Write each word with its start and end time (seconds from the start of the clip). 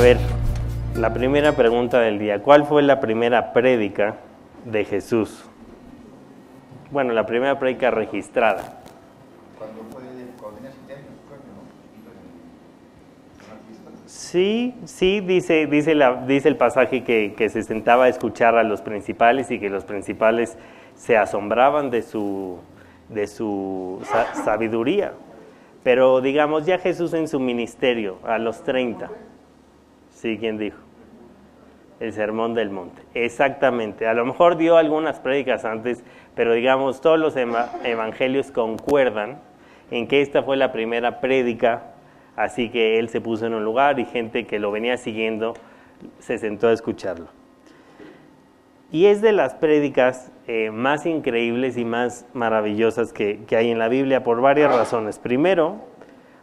ver, 0.00 0.18
la 0.96 1.12
primera 1.12 1.52
pregunta 1.52 2.00
del 2.00 2.18
día. 2.18 2.42
¿Cuál 2.42 2.64
fue 2.64 2.82
la 2.82 3.00
primera 3.00 3.52
prédica 3.52 4.16
de 4.64 4.84
Jesús? 4.84 5.44
Bueno, 6.90 7.12
la 7.12 7.26
primera 7.26 7.58
prédica 7.58 7.90
registrada. 7.90 8.80
Cuando 9.58 9.82
fue. 9.90 10.00
Sí, 14.06 14.74
sí, 14.84 15.20
dice, 15.20 15.66
dice, 15.66 15.94
la, 15.94 16.24
dice 16.26 16.48
el 16.48 16.56
pasaje 16.56 17.04
que, 17.04 17.34
que 17.36 17.48
se 17.48 17.62
sentaba 17.62 18.04
a 18.04 18.08
escuchar 18.08 18.56
a 18.56 18.62
los 18.64 18.80
principales 18.82 19.50
y 19.50 19.58
que 19.58 19.70
los 19.70 19.84
principales 19.84 20.56
se 20.96 21.16
asombraban 21.16 21.90
de 21.90 22.02
su, 22.02 22.58
de 23.08 23.26
su 23.26 24.00
sa- 24.04 24.34
sabiduría. 24.44 25.12
Pero 25.82 26.20
digamos, 26.20 26.66
ya 26.66 26.78
Jesús 26.78 27.14
en 27.14 27.28
su 27.28 27.40
ministerio, 27.40 28.18
a 28.24 28.38
los 28.38 28.62
30, 28.62 29.10
¿sí? 30.20 30.36
¿Quién 30.38 30.58
dijo? 30.58 30.78
El 31.98 32.12
Sermón 32.12 32.54
del 32.54 32.70
Monte. 32.70 33.02
Exactamente. 33.14 34.06
A 34.06 34.14
lo 34.14 34.24
mejor 34.24 34.56
dio 34.56 34.76
algunas 34.76 35.20
prédicas 35.20 35.64
antes, 35.64 36.02
pero 36.34 36.54
digamos, 36.54 37.00
todos 37.00 37.18
los 37.18 37.36
eva- 37.36 37.70
evangelios 37.84 38.50
concuerdan 38.50 39.38
en 39.90 40.06
que 40.06 40.22
esta 40.22 40.42
fue 40.42 40.56
la 40.56 40.72
primera 40.72 41.20
prédica, 41.20 41.82
así 42.36 42.70
que 42.70 42.98
él 42.98 43.08
se 43.08 43.20
puso 43.20 43.46
en 43.46 43.54
un 43.54 43.64
lugar 43.64 43.98
y 43.98 44.04
gente 44.04 44.46
que 44.46 44.58
lo 44.58 44.70
venía 44.70 44.96
siguiendo 44.96 45.54
se 46.20 46.38
sentó 46.38 46.68
a 46.68 46.72
escucharlo. 46.72 47.26
Y 48.92 49.06
es 49.06 49.20
de 49.20 49.32
las 49.32 49.54
prédicas 49.54 50.32
eh, 50.46 50.70
más 50.72 51.06
increíbles 51.06 51.76
y 51.76 51.84
más 51.84 52.26
maravillosas 52.32 53.12
que 53.12 53.44
hay 53.56 53.70
en 53.70 53.78
la 53.78 53.88
Biblia 53.88 54.24
por 54.24 54.40
varias 54.40 54.74
razones. 54.74 55.18
Primero, 55.18 55.76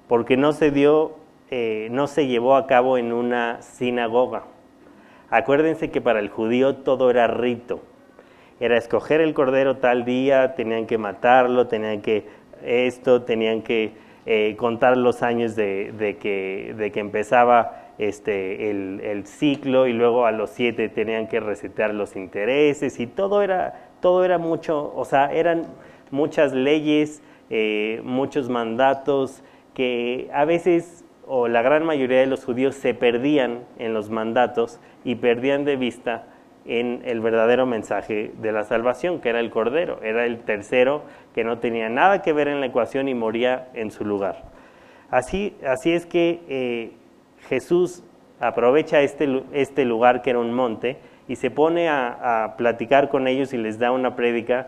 porque 0.07 0.37
no 0.37 0.53
se 0.53 0.71
dio, 0.71 1.15
eh, 1.49 1.87
no 1.91 2.07
se 2.07 2.27
llevó 2.27 2.55
a 2.55 2.67
cabo 2.67 2.97
en 2.97 3.13
una 3.13 3.61
sinagoga. 3.61 4.43
Acuérdense 5.29 5.91
que 5.91 6.01
para 6.01 6.19
el 6.19 6.29
judío 6.29 6.77
todo 6.77 7.09
era 7.09 7.27
rito. 7.27 7.81
Era 8.59 8.77
escoger 8.77 9.21
el 9.21 9.33
cordero 9.33 9.77
tal 9.77 10.05
día, 10.05 10.55
tenían 10.55 10.87
que 10.87 10.97
matarlo, 10.97 11.67
tenían 11.67 12.01
que 12.01 12.25
esto, 12.63 13.23
tenían 13.23 13.61
que 13.61 13.93
eh, 14.25 14.55
contar 14.57 14.97
los 14.97 15.23
años 15.23 15.55
de, 15.55 16.17
que, 16.19 16.73
de 16.77 16.91
que 16.91 16.99
empezaba 16.99 17.91
este, 17.97 18.69
el, 18.69 18.99
el 19.03 19.25
ciclo 19.25 19.87
y 19.87 19.93
luego 19.93 20.25
a 20.25 20.31
los 20.31 20.49
siete 20.49 20.89
tenían 20.89 21.27
que 21.27 21.39
resetear 21.39 21.93
los 21.93 22.15
intereses 22.15 22.99
y 22.99 23.07
todo 23.07 23.41
era, 23.41 23.89
todo 24.01 24.25
era 24.25 24.37
mucho, 24.37 24.93
o 24.95 25.05
sea, 25.05 25.31
eran 25.31 25.63
muchas 26.11 26.53
leyes, 26.53 27.21
eh, 27.49 28.01
muchos 28.03 28.49
mandatos 28.49 29.43
que 29.73 30.29
a 30.33 30.45
veces 30.45 31.05
o 31.27 31.47
la 31.47 31.61
gran 31.61 31.85
mayoría 31.85 32.19
de 32.19 32.27
los 32.27 32.45
judíos 32.45 32.75
se 32.75 32.93
perdían 32.93 33.65
en 33.77 33.93
los 33.93 34.09
mandatos 34.09 34.79
y 35.03 35.15
perdían 35.15 35.65
de 35.65 35.75
vista 35.75 36.25
en 36.65 37.01
el 37.05 37.21
verdadero 37.21 37.65
mensaje 37.65 38.31
de 38.37 38.51
la 38.51 38.63
salvación, 38.63 39.21
que 39.21 39.29
era 39.29 39.39
el 39.39 39.49
Cordero, 39.49 40.01
era 40.03 40.25
el 40.25 40.39
tercero 40.39 41.03
que 41.33 41.43
no 41.43 41.59
tenía 41.59 41.89
nada 41.89 42.21
que 42.21 42.33
ver 42.33 42.47
en 42.47 42.59
la 42.59 42.65
ecuación 42.65 43.07
y 43.07 43.13
moría 43.13 43.69
en 43.73 43.91
su 43.91 44.03
lugar. 44.05 44.43
Así, 45.09 45.55
así 45.65 45.93
es 45.93 46.05
que 46.05 46.41
eh, 46.49 46.91
Jesús 47.47 48.03
aprovecha 48.39 49.01
este, 49.01 49.43
este 49.53 49.85
lugar 49.85 50.21
que 50.21 50.31
era 50.31 50.39
un 50.39 50.53
monte 50.53 50.97
y 51.27 51.37
se 51.37 51.49
pone 51.51 51.87
a, 51.87 52.43
a 52.43 52.57
platicar 52.57 53.09
con 53.09 53.27
ellos 53.27 53.53
y 53.53 53.57
les 53.57 53.79
da 53.79 53.91
una 53.91 54.15
prédica 54.15 54.67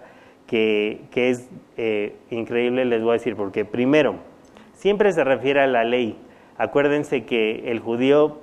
que, 0.49 1.01
que 1.11 1.29
es 1.29 1.49
eh, 1.77 2.16
increíble, 2.31 2.83
les 2.83 3.01
voy 3.03 3.11
a 3.11 3.13
decir, 3.13 3.35
porque 3.35 3.66
primero, 3.66 4.16
siempre 4.73 5.11
se 5.11 5.23
refiere 5.23 5.61
a 5.61 5.67
la 5.67 5.83
ley. 5.83 6.17
Acuérdense 6.59 7.23
que 7.23 7.71
el 7.71 7.79
judío 7.79 8.38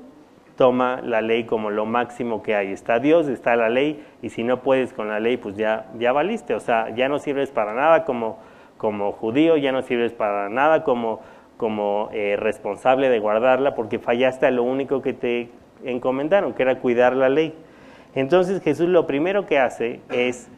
toma 0.56 1.02
la 1.02 1.20
ley 1.20 1.44
como 1.44 1.68
lo 1.68 1.84
máximo 1.84 2.42
que 2.42 2.54
hay. 2.54 2.72
Está 2.72 2.98
Dios, 2.98 3.28
está 3.28 3.56
la 3.56 3.68
ley, 3.68 4.02
y 4.22 4.30
si 4.30 4.42
no 4.42 4.62
puedes 4.62 4.94
con 4.94 5.08
la 5.08 5.20
ley, 5.20 5.36
pues 5.36 5.54
ya, 5.56 5.90
ya 5.98 6.12
valiste. 6.12 6.54
O 6.54 6.60
sea, 6.60 6.88
ya 6.94 7.10
no 7.10 7.18
sirves 7.18 7.50
para 7.50 7.74
nada 7.74 8.06
como, 8.06 8.38
como 8.78 9.12
judío, 9.12 9.58
ya 9.58 9.70
no 9.70 9.82
sirves 9.82 10.14
para 10.14 10.48
nada 10.48 10.82
como, 10.82 11.20
como 11.58 12.08
eh, 12.14 12.36
responsable 12.38 13.10
de 13.10 13.18
guardarla, 13.18 13.74
porque 13.74 13.98
fallaste 13.98 14.46
a 14.46 14.50
lo 14.50 14.62
único 14.62 15.02
que 15.02 15.12
te 15.12 15.50
encomendaron, 15.84 16.54
que 16.54 16.62
era 16.62 16.78
cuidar 16.78 17.14
la 17.14 17.28
ley. 17.28 17.54
Entonces 18.14 18.62
Jesús 18.62 18.88
lo 18.88 19.06
primero 19.06 19.44
que 19.44 19.58
hace 19.58 20.00
es 20.10 20.48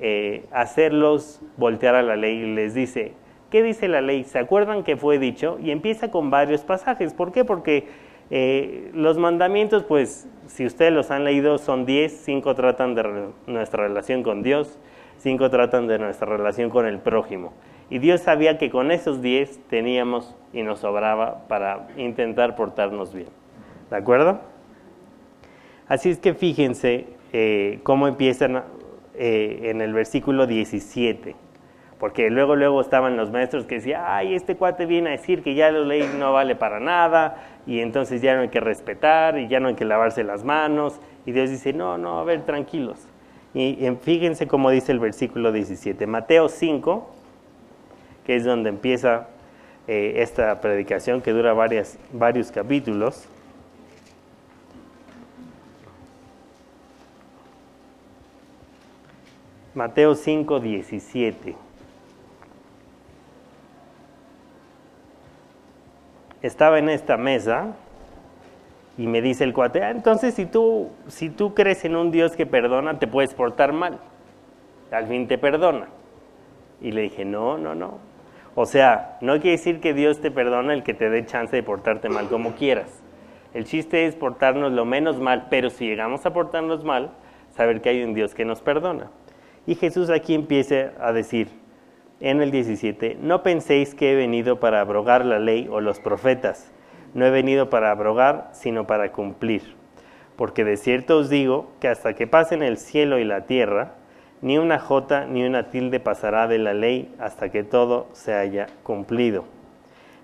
eh, 0.00 0.46
hacerlos 0.50 1.42
voltear 1.58 1.94
a 1.94 2.02
la 2.02 2.16
ley 2.16 2.38
y 2.38 2.54
les 2.54 2.72
dice, 2.72 3.12
¿qué 3.52 3.62
dice 3.62 3.86
la 3.86 4.00
ley? 4.00 4.24
¿Se 4.24 4.38
acuerdan 4.38 4.82
que 4.82 4.96
fue 4.96 5.18
dicho? 5.18 5.58
Y 5.62 5.70
empieza 5.70 6.10
con 6.10 6.30
varios 6.30 6.62
pasajes. 6.62 7.12
¿Por 7.12 7.32
qué? 7.32 7.44
Porque 7.44 7.86
eh, 8.30 8.90
los 8.94 9.18
mandamientos, 9.18 9.84
pues, 9.84 10.26
si 10.46 10.64
ustedes 10.64 10.90
los 10.90 11.10
han 11.10 11.24
leído, 11.24 11.58
son 11.58 11.84
10, 11.84 12.22
5 12.24 12.54
tratan 12.54 12.94
de 12.94 13.28
nuestra 13.46 13.86
relación 13.86 14.22
con 14.22 14.42
Dios, 14.42 14.78
5 15.18 15.50
tratan 15.50 15.86
de 15.86 15.98
nuestra 15.98 16.26
relación 16.26 16.70
con 16.70 16.86
el 16.86 16.98
prójimo. 16.98 17.52
Y 17.90 17.98
Dios 17.98 18.22
sabía 18.22 18.56
que 18.56 18.70
con 18.70 18.90
esos 18.90 19.20
10 19.20 19.68
teníamos 19.68 20.34
y 20.54 20.62
nos 20.62 20.78
sobraba 20.78 21.46
para 21.46 21.88
intentar 21.98 22.56
portarnos 22.56 23.12
bien. 23.12 23.28
¿De 23.90 23.96
acuerdo? 23.96 24.40
Así 25.88 26.08
es 26.08 26.18
que 26.18 26.32
fíjense 26.32 27.04
eh, 27.34 27.80
cómo 27.82 28.08
empiezan 28.08 28.64
eh, 29.14 29.60
en 29.64 29.82
el 29.82 29.92
versículo 29.92 30.46
17. 30.46 31.36
Porque 32.02 32.30
luego, 32.30 32.56
luego 32.56 32.80
estaban 32.80 33.16
los 33.16 33.30
maestros 33.30 33.64
que 33.64 33.76
decían, 33.76 34.02
ay, 34.04 34.34
este 34.34 34.56
cuate 34.56 34.86
viene 34.86 35.10
a 35.10 35.12
decir 35.12 35.40
que 35.40 35.54
ya 35.54 35.70
la 35.70 35.78
ley 35.78 36.10
no 36.18 36.32
vale 36.32 36.56
para 36.56 36.80
nada, 36.80 37.36
y 37.64 37.78
entonces 37.78 38.20
ya 38.20 38.34
no 38.34 38.40
hay 38.40 38.48
que 38.48 38.58
respetar, 38.58 39.38
y 39.38 39.46
ya 39.46 39.60
no 39.60 39.68
hay 39.68 39.76
que 39.76 39.84
lavarse 39.84 40.24
las 40.24 40.42
manos. 40.42 40.98
Y 41.26 41.30
Dios 41.30 41.48
dice, 41.48 41.72
no, 41.72 41.98
no, 41.98 42.18
a 42.18 42.24
ver, 42.24 42.42
tranquilos. 42.42 43.06
Y, 43.54 43.88
fíjense 44.02 44.48
cómo 44.48 44.70
dice 44.70 44.90
el 44.90 44.98
versículo 44.98 45.52
17. 45.52 46.08
Mateo 46.08 46.48
5, 46.48 47.08
que 48.26 48.34
es 48.34 48.42
donde 48.42 48.70
empieza 48.70 49.28
eh, 49.86 50.14
esta 50.16 50.60
predicación 50.60 51.22
que 51.22 51.30
dura 51.30 51.52
varios 51.52 52.50
capítulos. 52.50 53.28
Mateo 59.76 60.16
5, 60.16 60.58
17. 60.58 61.54
Estaba 66.42 66.78
en 66.78 66.88
esta 66.88 67.16
mesa 67.16 67.76
y 68.98 69.06
me 69.06 69.22
dice 69.22 69.44
el 69.44 69.52
cuate, 69.52 69.82
"Ah, 69.82 69.90
entonces 69.90 70.34
si 70.34 70.44
tú, 70.44 70.90
si 71.06 71.30
tú 71.30 71.54
crees 71.54 71.84
en 71.84 71.96
un 71.96 72.10
Dios 72.10 72.36
que 72.36 72.46
perdona, 72.46 72.98
te 72.98 73.06
puedes 73.06 73.32
portar 73.34 73.72
mal. 73.72 73.98
Al 74.90 75.06
fin 75.06 75.26
te 75.28 75.38
perdona. 75.38 75.86
Y 76.80 76.90
le 76.90 77.02
dije, 77.02 77.24
no, 77.24 77.56
no, 77.56 77.74
no. 77.74 77.98
O 78.54 78.66
sea, 78.66 79.16
no 79.20 79.34
quiere 79.34 79.52
decir 79.52 79.80
que 79.80 79.94
Dios 79.94 80.20
te 80.20 80.30
perdona 80.30 80.74
el 80.74 80.82
que 80.82 80.92
te 80.92 81.08
dé 81.08 81.24
chance 81.24 81.54
de 81.56 81.62
portarte 81.62 82.08
mal 82.10 82.28
como 82.28 82.52
quieras. 82.54 83.02
El 83.54 83.64
chiste 83.64 84.06
es 84.06 84.14
portarnos 84.14 84.72
lo 84.72 84.84
menos 84.84 85.20
mal, 85.20 85.46
pero 85.48 85.70
si 85.70 85.86
llegamos 85.86 86.26
a 86.26 86.32
portarnos 86.32 86.84
mal, 86.84 87.12
saber 87.50 87.80
que 87.80 87.90
hay 87.90 88.02
un 88.02 88.14
Dios 88.14 88.34
que 88.34 88.44
nos 88.44 88.60
perdona. 88.60 89.10
Y 89.66 89.76
Jesús 89.76 90.10
aquí 90.10 90.34
empieza 90.34 90.92
a 91.00 91.12
decir 91.12 91.48
en 92.22 92.40
el 92.40 92.52
17, 92.52 93.18
no 93.20 93.42
penséis 93.42 93.94
que 93.94 94.12
he 94.12 94.14
venido 94.14 94.60
para 94.60 94.80
abrogar 94.80 95.24
la 95.26 95.40
ley 95.40 95.68
o 95.68 95.80
los 95.80 95.98
profetas, 95.98 96.70
no 97.14 97.26
he 97.26 97.30
venido 97.30 97.68
para 97.68 97.90
abrogar, 97.90 98.50
sino 98.52 98.86
para 98.86 99.10
cumplir. 99.10 99.74
Porque 100.36 100.64
de 100.64 100.76
cierto 100.76 101.18
os 101.18 101.28
digo 101.28 101.72
que 101.80 101.88
hasta 101.88 102.14
que 102.14 102.28
pasen 102.28 102.62
el 102.62 102.78
cielo 102.78 103.18
y 103.18 103.24
la 103.24 103.46
tierra, 103.46 103.96
ni 104.40 104.56
una 104.56 104.78
jota 104.78 105.26
ni 105.26 105.44
una 105.44 105.70
tilde 105.70 106.00
pasará 106.00 106.46
de 106.46 106.58
la 106.58 106.74
ley 106.74 107.12
hasta 107.18 107.50
que 107.50 107.64
todo 107.64 108.06
se 108.12 108.34
haya 108.34 108.68
cumplido. 108.84 109.44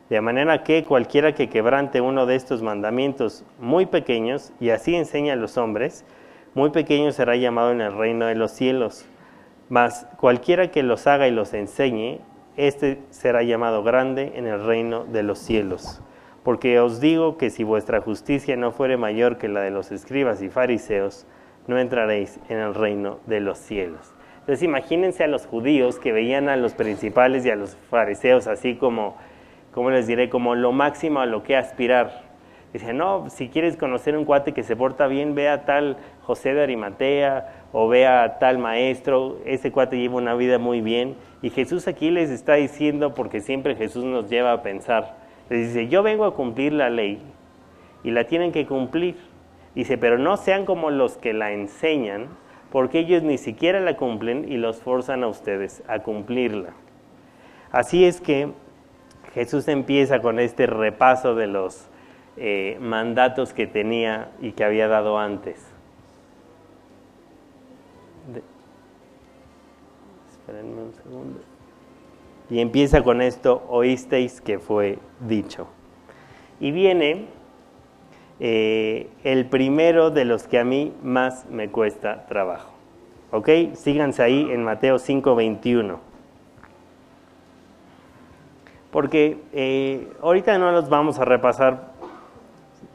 De 0.08 0.20
manera 0.20 0.62
que 0.62 0.84
cualquiera 0.84 1.34
que 1.34 1.48
quebrante 1.48 2.00
uno 2.00 2.26
de 2.26 2.36
estos 2.36 2.62
mandamientos 2.62 3.44
muy 3.58 3.86
pequeños, 3.86 4.52
y 4.60 4.70
así 4.70 4.94
enseña 4.94 5.34
a 5.34 5.36
los 5.36 5.58
hombres, 5.58 6.04
muy 6.54 6.70
pequeño 6.70 7.10
será 7.10 7.36
llamado 7.36 7.72
en 7.72 7.80
el 7.80 7.92
reino 7.92 8.26
de 8.26 8.36
los 8.36 8.52
cielos. 8.52 9.06
Mas 9.68 10.06
cualquiera 10.18 10.70
que 10.70 10.82
los 10.82 11.06
haga 11.06 11.28
y 11.28 11.30
los 11.30 11.52
enseñe, 11.52 12.20
éste 12.56 12.98
será 13.10 13.42
llamado 13.42 13.82
grande 13.82 14.32
en 14.36 14.46
el 14.46 14.64
reino 14.64 15.04
de 15.04 15.22
los 15.22 15.38
cielos. 15.38 16.00
Porque 16.42 16.80
os 16.80 17.00
digo 17.00 17.36
que 17.36 17.50
si 17.50 17.64
vuestra 17.64 18.00
justicia 18.00 18.56
no 18.56 18.72
fuere 18.72 18.96
mayor 18.96 19.36
que 19.36 19.48
la 19.48 19.60
de 19.60 19.70
los 19.70 19.92
escribas 19.92 20.40
y 20.42 20.48
fariseos, 20.48 21.26
no 21.66 21.78
entraréis 21.78 22.40
en 22.48 22.58
el 22.58 22.74
reino 22.74 23.18
de 23.26 23.40
los 23.40 23.58
cielos. 23.58 24.14
Entonces 24.40 24.62
imagínense 24.62 25.24
a 25.24 25.28
los 25.28 25.44
judíos 25.44 25.98
que 25.98 26.12
veían 26.12 26.48
a 26.48 26.56
los 26.56 26.72
principales 26.72 27.44
y 27.44 27.50
a 27.50 27.56
los 27.56 27.76
fariseos 27.90 28.46
así 28.46 28.76
como, 28.76 29.18
como 29.74 29.90
les 29.90 30.06
diré, 30.06 30.30
como 30.30 30.54
lo 30.54 30.72
máximo 30.72 31.20
a 31.20 31.26
lo 31.26 31.42
que 31.42 31.54
aspirar. 31.54 32.22
Dicen, 32.72 32.96
no, 32.96 33.28
si 33.28 33.50
quieres 33.50 33.76
conocer 33.76 34.16
un 34.16 34.24
cuate 34.24 34.54
que 34.54 34.62
se 34.62 34.74
porta 34.74 35.06
bien, 35.06 35.34
ve 35.34 35.50
a 35.50 35.66
tal 35.66 35.98
José 36.22 36.54
de 36.54 36.62
Arimatea 36.62 37.57
o 37.72 37.88
ve 37.88 38.06
a 38.06 38.38
tal 38.38 38.58
maestro, 38.58 39.38
ese 39.44 39.70
cuate 39.70 39.98
lleva 39.98 40.16
una 40.16 40.34
vida 40.34 40.58
muy 40.58 40.80
bien. 40.80 41.16
Y 41.42 41.50
Jesús 41.50 41.86
aquí 41.86 42.10
les 42.10 42.30
está 42.30 42.54
diciendo, 42.54 43.14
porque 43.14 43.40
siempre 43.40 43.76
Jesús 43.76 44.04
nos 44.04 44.28
lleva 44.28 44.52
a 44.52 44.62
pensar, 44.62 45.16
les 45.50 45.68
dice, 45.68 45.88
yo 45.88 46.02
vengo 46.02 46.24
a 46.24 46.34
cumplir 46.34 46.72
la 46.72 46.90
ley 46.90 47.20
y 48.02 48.10
la 48.10 48.24
tienen 48.24 48.52
que 48.52 48.66
cumplir. 48.66 49.16
Dice, 49.74 49.98
pero 49.98 50.18
no 50.18 50.36
sean 50.36 50.64
como 50.64 50.90
los 50.90 51.16
que 51.16 51.32
la 51.32 51.52
enseñan, 51.52 52.28
porque 52.70 53.00
ellos 53.00 53.22
ni 53.22 53.38
siquiera 53.38 53.80
la 53.80 53.96
cumplen 53.96 54.50
y 54.50 54.56
los 54.56 54.80
forzan 54.82 55.22
a 55.22 55.28
ustedes 55.28 55.82
a 55.88 56.00
cumplirla. 56.00 56.70
Así 57.70 58.04
es 58.04 58.20
que 58.20 58.48
Jesús 59.34 59.68
empieza 59.68 60.20
con 60.20 60.38
este 60.38 60.66
repaso 60.66 61.34
de 61.34 61.46
los 61.46 61.88
eh, 62.36 62.78
mandatos 62.80 63.52
que 63.52 63.66
tenía 63.66 64.30
y 64.40 64.52
que 64.52 64.64
había 64.64 64.88
dado 64.88 65.18
antes. 65.18 65.67
Espérenme 70.30 70.82
un 70.82 70.94
segundo. 70.94 71.40
Y 72.50 72.60
empieza 72.60 73.02
con 73.02 73.20
esto, 73.20 73.64
oísteis 73.68 74.40
que 74.40 74.58
fue 74.58 74.98
dicho. 75.20 75.68
Y 76.60 76.70
viene 76.70 77.26
eh, 78.40 79.10
el 79.24 79.46
primero 79.46 80.10
de 80.10 80.24
los 80.24 80.44
que 80.44 80.58
a 80.58 80.64
mí 80.64 80.94
más 81.02 81.46
me 81.50 81.70
cuesta 81.70 82.26
trabajo. 82.26 82.72
¿Ok? 83.30 83.48
Síganse 83.74 84.22
ahí 84.22 84.48
en 84.50 84.64
Mateo 84.64 84.96
5:21. 84.96 85.98
Porque 88.90 89.38
eh, 89.52 90.10
ahorita 90.22 90.56
no 90.58 90.72
los 90.72 90.88
vamos 90.88 91.18
a 91.18 91.26
repasar, 91.26 91.92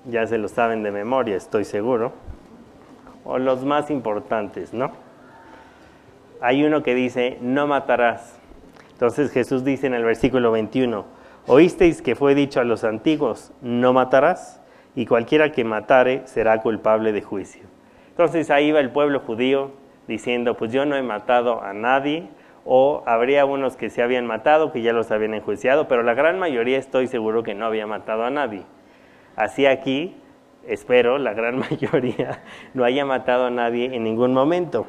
ya 0.05 0.25
se 0.25 0.39
lo 0.39 0.47
saben 0.47 0.81
de 0.81 0.91
memoria, 0.91 1.35
estoy 1.35 1.65
seguro, 1.65 2.13
o 3.23 3.37
los 3.37 3.63
más 3.63 3.91
importantes, 3.91 4.73
¿no? 4.73 4.91
Hay 6.45 6.65
uno 6.65 6.83
que 6.83 6.93
dice, 6.93 7.37
no 7.39 7.67
matarás. 7.67 8.37
Entonces 8.91 9.31
Jesús 9.31 9.63
dice 9.63 9.87
en 9.87 9.93
el 9.93 10.03
versículo 10.03 10.51
21, 10.51 11.05
oísteis 11.47 12.01
que 12.01 12.15
fue 12.15 12.35
dicho 12.35 12.59
a 12.59 12.65
los 12.65 12.83
antiguos, 12.83 13.53
no 13.61 13.93
matarás, 13.93 14.61
y 14.93 15.05
cualquiera 15.05 15.53
que 15.53 15.63
matare 15.63 16.23
será 16.25 16.61
culpable 16.61 17.13
de 17.13 17.21
juicio. 17.21 17.63
Entonces 18.09 18.49
ahí 18.49 18.73
va 18.73 18.81
el 18.81 18.89
pueblo 18.89 19.21
judío 19.21 19.71
diciendo, 20.09 20.57
pues 20.57 20.73
yo 20.73 20.85
no 20.85 20.97
he 20.97 21.01
matado 21.01 21.63
a 21.63 21.71
nadie, 21.71 22.27
o 22.65 23.03
habría 23.05 23.45
unos 23.45 23.77
que 23.77 23.89
se 23.89 24.03
habían 24.03 24.27
matado, 24.27 24.73
que 24.73 24.81
ya 24.81 24.91
los 24.91 25.11
habían 25.11 25.35
enjuiciado, 25.35 25.87
pero 25.87 26.03
la 26.03 26.13
gran 26.13 26.39
mayoría 26.39 26.77
estoy 26.77 27.07
seguro 27.07 27.43
que 27.43 27.53
no 27.53 27.65
había 27.67 27.87
matado 27.87 28.25
a 28.25 28.29
nadie. 28.29 28.63
Así 29.37 29.65
aquí, 29.65 30.17
espero, 30.67 31.19
la 31.19 31.33
gran 31.33 31.57
mayoría 31.71 32.41
no 32.73 32.83
haya 32.83 33.05
matado 33.05 33.45
a 33.45 33.49
nadie 33.49 33.95
en 33.95 34.03
ningún 34.03 34.33
momento. 34.33 34.87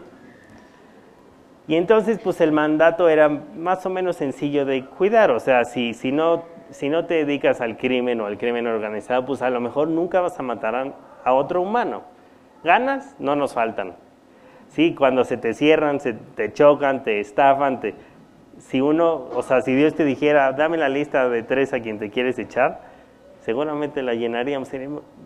Y 1.66 1.76
entonces, 1.76 2.18
pues 2.22 2.40
el 2.42 2.52
mandato 2.52 3.08
era 3.08 3.28
más 3.28 3.86
o 3.86 3.90
menos 3.90 4.16
sencillo 4.16 4.66
de 4.66 4.84
cuidar, 4.84 5.30
o 5.30 5.40
sea, 5.40 5.64
si, 5.64 5.94
si, 5.94 6.12
no, 6.12 6.44
si 6.70 6.90
no 6.90 7.06
te 7.06 7.14
dedicas 7.14 7.62
al 7.62 7.78
crimen 7.78 8.20
o 8.20 8.26
al 8.26 8.36
crimen 8.36 8.66
organizado, 8.66 9.24
pues 9.24 9.40
a 9.40 9.48
lo 9.48 9.60
mejor 9.60 9.88
nunca 9.88 10.20
vas 10.20 10.38
a 10.38 10.42
matar 10.42 10.92
a, 11.24 11.32
otro 11.32 11.62
humano. 11.62 12.02
Ganas 12.62 13.16
no 13.18 13.34
nos 13.34 13.54
faltan, 13.54 13.94
Sí, 14.68 14.94
cuando 14.94 15.24
se 15.24 15.36
te 15.36 15.54
cierran, 15.54 16.00
se 16.00 16.14
te 16.14 16.52
chocan, 16.52 17.04
te 17.04 17.20
estafan, 17.20 17.80
te... 17.80 17.94
si 18.58 18.80
uno, 18.80 19.28
o 19.32 19.42
sea, 19.42 19.60
si 19.60 19.72
Dios 19.72 19.94
te 19.94 20.04
dijera, 20.04 20.52
dame 20.52 20.76
la 20.76 20.88
lista 20.88 21.28
de 21.28 21.44
tres 21.44 21.72
a 21.72 21.80
quien 21.80 21.98
te 21.98 22.10
quieres 22.10 22.38
echar, 22.38 22.80
seguramente 23.40 24.02
la 24.02 24.14
llenaríamos. 24.14 24.70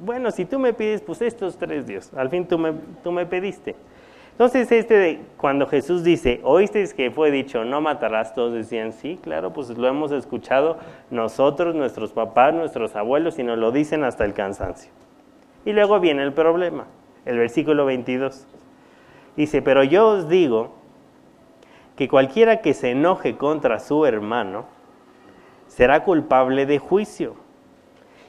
Bueno, 0.05 0.31
si 0.33 0.45
tú 0.45 0.59
me 0.59 0.75
pides, 0.75 1.01
pues 1.01 1.23
estos 1.23 1.57
tres, 1.57 1.87
Dios, 1.87 2.13
al 2.15 2.29
fin 2.29 2.47
tú 2.47 2.59
me, 2.59 2.75
tú 3.03 3.11
me 3.11 3.25
pediste. 3.27 3.75
Entonces, 4.39 4.71
este 4.71 5.21
cuando 5.37 5.67
Jesús 5.67 6.05
dice, 6.05 6.41
oíste 6.45 6.89
que 6.95 7.11
fue 7.11 7.33
dicho, 7.33 7.65
no 7.65 7.81
matarás, 7.81 8.37
todos 8.37 8.55
decían, 8.55 8.93
sí, 8.93 9.19
claro, 9.21 9.53
pues 9.53 9.69
lo 9.71 9.89
hemos 9.89 10.13
escuchado 10.13 10.79
nosotros, 11.11 11.75
nuestros 11.75 12.13
papás, 12.13 12.55
nuestros 12.55 12.95
abuelos, 12.95 13.41
y 13.41 13.43
nos 13.43 13.59
lo 13.59 13.73
dicen 13.73 14.05
hasta 14.05 14.25
el 14.25 14.35
cansancio. 14.35 14.93
Y 15.65 15.73
luego 15.73 15.99
viene 15.99 16.23
el 16.23 16.33
problema, 16.33 16.87
el 17.25 17.37
versículo 17.37 17.85
22. 17.85 18.47
Dice, 19.37 19.61
pero 19.61 19.83
yo 19.83 20.07
os 20.07 20.29
digo 20.29 20.77
que 21.97 22.07
cualquiera 22.07 22.61
que 22.61 22.75
se 22.75 22.93
enoje 22.93 23.37
contra 23.37 23.81
su 23.81 24.07
hermano 24.07 24.67
será 25.67 26.05
culpable 26.05 26.65
de 26.65 26.79
juicio. 26.79 27.35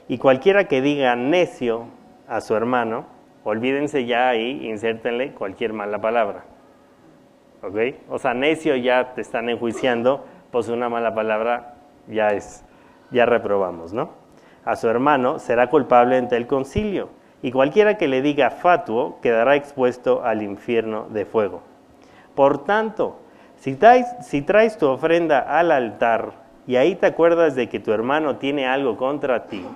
Y 0.08 0.18
cualquiera 0.18 0.64
que 0.64 0.82
diga 0.82 1.14
necio 1.14 1.84
a 2.26 2.40
su 2.40 2.56
hermano, 2.56 3.19
olvídense 3.44 4.04
ya 4.06 4.28
ahí, 4.28 4.66
insértenle 4.66 5.32
cualquier 5.32 5.72
mala 5.72 6.00
palabra. 6.00 6.44
¿Ok? 7.62 7.76
O 8.08 8.18
sea, 8.18 8.34
necio 8.34 8.76
ya 8.76 9.14
te 9.14 9.20
están 9.20 9.48
enjuiciando, 9.48 10.24
pues 10.50 10.68
una 10.68 10.88
mala 10.88 11.14
palabra 11.14 11.74
ya 12.08 12.28
es, 12.28 12.64
ya 13.10 13.26
reprobamos, 13.26 13.92
¿no? 13.92 14.10
A 14.64 14.76
su 14.76 14.88
hermano 14.88 15.38
será 15.38 15.68
culpable 15.68 16.16
ante 16.16 16.36
el 16.36 16.46
concilio 16.46 17.08
y 17.42 17.50
cualquiera 17.50 17.96
que 17.96 18.08
le 18.08 18.22
diga 18.22 18.50
fatuo 18.50 19.18
quedará 19.22 19.56
expuesto 19.56 20.22
al 20.24 20.42
infierno 20.42 21.06
de 21.10 21.24
fuego. 21.24 21.62
Por 22.34 22.64
tanto, 22.64 23.18
si 23.56 23.74
traes, 23.74 24.06
si 24.22 24.42
traes 24.42 24.78
tu 24.78 24.86
ofrenda 24.86 25.40
al 25.40 25.70
altar 25.70 26.32
y 26.66 26.76
ahí 26.76 26.94
te 26.94 27.06
acuerdas 27.06 27.54
de 27.54 27.68
que 27.68 27.80
tu 27.80 27.92
hermano 27.92 28.36
tiene 28.36 28.66
algo 28.66 28.96
contra 28.96 29.46
ti, 29.46 29.66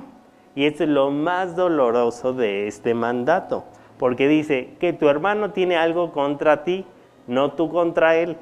y 0.55 0.67
es 0.67 0.81
lo 0.81 1.11
más 1.11 1.57
doloroso 1.57 2.33
de 2.33 2.67
este 2.67 2.95
mandato, 2.95 3.65
porque 3.99 4.29
dice 4.29 4.71
que 4.79 4.93
tu 4.93 5.09
hermano 5.09 5.51
tiene 5.51 5.77
algo 5.77 6.13
contra 6.13 6.65
ti, 6.65 6.85
no 7.27 7.53
tú 7.53 7.71
contra 7.71 8.17
él. 8.17 8.37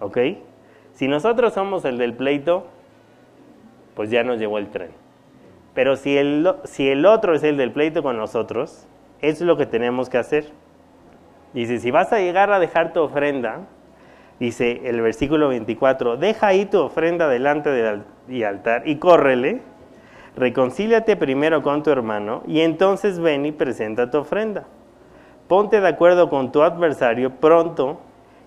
¿Ok? 0.00 0.18
Si 0.92 1.08
nosotros 1.08 1.54
somos 1.54 1.84
el 1.84 1.98
del 1.98 2.14
pleito, 2.14 2.66
pues 3.94 4.10
ya 4.10 4.24
nos 4.24 4.38
llevó 4.38 4.58
el 4.58 4.68
tren. 4.68 4.90
Pero 5.74 5.96
si 5.96 6.16
el, 6.16 6.52
si 6.64 6.88
el 6.88 7.06
otro 7.06 7.34
es 7.34 7.42
el 7.42 7.56
del 7.56 7.72
pleito 7.72 8.02
con 8.02 8.16
nosotros, 8.16 8.86
eso 9.20 9.44
es 9.44 9.46
lo 9.46 9.56
que 9.56 9.66
tenemos 9.66 10.08
que 10.08 10.18
hacer. 10.18 10.50
Dice, 11.54 11.78
si 11.78 11.90
vas 11.90 12.12
a 12.12 12.18
llegar 12.18 12.52
a 12.52 12.58
dejar 12.58 12.92
tu 12.92 13.00
ofrenda, 13.00 13.60
dice 14.38 14.82
el 14.84 15.00
versículo 15.00 15.48
24, 15.48 16.16
deja 16.16 16.48
ahí 16.48 16.66
tu 16.66 16.78
ofrenda 16.80 17.28
delante 17.28 17.70
del 17.70 18.04
altar 18.44 18.82
y 18.86 18.96
córrele, 18.96 19.60
reconcíliate 20.36 21.16
primero 21.16 21.62
con 21.62 21.82
tu 21.82 21.90
hermano 21.90 22.42
y 22.46 22.60
entonces 22.60 23.18
ven 23.18 23.46
y 23.46 23.52
presenta 23.52 24.10
tu 24.10 24.18
ofrenda. 24.18 24.64
Ponte 25.48 25.80
de 25.80 25.88
acuerdo 25.88 26.30
con 26.30 26.52
tu 26.52 26.62
adversario 26.62 27.30
pronto, 27.32 28.00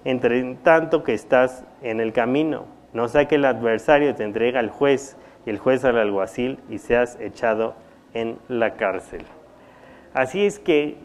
entre 0.03 0.55
tanto 0.63 1.03
que 1.03 1.13
estás 1.13 1.65
en 1.81 1.99
el 1.99 2.13
camino. 2.13 2.65
No 2.93 3.07
sea 3.07 3.27
que 3.27 3.35
el 3.35 3.45
adversario 3.45 4.15
te 4.15 4.23
entregue 4.23 4.57
al 4.57 4.69
juez 4.69 5.17
y 5.45 5.49
el 5.49 5.59
juez 5.59 5.83
al 5.85 5.97
alguacil 5.97 6.59
y 6.69 6.79
seas 6.79 7.19
echado 7.19 7.75
en 8.13 8.39
la 8.47 8.75
cárcel. 8.75 9.23
Así 10.13 10.45
es 10.45 10.59
que 10.59 10.97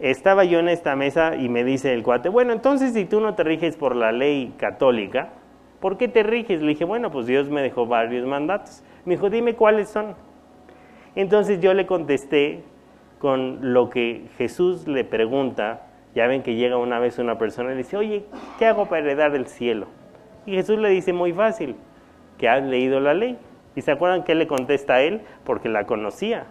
estaba 0.00 0.44
yo 0.44 0.58
en 0.58 0.68
esta 0.68 0.94
mesa 0.96 1.36
y 1.36 1.48
me 1.48 1.64
dice 1.64 1.92
el 1.92 2.02
cuate, 2.02 2.28
bueno, 2.28 2.52
entonces 2.52 2.92
si 2.92 3.04
tú 3.04 3.20
no 3.20 3.34
te 3.34 3.42
riges 3.42 3.76
por 3.76 3.96
la 3.96 4.12
ley 4.12 4.54
católica, 4.58 5.30
¿por 5.80 5.96
qué 5.96 6.08
te 6.08 6.22
riges? 6.22 6.60
Le 6.60 6.68
dije, 6.68 6.84
bueno, 6.84 7.10
pues 7.10 7.26
Dios 7.26 7.48
me 7.48 7.62
dejó 7.62 7.86
varios 7.86 8.26
mandatos. 8.26 8.82
Me 9.04 9.14
dijo, 9.14 9.30
dime 9.30 9.54
cuáles 9.54 9.88
son. 9.88 10.14
Entonces 11.14 11.60
yo 11.60 11.74
le 11.74 11.86
contesté 11.86 12.62
con 13.18 13.72
lo 13.72 13.90
que 13.90 14.28
Jesús 14.38 14.86
le 14.86 15.04
pregunta. 15.04 15.86
Ya 16.14 16.26
ven 16.26 16.42
que 16.42 16.54
llega 16.54 16.76
una 16.76 16.98
vez 16.98 17.18
una 17.18 17.38
persona 17.38 17.70
y 17.70 17.72
le 17.72 17.78
dice, 17.78 17.96
oye, 17.96 18.24
¿qué 18.58 18.66
hago 18.66 18.86
para 18.86 19.02
heredar 19.02 19.34
el 19.34 19.46
cielo? 19.46 19.86
Y 20.46 20.54
Jesús 20.54 20.78
le 20.78 20.88
dice, 20.88 21.12
muy 21.12 21.32
fácil, 21.32 21.76
que 22.38 22.48
has 22.48 22.62
leído 22.62 23.00
la 23.00 23.14
ley. 23.14 23.38
¿Y 23.76 23.82
se 23.82 23.92
acuerdan 23.92 24.24
qué 24.24 24.34
le 24.34 24.46
contesta 24.46 24.94
a 24.94 25.02
él? 25.02 25.20
Porque 25.44 25.68
la 25.68 25.86
conocía. 25.86 26.46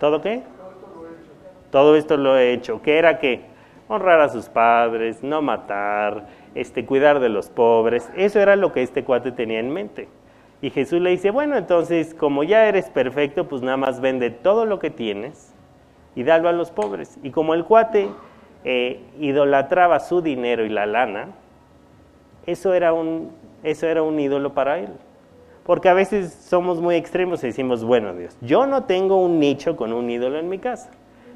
¿Todo 0.00 0.20
qué? 0.20 0.42
Todo 1.70 1.96
esto 1.96 2.16
lo 2.16 2.36
he 2.36 2.52
hecho. 2.52 2.82
¿Qué 2.82 2.98
era 2.98 3.18
qué? 3.18 3.42
Honrar 3.88 4.20
a 4.20 4.28
sus 4.28 4.48
padres, 4.48 5.22
no 5.22 5.42
matar, 5.42 6.26
este, 6.54 6.86
cuidar 6.86 7.20
de 7.20 7.28
los 7.28 7.50
pobres. 7.50 8.10
Eso 8.16 8.40
era 8.40 8.56
lo 8.56 8.72
que 8.72 8.82
este 8.82 9.04
cuate 9.04 9.32
tenía 9.32 9.60
en 9.60 9.70
mente. 9.70 10.08
Y 10.62 10.70
Jesús 10.70 11.00
le 11.00 11.10
dice, 11.10 11.30
bueno, 11.30 11.56
entonces 11.56 12.14
como 12.14 12.42
ya 12.42 12.66
eres 12.66 12.88
perfecto, 12.88 13.48
pues 13.48 13.62
nada 13.62 13.76
más 13.76 14.00
vende 14.00 14.30
todo 14.30 14.64
lo 14.64 14.78
que 14.78 14.90
tienes 14.90 15.52
y 16.14 16.22
dalo 16.22 16.48
a 16.48 16.52
los 16.52 16.70
pobres. 16.70 17.18
Y 17.22 17.30
como 17.30 17.54
el 17.54 17.64
cuate 17.64 18.08
eh, 18.64 19.00
idolatraba 19.18 20.00
su 20.00 20.22
dinero 20.22 20.64
y 20.64 20.70
la 20.70 20.86
lana, 20.86 21.28
eso 22.46 22.72
era 22.72 22.92
un, 22.92 23.32
eso 23.62 23.86
era 23.86 24.02
un 24.02 24.18
ídolo 24.18 24.54
para 24.54 24.78
él. 24.78 24.88
Porque 25.64 25.88
a 25.88 25.94
veces 25.94 26.32
somos 26.32 26.80
muy 26.80 26.94
extremos 26.94 27.42
y 27.42 27.48
decimos, 27.48 27.84
bueno 27.84 28.14
Dios, 28.14 28.36
yo 28.42 28.66
no 28.66 28.84
tengo 28.84 29.16
un 29.16 29.40
nicho 29.40 29.76
con 29.76 29.92
un 29.92 30.10
ídolo 30.10 30.38
en 30.38 30.48
mi 30.48 30.58
casa. 30.58 30.90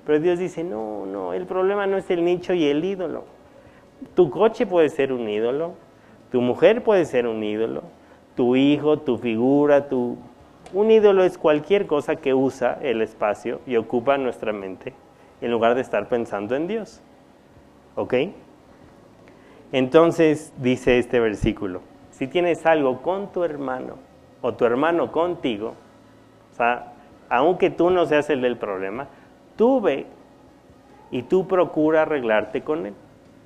Pero 0.07 0.21
Dios 0.21 0.39
dice, 0.39 0.65
no, 0.65 1.05
no, 1.05 1.35
el 1.35 1.45
problema 1.45 1.87
no 1.87 1.99
es 1.99 2.11
el 2.11 2.25
nicho 2.25 2.55
y 2.55 2.67
el 2.67 2.83
ídolo. 2.85 3.25
Tu 4.15 4.31
coche 4.31 4.67
puede 4.67 4.89
ser 4.89 5.13
un 5.13 5.29
ídolo, 5.29 5.75
tu 6.31 6.41
mujer 6.41 6.83
puede 6.83 7.05
ser 7.05 7.27
un 7.27 7.43
ídolo, 7.43 7.83
tu 8.35 8.57
hijo, 8.57 8.99
tu 8.99 9.19
figura, 9.19 9.89
tu... 9.89 10.17
Un 10.73 10.91
ídolo 10.91 11.25
es 11.25 11.39
cualquier 11.39 11.87
cosa 11.87 12.17
que 12.17 12.35
usa 12.35 12.79
el 12.83 13.01
espacio 13.01 13.61
y 13.67 13.77
ocupa 13.77 14.19
nuestra 14.19 14.53
mente 14.53 14.93
en 15.41 15.51
lugar 15.51 15.75
de 15.75 15.81
estar 15.81 16.09
pensando 16.09 16.55
en 16.55 16.67
Dios. 16.67 17.01
¿Ok? 17.97 18.15
Entonces 19.73 20.53
dice 20.59 20.99
este 20.99 21.21
versículo, 21.21 21.81
si 22.11 22.27
tienes 22.27 22.65
algo 22.67 23.03
con 23.03 23.33
tu 23.33 23.45
hermano, 23.45 23.95
o 24.41 24.55
tu 24.55 24.65
hermano 24.65 25.11
contigo, 25.11 25.75
o 26.53 26.57
sea, 26.57 26.93
aunque 27.29 27.71
tú 27.71 27.91
no 27.91 28.07
seas 28.07 28.31
el 28.31 28.41
del 28.41 28.57
problema, 28.57 29.09
tú 29.57 29.81
ve 29.81 30.07
y 31.11 31.23
tú 31.23 31.47
procura 31.47 32.03
arreglarte 32.03 32.63
con 32.63 32.87
él. 32.87 32.95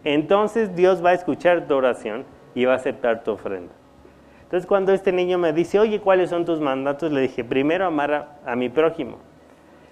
Entonces 0.05 0.75
Dios 0.75 1.05
va 1.05 1.11
a 1.11 1.15
escuchar 1.15 1.67
tu 1.67 1.75
oración 1.75 2.25
y 2.55 2.65
va 2.65 2.73
a 2.73 2.77
aceptar 2.77 3.23
tu 3.23 3.33
ofrenda. 3.33 3.73
Entonces 4.45 4.67
cuando 4.67 4.93
este 4.93 5.13
niño 5.13 5.39
me 5.39 5.53
dice, 5.53 5.79
oye, 5.79 6.01
¿cuáles 6.01 6.31
son 6.31 6.45
tus 6.45 6.61
mandatos? 6.61 7.11
Le 7.13 7.23
dije, 7.23 7.45
primero 7.45 7.87
amar 7.87 8.39
a, 8.45 8.57
mi 8.57 8.69
prójimo. 8.69 9.19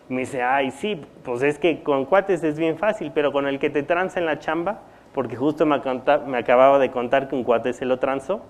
me 0.08 0.20
dice, 0.20 0.42
ay, 0.42 0.70
sí, 0.70 1.00
pues 1.22 1.42
es 1.42 1.58
que 1.58 1.82
con 1.82 2.04
cuates 2.04 2.42
es 2.44 2.58
bien 2.58 2.76
fácil, 2.76 3.12
pero 3.14 3.32
con 3.32 3.46
el 3.46 3.58
que 3.58 3.70
te 3.70 3.82
tranza 3.82 4.20
en 4.20 4.26
la 4.26 4.38
chamba, 4.38 4.82
porque 5.14 5.36
justo 5.36 5.64
me, 5.64 5.80
me 6.26 6.38
acababa 6.38 6.78
de 6.78 6.90
contar 6.90 7.28
que 7.28 7.36
un 7.36 7.44
cuate 7.44 7.72
se 7.72 7.86
lo 7.86 7.98
transó, 7.98 8.42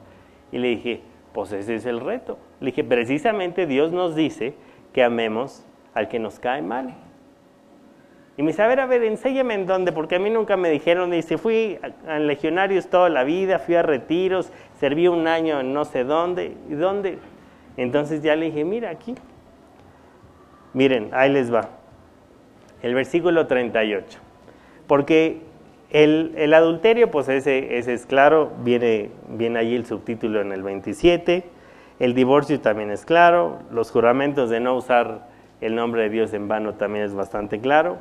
y 0.50 0.58
le 0.58 0.68
dije, 0.68 1.02
pues 1.32 1.52
ese 1.52 1.76
es 1.76 1.86
el 1.86 2.00
reto. 2.00 2.38
Le 2.60 2.66
dije, 2.66 2.82
precisamente 2.82 3.66
Dios 3.66 3.92
nos 3.92 4.16
dice 4.16 4.54
que 4.92 5.04
amemos 5.04 5.64
al 5.94 6.08
que 6.08 6.18
nos 6.18 6.38
cae 6.38 6.62
mal. 6.62 6.94
Y 8.40 8.42
me 8.42 8.52
dice, 8.52 8.62
a 8.62 8.68
ver, 8.68 8.80
a 8.80 8.86
ver, 8.86 9.04
enséñame 9.04 9.52
en 9.52 9.66
dónde, 9.66 9.92
porque 9.92 10.14
a 10.14 10.18
mí 10.18 10.30
nunca 10.30 10.56
me 10.56 10.70
dijeron, 10.70 11.10
dice, 11.10 11.36
fui 11.36 11.78
a, 12.08 12.18
legionarios 12.18 12.88
toda 12.88 13.10
la 13.10 13.22
vida, 13.22 13.58
fui 13.58 13.74
a 13.74 13.82
retiros, 13.82 14.50
serví 14.78 15.08
un 15.08 15.28
año 15.28 15.60
en 15.60 15.74
no 15.74 15.84
sé 15.84 16.04
dónde, 16.04 16.56
¿y 16.70 16.72
dónde? 16.72 17.18
Entonces 17.76 18.22
ya 18.22 18.36
le 18.36 18.46
dije, 18.46 18.64
mira 18.64 18.88
aquí. 18.88 19.14
Miren, 20.72 21.10
ahí 21.12 21.30
les 21.30 21.52
va. 21.52 21.68
El 22.82 22.94
versículo 22.94 23.46
38. 23.46 24.18
Porque 24.86 25.42
el, 25.90 26.54
adulterio, 26.54 27.10
pues 27.10 27.28
ese, 27.28 27.76
ese, 27.76 27.92
es 27.92 28.06
claro, 28.06 28.52
viene, 28.62 29.10
viene 29.28 29.58
allí 29.58 29.76
el 29.76 29.84
subtítulo 29.84 30.40
en 30.40 30.52
el 30.52 30.62
27. 30.62 31.44
El 31.98 32.14
divorcio 32.14 32.58
también 32.58 32.90
es 32.90 33.04
claro. 33.04 33.58
Los 33.70 33.90
juramentos 33.90 34.48
de 34.48 34.60
no 34.60 34.76
usar 34.76 35.28
el 35.60 35.74
nombre 35.74 36.04
de 36.04 36.08
Dios 36.08 36.32
en 36.32 36.48
vano 36.48 36.72
también 36.76 37.04
es 37.04 37.12
bastante 37.12 37.60
claro. 37.60 37.98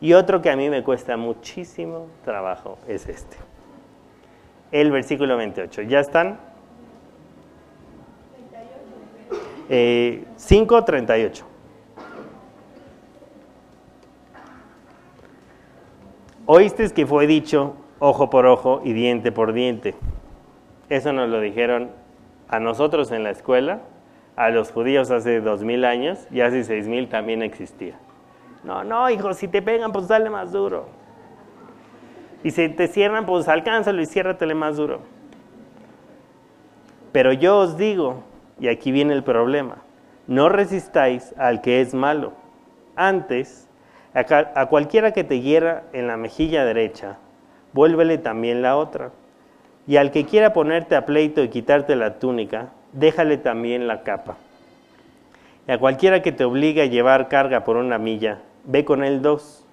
Y 0.00 0.12
otro 0.12 0.40
que 0.40 0.50
a 0.50 0.56
mí 0.56 0.70
me 0.70 0.82
cuesta 0.82 1.16
muchísimo 1.16 2.06
trabajo 2.24 2.78
es 2.86 3.08
este. 3.08 3.36
El 4.70 4.90
versículo 4.90 5.36
28. 5.36 5.82
¿Ya 5.82 6.00
están? 6.00 6.38
5.38. 9.68 11.42
Oíste 16.46 16.88
que 16.90 17.06
fue 17.06 17.26
dicho 17.26 17.74
ojo 17.98 18.30
por 18.30 18.46
ojo 18.46 18.80
y 18.84 18.94
diente 18.94 19.32
por 19.32 19.52
diente. 19.52 19.94
Eso 20.88 21.12
nos 21.12 21.28
lo 21.28 21.40
dijeron 21.40 21.90
a 22.48 22.58
nosotros 22.60 23.10
en 23.12 23.22
la 23.22 23.30
escuela, 23.30 23.80
a 24.36 24.48
los 24.48 24.72
judíos 24.72 25.10
hace 25.10 25.40
dos 25.40 25.62
mil 25.62 25.84
años 25.84 26.26
y 26.30 26.40
hace 26.40 26.64
seis 26.64 26.88
mil 26.88 27.08
también 27.08 27.42
existía. 27.42 27.98
No, 28.64 28.84
no, 28.84 29.08
hijo, 29.10 29.32
si 29.34 29.48
te 29.48 29.62
pegan, 29.62 29.92
pues 29.92 30.08
dale 30.08 30.30
más 30.30 30.52
duro. 30.52 30.86
Y 32.42 32.50
si 32.50 32.68
te 32.68 32.88
cierran, 32.88 33.26
pues 33.26 33.48
alcánzalo 33.48 34.00
y 34.00 34.06
ciérratele 34.06 34.54
más 34.54 34.76
duro. 34.76 35.00
Pero 37.12 37.32
yo 37.32 37.58
os 37.58 37.76
digo, 37.76 38.22
y 38.60 38.68
aquí 38.68 38.92
viene 38.92 39.14
el 39.14 39.24
problema, 39.24 39.78
no 40.26 40.48
resistáis 40.48 41.34
al 41.38 41.60
que 41.62 41.80
es 41.80 41.94
malo. 41.94 42.32
Antes, 42.96 43.68
a, 44.14 44.66
cualquiera 44.66 45.12
que 45.12 45.24
te 45.24 45.40
hiera 45.40 45.84
en 45.92 46.06
la 46.06 46.16
mejilla 46.16 46.64
derecha, 46.64 47.18
vuélvele 47.72 48.18
también 48.18 48.62
la 48.62 48.76
otra. 48.76 49.10
Y 49.86 49.96
al 49.96 50.10
que 50.10 50.26
quiera 50.26 50.52
ponerte 50.52 50.96
a 50.96 51.06
pleito 51.06 51.42
y 51.42 51.48
quitarte 51.48 51.96
la 51.96 52.18
túnica, 52.18 52.68
déjale 52.92 53.38
también 53.38 53.88
la 53.88 54.02
capa. 54.02 54.36
Y 55.66 55.72
a 55.72 55.78
cualquiera 55.78 56.20
que 56.22 56.32
te 56.32 56.44
obligue 56.44 56.82
a 56.82 56.86
llevar 56.86 57.28
carga 57.28 57.64
por 57.64 57.76
una 57.76 57.98
milla, 57.98 58.40
ve 58.68 58.84
con 58.84 59.02
él 59.02 59.20
dos. 59.22 59.66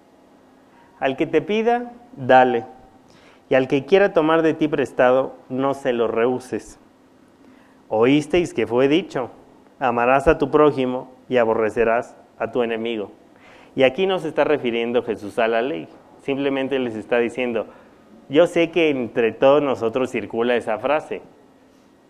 Al 0.99 1.17
que 1.17 1.27
te 1.27 1.41
pida, 1.41 1.91
dale. 2.15 2.65
Y 3.49 3.53
al 3.53 3.67
que 3.67 3.85
quiera 3.85 4.13
tomar 4.13 4.41
de 4.41 4.55
ti 4.55 4.67
prestado, 4.67 5.35
no 5.49 5.75
se 5.75 5.93
lo 5.93 6.07
rehuses. 6.07 6.79
Oísteis 7.89 8.55
que 8.55 8.65
fue 8.65 8.87
dicho, 8.87 9.29
amarás 9.79 10.27
a 10.27 10.39
tu 10.39 10.49
prójimo 10.49 11.11
y 11.29 11.37
aborrecerás 11.37 12.17
a 12.39 12.51
tu 12.51 12.63
enemigo. 12.63 13.11
Y 13.75 13.83
aquí 13.83 14.07
no 14.07 14.17
se 14.17 14.29
está 14.29 14.45
refiriendo 14.45 15.03
Jesús 15.03 15.37
a 15.37 15.47
la 15.47 15.61
ley, 15.61 15.87
simplemente 16.23 16.79
les 16.79 16.95
está 16.95 17.19
diciendo, 17.19 17.67
yo 18.29 18.47
sé 18.47 18.71
que 18.71 18.89
entre 18.89 19.33
todos 19.33 19.61
nosotros 19.61 20.09
circula 20.09 20.55
esa 20.55 20.79
frase, 20.79 21.21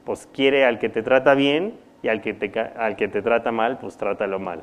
pues 0.06 0.30
quiere 0.32 0.64
al 0.64 0.80
que 0.80 0.88
te 0.88 1.02
trata 1.02 1.34
bien 1.34 1.74
y 2.04 2.08
al 2.08 2.22
que 2.22 2.34
te, 2.34 2.58
al 2.60 2.96
que 2.96 3.08
te 3.08 3.22
trata 3.22 3.52
mal, 3.52 3.80
pues 3.80 3.98
trátalo 3.98 4.40
mal. 4.40 4.62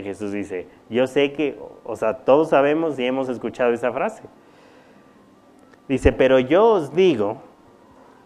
Y 0.00 0.02
Jesús 0.02 0.32
dice, 0.32 0.66
yo 0.88 1.06
sé 1.06 1.32
que, 1.32 1.58
o 1.84 1.94
sea, 1.94 2.24
todos 2.24 2.48
sabemos 2.48 2.98
y 2.98 3.04
hemos 3.04 3.28
escuchado 3.28 3.74
esa 3.74 3.92
frase. 3.92 4.22
Dice, 5.88 6.10
pero 6.12 6.38
yo 6.38 6.66
os 6.68 6.94
digo, 6.94 7.42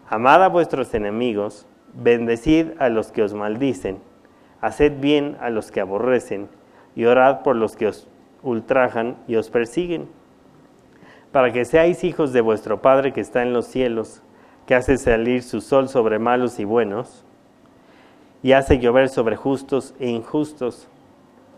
amad 0.07 0.41
a 0.41 0.47
vuestros 0.47 0.93
enemigos, 0.93 1.67
bendecid 1.93 2.67
a 2.79 2.87
los 2.87 3.11
que 3.11 3.23
os 3.23 3.33
maldicen, 3.33 3.99
haced 4.61 5.01
bien 5.01 5.35
a 5.41 5.49
los 5.49 5.69
que 5.69 5.81
aborrecen 5.81 6.47
y 6.95 7.03
orad 7.03 7.41
por 7.41 7.57
los 7.57 7.75
que 7.75 7.87
os 7.87 8.07
ultrajan 8.41 9.17
y 9.27 9.35
os 9.35 9.49
persiguen, 9.49 10.07
para 11.33 11.51
que 11.51 11.65
seáis 11.65 12.05
hijos 12.05 12.31
de 12.31 12.39
vuestro 12.39 12.81
Padre 12.81 13.11
que 13.11 13.19
está 13.19 13.41
en 13.41 13.51
los 13.51 13.65
cielos, 13.65 14.21
que 14.65 14.75
hace 14.75 14.97
salir 14.97 15.43
su 15.43 15.59
sol 15.59 15.89
sobre 15.89 16.19
malos 16.19 16.57
y 16.57 16.63
buenos, 16.63 17.25
y 18.43 18.53
hace 18.53 18.79
llover 18.79 19.09
sobre 19.09 19.35
justos 19.35 19.93
e 19.99 20.07
injustos. 20.07 20.87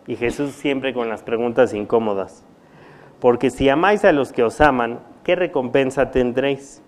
Y 0.08 0.16
Jesús 0.16 0.52
siempre 0.52 0.94
con 0.94 1.10
las 1.10 1.22
preguntas 1.22 1.74
incómodas. 1.74 2.44
Porque 3.20 3.50
si 3.50 3.70
amáis 3.70 4.06
a 4.06 4.12
los 4.12 4.32
que 4.32 4.44
os 4.44 4.62
aman, 4.62 5.00
¿qué 5.24 5.36
recompensa 5.36 6.12
tendréis? 6.12 6.82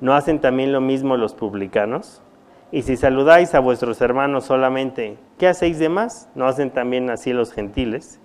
¿No 0.00 0.14
hacen 0.14 0.40
también 0.40 0.72
lo 0.72 0.80
mismo 0.80 1.16
los 1.16 1.34
publicanos? 1.34 2.22
Y 2.70 2.82
si 2.82 2.96
saludáis 2.96 3.54
a 3.54 3.60
vuestros 3.60 4.00
hermanos 4.00 4.44
solamente, 4.44 5.16
¿qué 5.38 5.48
hacéis 5.48 5.78
de 5.78 5.88
más? 5.88 6.28
¿No 6.34 6.46
hacen 6.46 6.70
también 6.70 7.10
así 7.10 7.32
los 7.32 7.52
gentiles? 7.52 8.20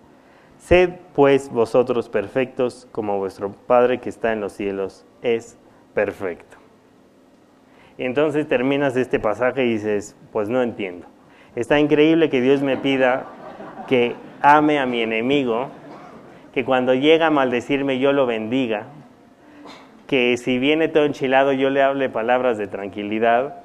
Sed 0.60 0.92
pues 1.14 1.50
vosotros 1.50 2.10
perfectos 2.10 2.88
como 2.92 3.18
vuestro 3.18 3.52
Padre 3.52 4.00
que 4.00 4.10
está 4.10 4.32
en 4.32 4.42
los 4.42 4.54
cielos 4.54 5.06
es 5.22 5.58
perfecto. 5.94 6.58
Entonces 7.98 8.48
terminas 8.48 8.96
este 8.96 9.20
pasaje 9.20 9.66
y 9.66 9.74
dices, 9.74 10.16
pues 10.32 10.50
no 10.50 10.62
entiendo. 10.62 11.08
Está 11.56 11.80
increíble 11.80 12.30
que 12.30 12.42
Dios 12.42 12.62
me 12.62 12.78
pida 12.78 13.26
que 13.88 14.16
ame 14.42 14.80
a 14.80 14.86
mi 14.86 15.02
enemigo, 15.02 15.70
que 16.54 16.66
cuando 16.66 16.94
llega 16.94 17.28
a 17.28 17.32
maldecirme 17.32 18.00
yo 18.00 18.14
lo 18.14 18.26
bendiga, 18.26 18.88
que 20.08 20.38
si 20.38 20.60
viene 20.60 20.88
todo 20.88 21.06
enchilado 21.06 21.54
yo 21.54 21.70
le 21.70 21.82
hable 21.82 22.10
palabras 22.10 22.58
de 22.58 22.68
tranquilidad 22.68 23.64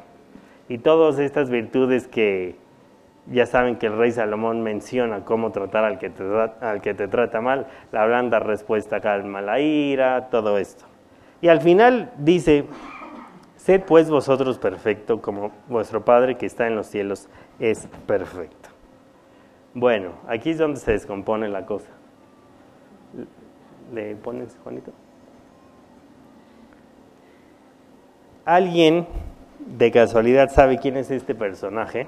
y 0.68 0.78
todas 0.78 1.18
estas 1.18 1.50
virtudes 1.50 2.08
que 2.08 2.56
ya 3.30 3.46
saben 3.46 3.76
que 3.76 3.86
el 3.86 3.96
rey 3.98 4.12
Salomón 4.12 4.62
menciona 4.62 5.24
cómo 5.24 5.52
tratar 5.52 5.84
al 5.84 5.98
que 5.98 6.10
te, 6.10 6.22
al 6.60 6.80
que 6.80 6.94
te 6.94 7.08
trata 7.08 7.40
mal, 7.40 7.66
la 7.92 8.06
blanda 8.06 8.38
respuesta 8.38 9.00
calma 9.00 9.42
la 9.42 9.60
ira, 9.60 10.28
todo 10.30 10.58
esto. 10.58 10.86
Y 11.40 11.48
al 11.48 11.60
final 11.60 12.10
dice, 12.18 12.64
sed 13.56 13.82
pues 13.82 14.08
vosotros 14.08 14.58
perfecto 14.58 15.20
como 15.20 15.52
vuestro 15.68 16.04
Padre 16.04 16.36
que 16.36 16.46
está 16.46 16.66
en 16.66 16.76
los 16.76 16.86
cielos 16.86 17.28
es 17.58 17.86
perfecto. 18.06 18.57
Bueno, 19.74 20.12
aquí 20.26 20.50
es 20.50 20.58
donde 20.58 20.80
se 20.80 20.92
descompone 20.92 21.48
la 21.48 21.66
cosa. 21.66 21.90
¿Le 23.92 24.16
pones, 24.16 24.56
Juanito? 24.62 24.92
¿Alguien 28.44 29.06
de 29.66 29.90
casualidad 29.90 30.50
sabe 30.50 30.78
quién 30.78 30.96
es 30.96 31.10
este 31.10 31.34
personaje? 31.34 32.06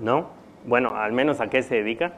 ¿No? 0.00 0.28
Bueno, 0.64 0.96
al 0.96 1.12
menos 1.12 1.40
a 1.40 1.48
qué 1.48 1.62
se 1.62 1.76
dedica. 1.76 2.12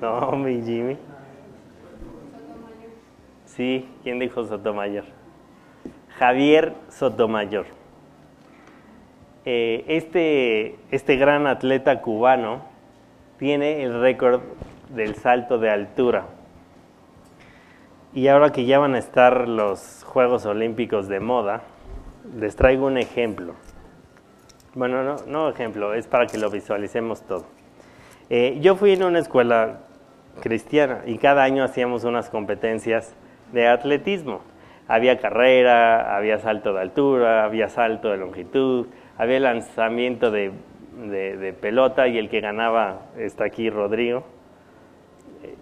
No, 0.00 0.32
mi 0.32 0.62
Jimmy. 0.62 0.96
Sí, 3.58 3.88
¿quién 4.04 4.20
dijo 4.20 4.44
Sotomayor? 4.44 5.02
Javier 6.16 6.74
Sotomayor. 6.90 7.66
Eh, 9.44 9.84
este, 9.88 10.78
este 10.92 11.16
gran 11.16 11.48
atleta 11.48 12.00
cubano 12.00 12.62
tiene 13.36 13.82
el 13.82 14.00
récord 14.00 14.42
del 14.90 15.16
salto 15.16 15.58
de 15.58 15.70
altura. 15.70 16.26
Y 18.14 18.28
ahora 18.28 18.52
que 18.52 18.64
ya 18.64 18.78
van 18.78 18.94
a 18.94 18.98
estar 18.98 19.48
los 19.48 20.04
Juegos 20.04 20.46
Olímpicos 20.46 21.08
de 21.08 21.18
moda, 21.18 21.62
les 22.38 22.54
traigo 22.54 22.86
un 22.86 22.96
ejemplo. 22.96 23.54
Bueno, 24.74 25.02
no, 25.02 25.16
no 25.26 25.48
ejemplo, 25.48 25.94
es 25.94 26.06
para 26.06 26.28
que 26.28 26.38
lo 26.38 26.48
visualicemos 26.48 27.22
todo. 27.22 27.46
Eh, 28.30 28.58
yo 28.60 28.76
fui 28.76 28.92
en 28.92 29.02
una 29.02 29.18
escuela 29.18 29.80
cristiana 30.40 31.02
y 31.06 31.18
cada 31.18 31.42
año 31.42 31.64
hacíamos 31.64 32.04
unas 32.04 32.30
competencias 32.30 33.16
de 33.52 33.68
atletismo. 33.68 34.42
Había 34.86 35.18
carrera, 35.18 36.16
había 36.16 36.38
salto 36.38 36.72
de 36.72 36.80
altura, 36.80 37.44
había 37.44 37.68
salto 37.68 38.10
de 38.10 38.16
longitud, 38.16 38.86
había 39.16 39.40
lanzamiento 39.40 40.30
de, 40.30 40.52
de 40.96 41.52
pelota 41.52 42.08
y 42.08 42.18
el 42.18 42.28
que 42.28 42.40
ganaba 42.40 43.02
está 43.18 43.44
aquí 43.44 43.68
Rodrigo. 43.68 44.24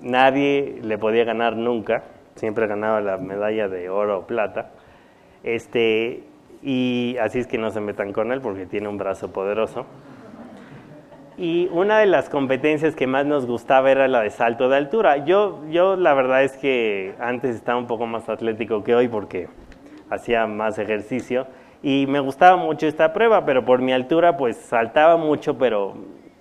Nadie 0.01 0.79
le 0.83 0.99
podía 0.99 1.25
ganar 1.25 1.57
nunca, 1.57 2.05
siempre 2.35 2.67
ganaba 2.67 3.01
la 3.01 3.19
medalla 3.19 3.69
de 3.69 3.89
oro 3.91 4.21
o 4.21 4.27
plata. 4.27 4.71
Este, 5.43 6.25
y 6.63 7.17
así 7.21 7.39
es 7.39 7.47
que 7.47 7.59
no 7.59 7.71
se 7.71 7.81
metan 7.81 8.13
con 8.13 8.33
él 8.33 8.41
porque 8.41 8.67
tiene 8.67 8.89
un 8.89 8.99
brazo 8.99 9.33
poderoso. 9.33 9.87
Y 11.39 11.69
una 11.71 11.99
de 11.99 12.07
las 12.07 12.31
competencias 12.31 12.97
que 12.97 13.07
más 13.07 13.27
nos 13.27 13.47
gustaba 13.47 13.91
era 13.91 14.09
la 14.09 14.23
de 14.23 14.31
salto 14.31 14.71
de 14.71 14.77
altura. 14.77 15.19
Yo, 15.19 15.61
yo 15.69 15.95
la 15.97 16.15
verdad 16.15 16.43
es 16.43 16.57
que 16.57 17.15
antes 17.21 17.55
estaba 17.55 17.79
un 17.79 17.87
poco 17.87 18.07
más 18.07 18.29
atlético 18.31 18.83
que 18.83 18.95
hoy 18.95 19.09
porque 19.09 19.49
hacía 20.09 20.47
más 20.47 20.79
ejercicio 20.79 21.47
y 21.83 22.07
me 22.09 22.21
gustaba 22.21 22.57
mucho 22.57 22.87
esta 22.87 23.13
prueba, 23.13 23.45
pero 23.45 23.67
por 23.67 23.83
mi 23.83 23.93
altura 23.93 24.39
pues 24.39 24.57
saltaba 24.57 25.19
mucho, 25.19 25.59
pero 25.59 25.97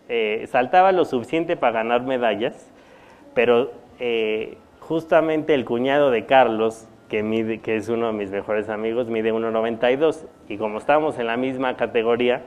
eh, 0.08 0.48
saltaba 0.50 0.94
lo 0.94 1.04
suficiente 1.04 1.58
para 1.58 1.74
ganar 1.74 2.04
medallas, 2.04 2.72
pero 3.34 3.72
eh, 4.00 4.58
justamente 4.80 5.54
el 5.56 5.66
cuñado 5.66 6.10
de 6.10 6.26
Carlos, 6.26 6.88
que, 7.10 7.60
que 7.62 7.76
es 7.76 7.90
uno 7.90 8.08
de 8.08 8.14
mis 8.14 8.32
mejores 8.32 8.70
amigos, 8.70 9.08
mide 9.08 9.34
1,92 9.34 10.26
y 10.48 10.58
como 10.58 10.78
estábamos 10.78 11.20
en 11.20 11.28
la 11.28 11.36
misma 11.36 11.76
categoría, 11.76 12.44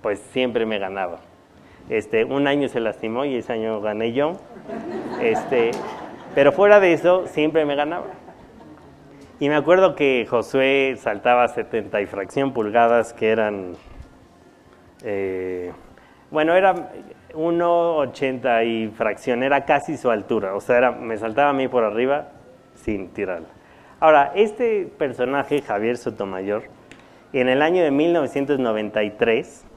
pues 0.00 0.20
siempre 0.20 0.64
me 0.64 0.78
ganaba. 0.78 1.18
Este, 1.88 2.24
un 2.24 2.46
año 2.46 2.68
se 2.68 2.80
lastimó 2.80 3.24
y 3.24 3.36
ese 3.36 3.52
año 3.52 3.80
gané 3.80 4.12
yo. 4.12 4.32
Este, 5.22 5.70
pero 6.34 6.52
fuera 6.52 6.80
de 6.80 6.92
eso, 6.92 7.26
siempre 7.26 7.64
me 7.64 7.74
ganaba. 7.74 8.06
Y 9.40 9.48
me 9.48 9.54
acuerdo 9.54 9.94
que 9.94 10.26
Josué 10.28 10.96
saltaba 10.98 11.46
70 11.48 12.00
y 12.00 12.06
fracción 12.06 12.52
pulgadas, 12.52 13.12
que 13.12 13.30
eran. 13.30 13.74
Eh, 15.04 15.72
bueno, 16.30 16.54
era 16.54 16.90
1,80 17.32 18.66
y 18.66 18.88
fracción, 18.88 19.42
era 19.42 19.64
casi 19.64 19.96
su 19.96 20.10
altura. 20.10 20.54
O 20.54 20.60
sea, 20.60 20.78
era, 20.78 20.90
me 20.90 21.16
saltaba 21.16 21.50
a 21.50 21.52
mí 21.52 21.68
por 21.68 21.84
arriba 21.84 22.28
sin 22.74 23.08
tirarla. 23.10 23.48
Ahora, 24.00 24.32
este 24.34 24.86
personaje, 24.98 25.62
Javier 25.62 25.96
Sotomayor, 25.96 26.64
en 27.32 27.48
el 27.48 27.62
año 27.62 27.82
de 27.82 27.90
1993 27.90 29.67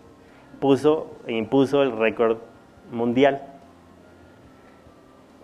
puso, 0.61 1.17
impuso 1.27 1.81
el 1.81 1.91
récord 1.91 2.37
mundial. 2.91 3.41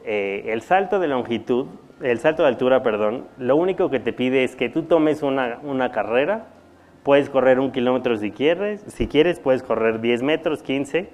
Eh, 0.05 0.45
el 0.53 0.61
salto 0.61 0.99
de 0.99 1.09
longitud, 1.09 1.65
el 2.01 2.19
salto 2.19 2.43
de 2.43 2.49
altura, 2.49 2.83
perdón, 2.83 3.25
lo 3.37 3.57
único 3.57 3.89
que 3.89 3.99
te 3.99 4.13
pide 4.13 4.45
es 4.45 4.55
que 4.55 4.69
tú 4.69 4.83
tomes 4.83 5.23
una, 5.23 5.59
una 5.63 5.91
carrera, 5.91 6.45
puedes 7.03 7.29
correr 7.29 7.59
un 7.59 7.71
kilómetro 7.71 8.15
si 8.15 8.31
quieres, 8.31 8.81
si 8.87 9.07
quieres 9.07 9.39
puedes 9.39 9.63
correr 9.63 9.99
10 9.99 10.21
metros, 10.21 10.61
15, 10.61 11.09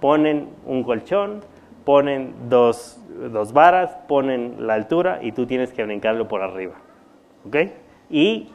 ponen 0.00 0.48
un 0.64 0.82
colchón, 0.82 1.40
ponen 1.84 2.34
dos, 2.48 3.00
dos 3.30 3.52
varas, 3.52 3.96
ponen 4.08 4.66
la 4.66 4.74
altura 4.74 5.18
y 5.22 5.32
tú 5.32 5.46
tienes 5.46 5.72
que 5.72 5.84
brincarlo 5.84 6.26
por 6.26 6.42
arriba. 6.42 6.74
¿Ok? 7.46 7.56
Y 8.08 8.50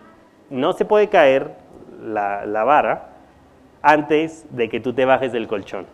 no 0.49 0.73
se 0.73 0.85
puede 0.85 1.07
caer 1.07 1.51
la, 2.01 2.45
la 2.45 2.63
vara, 2.63 3.16
antes 3.87 4.45
de 4.49 4.67
que 4.67 4.81
tú 4.81 4.91
te 4.91 5.05
bajes 5.05 5.31
del 5.31 5.47
colchón. 5.47 5.85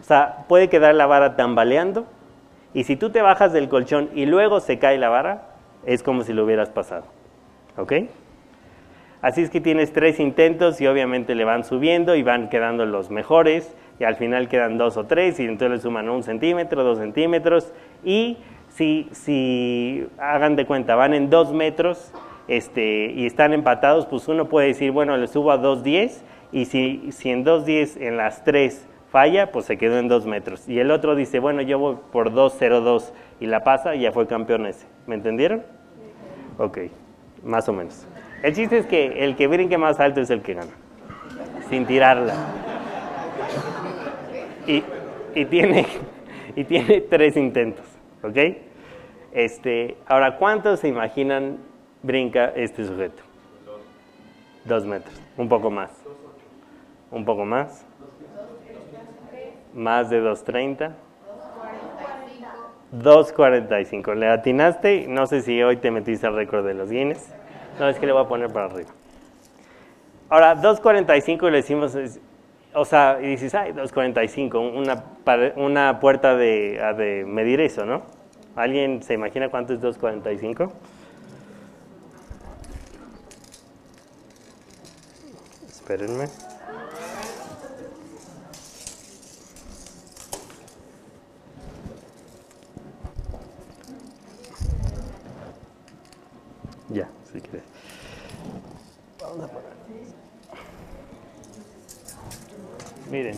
O 0.00 0.04
sea, 0.04 0.44
puede 0.46 0.68
quedar 0.68 0.94
la 0.94 1.06
vara 1.06 1.34
tambaleando 1.34 2.06
y 2.72 2.84
si 2.84 2.94
tú 2.94 3.10
te 3.10 3.20
bajas 3.20 3.52
del 3.52 3.68
colchón 3.68 4.10
y 4.14 4.26
luego 4.26 4.60
se 4.60 4.78
cae 4.78 4.96
la 4.96 5.08
vara, 5.08 5.48
es 5.86 6.04
como 6.04 6.22
si 6.22 6.32
lo 6.32 6.44
hubieras 6.44 6.70
pasado. 6.70 7.06
¿Ok? 7.76 7.94
Así 9.22 9.42
es 9.42 9.50
que 9.50 9.60
tienes 9.60 9.92
tres 9.92 10.20
intentos 10.20 10.80
y 10.80 10.86
obviamente 10.86 11.34
le 11.34 11.44
van 11.44 11.64
subiendo 11.64 12.14
y 12.14 12.22
van 12.22 12.48
quedando 12.48 12.86
los 12.86 13.10
mejores 13.10 13.74
y 13.98 14.04
al 14.04 14.14
final 14.14 14.48
quedan 14.48 14.78
dos 14.78 14.96
o 14.96 15.04
tres 15.04 15.40
y 15.40 15.46
entonces 15.46 15.70
le 15.70 15.78
suman 15.82 16.08
un 16.08 16.22
centímetro, 16.22 16.84
dos 16.84 16.98
centímetros 16.98 17.72
y 18.04 18.38
si, 18.68 19.08
si 19.10 20.06
hagan 20.18 20.54
de 20.54 20.64
cuenta, 20.64 20.94
van 20.94 21.12
en 21.12 21.28
dos 21.28 21.52
metros 21.52 22.12
este, 22.46 23.10
y 23.10 23.26
están 23.26 23.52
empatados, 23.52 24.06
pues 24.06 24.28
uno 24.28 24.44
puede 24.48 24.68
decir, 24.68 24.92
bueno, 24.92 25.16
le 25.16 25.26
subo 25.26 25.50
a 25.50 25.56
dos 25.56 25.82
diez 25.82 26.22
y 26.54 26.66
si, 26.66 27.10
si 27.10 27.30
en 27.30 27.44
2.10 27.44 28.00
en 28.00 28.16
las 28.16 28.44
3 28.44 28.86
falla, 29.10 29.50
pues 29.50 29.66
se 29.66 29.76
quedó 29.76 29.98
en 29.98 30.06
2 30.06 30.24
metros. 30.26 30.68
Y 30.68 30.78
el 30.78 30.92
otro 30.92 31.16
dice, 31.16 31.40
bueno, 31.40 31.62
yo 31.62 31.80
voy 31.80 31.96
por 32.12 32.30
2.02 32.32 33.10
y 33.40 33.46
la 33.46 33.64
pasa 33.64 33.96
y 33.96 34.02
ya 34.02 34.12
fue 34.12 34.28
campeón 34.28 34.64
ese. 34.66 34.86
¿Me 35.08 35.16
entendieron? 35.16 35.64
Ok, 36.58 36.78
más 37.42 37.68
o 37.68 37.72
menos. 37.72 38.06
El 38.44 38.54
chiste 38.54 38.78
es 38.78 38.86
que 38.86 39.24
el 39.24 39.34
que 39.34 39.48
brinque 39.48 39.78
más 39.78 39.98
alto 39.98 40.20
es 40.20 40.30
el 40.30 40.42
que 40.42 40.54
gana, 40.54 40.70
sin 41.68 41.86
tirarla. 41.86 42.34
Y, 44.68 44.84
y, 45.34 45.44
tiene, 45.46 45.86
y 46.54 46.62
tiene 46.62 47.00
tres 47.00 47.36
intentos, 47.36 47.86
¿ok? 48.22 48.38
Este, 49.32 49.96
ahora, 50.06 50.36
¿cuántos 50.36 50.78
se 50.78 50.88
imaginan 50.88 51.58
brinca 52.00 52.52
este 52.54 52.84
sujeto? 52.84 53.24
Dos 54.64 54.84
metros, 54.84 55.20
un 55.36 55.48
poco 55.48 55.68
más. 55.68 56.03
Un 57.14 57.24
poco 57.24 57.44
más. 57.44 57.86
Más 59.72 60.10
de 60.10 60.20
2.30. 60.20 60.92
2.45. 62.92 64.14
Le 64.14 64.28
atinaste. 64.28 65.06
No 65.08 65.26
sé 65.26 65.40
si 65.42 65.62
hoy 65.62 65.76
te 65.76 65.90
metiste 65.92 66.26
al 66.26 66.34
récord 66.34 66.66
de 66.66 66.74
los 66.74 66.90
Guinness. 66.90 67.32
No, 67.78 67.88
es 67.88 67.98
que 67.98 68.06
le 68.06 68.12
voy 68.12 68.24
a 68.24 68.28
poner 68.28 68.52
para 68.52 68.66
arriba. 68.66 68.90
Ahora, 70.28 70.56
2.45 70.60 71.50
le 71.50 71.56
decimos, 71.58 71.96
o 72.72 72.84
sea, 72.84 73.18
y 73.20 73.26
dices, 73.26 73.54
ay, 73.54 73.72
2.45, 73.72 74.58
una, 74.74 75.04
una 75.56 76.00
puerta 76.00 76.34
de, 76.34 76.80
de 76.96 77.24
medir 77.24 77.60
eso, 77.60 77.84
¿no? 77.84 78.02
¿Alguien 78.56 79.02
se 79.02 79.14
imagina 79.14 79.48
cuánto 79.50 79.74
es 79.74 79.80
2.45? 79.80 80.72
Espérenme. 85.68 86.26
Ya, 96.94 97.08
si 97.24 97.40
quieres. 97.40 97.64
Vamos 99.20 99.44
a 99.44 99.48
poner. 99.48 99.74
Miren, 103.10 103.36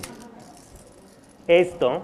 esto, 1.49 2.03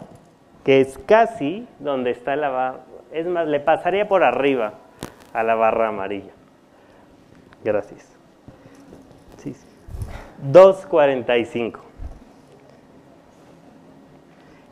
que 0.65 0.81
es 0.81 0.99
casi 1.05 1.69
donde 1.79 2.11
está 2.11 2.37
la 2.37 2.49
barra, 2.49 2.81
es 3.12 3.27
más, 3.27 3.47
le 3.47 3.61
pasaría 3.61 4.09
por 4.09 4.25
arriba 4.25 4.73
a 5.35 5.43
la 5.43 5.55
barra 5.55 5.88
amarilla. 5.88 6.33
Gracias. 7.62 8.09
Sí, 9.37 9.53
sí. 9.53 9.67
2.45. 10.51 11.81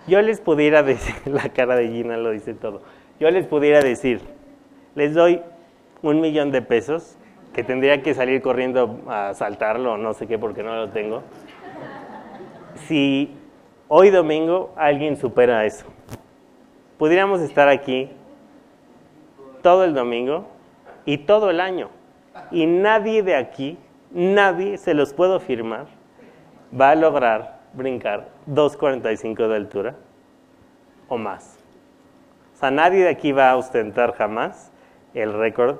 Yo 0.06 0.22
les 0.22 0.40
pudiera 0.40 0.82
decir, 0.82 1.14
la 1.26 1.50
cara 1.50 1.76
de 1.76 1.88
Gina 1.88 2.16
lo 2.16 2.30
dice 2.30 2.54
todo, 2.54 2.80
yo 3.20 3.30
les 3.30 3.46
pudiera 3.46 3.82
decir, 3.82 4.22
les 4.94 5.12
doy 5.12 5.42
un 6.02 6.20
millón 6.20 6.50
de 6.50 6.62
pesos, 6.62 7.16
que 7.52 7.64
tendría 7.64 8.02
que 8.02 8.14
salir 8.14 8.42
corriendo 8.42 9.00
a 9.08 9.34
saltarlo, 9.34 9.96
no 9.96 10.14
sé 10.14 10.26
qué, 10.26 10.38
porque 10.38 10.62
no 10.62 10.74
lo 10.76 10.90
tengo. 10.90 11.22
Si 12.86 13.36
hoy 13.88 14.10
domingo 14.10 14.72
alguien 14.76 15.16
supera 15.16 15.66
eso, 15.66 15.86
pudiéramos 16.98 17.40
estar 17.40 17.68
aquí 17.68 18.10
todo 19.62 19.84
el 19.84 19.94
domingo 19.94 20.46
y 21.04 21.18
todo 21.18 21.50
el 21.50 21.60
año. 21.60 21.90
Y 22.50 22.66
nadie 22.66 23.22
de 23.22 23.34
aquí, 23.34 23.78
nadie, 24.12 24.78
se 24.78 24.94
los 24.94 25.12
puedo 25.12 25.40
firmar, 25.40 25.86
va 26.78 26.90
a 26.90 26.94
lograr 26.94 27.60
brincar 27.72 28.28
2.45 28.48 29.48
de 29.48 29.56
altura 29.56 29.94
o 31.08 31.18
más. 31.18 31.58
O 32.54 32.56
sea, 32.58 32.70
nadie 32.70 33.04
de 33.04 33.08
aquí 33.08 33.32
va 33.32 33.50
a 33.50 33.56
ostentar 33.56 34.14
jamás 34.14 34.70
el 35.14 35.32
récord 35.32 35.78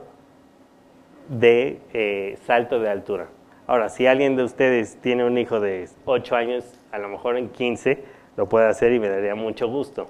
de 1.31 1.81
eh, 1.95 2.39
salto 2.45 2.81
de 2.81 2.91
altura. 2.91 3.29
Ahora, 3.67 3.89
si 3.89 4.07
alguien 4.07 4.37
de 4.37 4.43
ustedes 4.43 4.97
tiene 5.01 5.25
un 5.25 5.39
hijo 5.39 5.61
de 5.61 5.89
8 6.05 6.37
años, 6.37 6.65
a 6.91 6.99
lo 6.99 7.09
mejor 7.09 7.39
en 7.39 7.49
15 7.49 8.03
lo 8.37 8.49
puede 8.49 8.67
hacer 8.67 8.93
y 8.93 8.99
me 8.99 9.09
daría 9.09 9.37
mucho 9.37 9.69
gusto. 9.69 10.09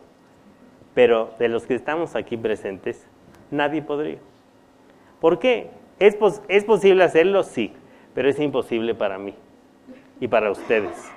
Pero 0.95 1.31
de 1.39 1.49
los 1.49 1.67
que 1.67 1.75
estamos 1.75 2.17
aquí 2.17 2.37
presentes, 2.39 3.07
nadie 3.51 3.83
podría. 3.83 4.19
¿Por 5.21 5.39
qué? 5.39 5.69
¿Es, 5.99 6.17
¿Es 6.49 6.65
posible 6.65 7.05
hacerlo? 7.05 7.43
Sí, 7.43 7.75
pero 8.15 8.31
es 8.31 8.41
imposible 8.41 8.95
para 8.95 9.19
mí 9.19 9.35
y 10.21 10.27
para 10.27 10.51
ustedes. 10.51 11.11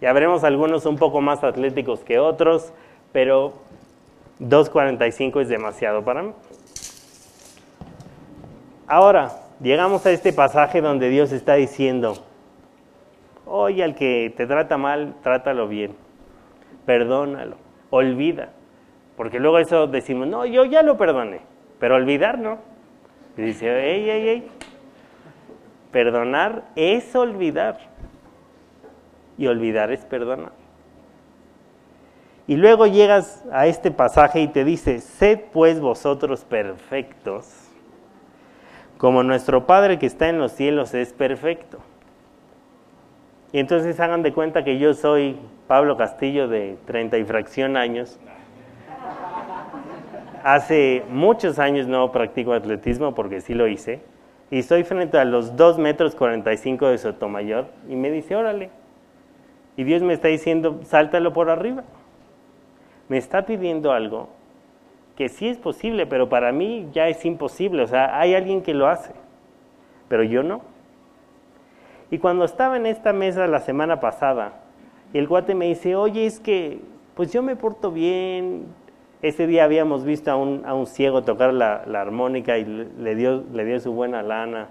Ya 0.00 0.12
veremos 0.12 0.44
algunos 0.44 0.86
un 0.86 0.96
poco 0.96 1.20
más 1.20 1.42
atléticos 1.42 2.00
que 2.00 2.20
otros, 2.20 2.72
pero 3.12 3.54
2.45 4.38 5.42
es 5.42 5.48
demasiado 5.48 6.04
para 6.04 6.22
mí. 6.22 6.32
Ahora, 8.86 9.32
llegamos 9.60 10.04
a 10.04 10.10
este 10.10 10.32
pasaje 10.32 10.82
donde 10.82 11.08
Dios 11.08 11.32
está 11.32 11.54
diciendo, 11.54 12.14
oye, 13.46 13.82
al 13.82 13.94
que 13.94 14.32
te 14.36 14.46
trata 14.46 14.76
mal, 14.76 15.14
trátalo 15.22 15.68
bien, 15.68 15.96
perdónalo, 16.84 17.56
olvida. 17.90 18.50
Porque 19.16 19.38
luego 19.38 19.58
eso 19.58 19.86
decimos, 19.86 20.28
no, 20.28 20.44
yo 20.44 20.64
ya 20.64 20.82
lo 20.82 20.98
perdoné, 20.98 21.40
pero 21.78 21.94
olvidar 21.94 22.38
no. 22.38 22.58
Y 23.36 23.42
dice, 23.42 23.68
ey, 23.68 24.10
ey, 24.10 24.28
ey, 24.28 24.48
perdonar 25.90 26.64
es 26.76 27.14
olvidar. 27.16 27.78
Y 29.38 29.46
olvidar 29.46 29.90
es 29.92 30.04
perdonar. 30.04 30.52
Y 32.46 32.56
luego 32.56 32.86
llegas 32.86 33.42
a 33.50 33.66
este 33.66 33.90
pasaje 33.90 34.40
y 34.40 34.48
te 34.48 34.64
dice, 34.64 35.00
sed 35.00 35.40
pues 35.52 35.80
vosotros 35.80 36.44
perfectos, 36.44 37.63
como 38.98 39.22
nuestro 39.22 39.66
Padre 39.66 39.98
que 39.98 40.06
está 40.06 40.28
en 40.28 40.38
los 40.38 40.52
cielos 40.52 40.94
es 40.94 41.12
perfecto. 41.12 41.78
Y 43.52 43.58
entonces 43.58 43.98
hagan 44.00 44.22
de 44.22 44.32
cuenta 44.32 44.64
que 44.64 44.78
yo 44.78 44.94
soy 44.94 45.36
Pablo 45.68 45.96
Castillo 45.96 46.48
de 46.48 46.76
30 46.86 47.18
y 47.18 47.24
fracción 47.24 47.76
años. 47.76 48.18
Hace 50.42 51.04
muchos 51.08 51.58
años 51.58 51.86
no 51.86 52.10
practico 52.12 52.52
atletismo 52.52 53.14
porque 53.14 53.40
sí 53.40 53.54
lo 53.54 53.68
hice. 53.68 54.00
Y 54.50 54.58
estoy 54.58 54.84
frente 54.84 55.18
a 55.18 55.24
los 55.24 55.56
2 55.56 55.78
metros 55.78 56.14
45 56.14 56.88
de 56.88 56.98
Sotomayor 56.98 57.66
y 57.88 57.96
me 57.96 58.10
dice, 58.10 58.36
órale. 58.36 58.70
Y 59.76 59.84
Dios 59.84 60.02
me 60.02 60.12
está 60.12 60.28
diciendo, 60.28 60.80
sáltalo 60.84 61.32
por 61.32 61.50
arriba 61.50 61.84
me 63.08 63.18
está 63.18 63.44
pidiendo 63.44 63.92
algo 63.92 64.28
que 65.16 65.28
sí 65.28 65.48
es 65.48 65.58
posible, 65.58 66.06
pero 66.06 66.28
para 66.28 66.52
mí 66.52 66.88
ya 66.92 67.08
es 67.08 67.24
imposible. 67.24 67.82
O 67.82 67.86
sea, 67.86 68.18
hay 68.18 68.34
alguien 68.34 68.62
que 68.62 68.74
lo 68.74 68.88
hace, 68.88 69.12
pero 70.08 70.22
yo 70.22 70.42
no. 70.42 70.62
Y 72.10 72.18
cuando 72.18 72.44
estaba 72.44 72.76
en 72.76 72.86
esta 72.86 73.12
mesa 73.12 73.46
la 73.46 73.60
semana 73.60 74.00
pasada, 74.00 74.60
el 75.12 75.26
guate 75.26 75.54
me 75.54 75.66
dice, 75.66 75.96
oye, 75.96 76.26
es 76.26 76.40
que 76.40 76.80
pues 77.14 77.32
yo 77.32 77.42
me 77.42 77.56
porto 77.56 77.90
bien. 77.90 78.66
Ese 79.22 79.46
día 79.46 79.64
habíamos 79.64 80.04
visto 80.04 80.30
a 80.30 80.36
un, 80.36 80.62
a 80.66 80.74
un 80.74 80.86
ciego 80.86 81.22
tocar 81.22 81.54
la, 81.54 81.84
la 81.86 82.00
armónica 82.02 82.58
y 82.58 82.64
le 82.64 83.14
dio, 83.14 83.42
le 83.52 83.64
dio 83.64 83.80
su 83.80 83.92
buena 83.92 84.22
lana. 84.22 84.68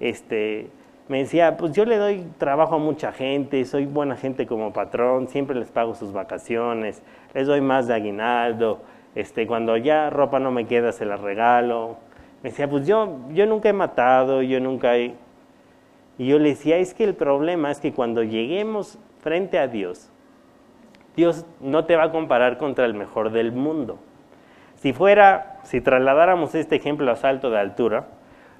Este, 0.00 0.70
me 1.08 1.18
decía, 1.18 1.56
pues 1.56 1.72
yo 1.72 1.84
le 1.84 1.96
doy 1.96 2.24
trabajo 2.38 2.76
a 2.76 2.78
mucha 2.78 3.12
gente, 3.12 3.64
soy 3.64 3.86
buena 3.86 4.16
gente 4.16 4.46
como 4.46 4.72
patrón, 4.72 5.28
siempre 5.28 5.56
les 5.56 5.70
pago 5.70 5.94
sus 5.94 6.12
vacaciones, 6.12 7.02
les 7.34 7.46
doy 7.46 7.60
más 7.60 7.86
de 7.86 7.94
aguinaldo, 7.94 8.80
este, 9.14 9.46
cuando 9.46 9.76
ya 9.76 10.10
ropa 10.10 10.38
no 10.38 10.50
me 10.50 10.66
queda 10.66 10.92
se 10.92 11.04
la 11.04 11.16
regalo. 11.16 11.96
Me 12.42 12.50
decía, 12.50 12.68
pues 12.68 12.86
yo, 12.86 13.18
yo 13.30 13.46
nunca 13.46 13.68
he 13.68 13.72
matado, 13.72 14.42
yo 14.42 14.60
nunca 14.60 14.96
he... 14.96 15.14
Y 16.18 16.26
yo 16.26 16.38
le 16.38 16.50
decía, 16.50 16.78
es 16.78 16.94
que 16.94 17.04
el 17.04 17.14
problema 17.14 17.70
es 17.70 17.80
que 17.80 17.92
cuando 17.92 18.22
lleguemos 18.22 18.98
frente 19.20 19.58
a 19.58 19.68
Dios, 19.68 20.10
Dios 21.16 21.46
no 21.60 21.84
te 21.84 21.96
va 21.96 22.04
a 22.04 22.10
comparar 22.10 22.58
contra 22.58 22.84
el 22.84 22.94
mejor 22.94 23.30
del 23.30 23.52
mundo. 23.52 23.98
Si 24.76 24.92
fuera, 24.92 25.60
si 25.62 25.80
trasladáramos 25.80 26.54
este 26.54 26.76
ejemplo 26.76 27.10
a 27.10 27.16
salto 27.16 27.50
de 27.50 27.58
altura, 27.58 28.06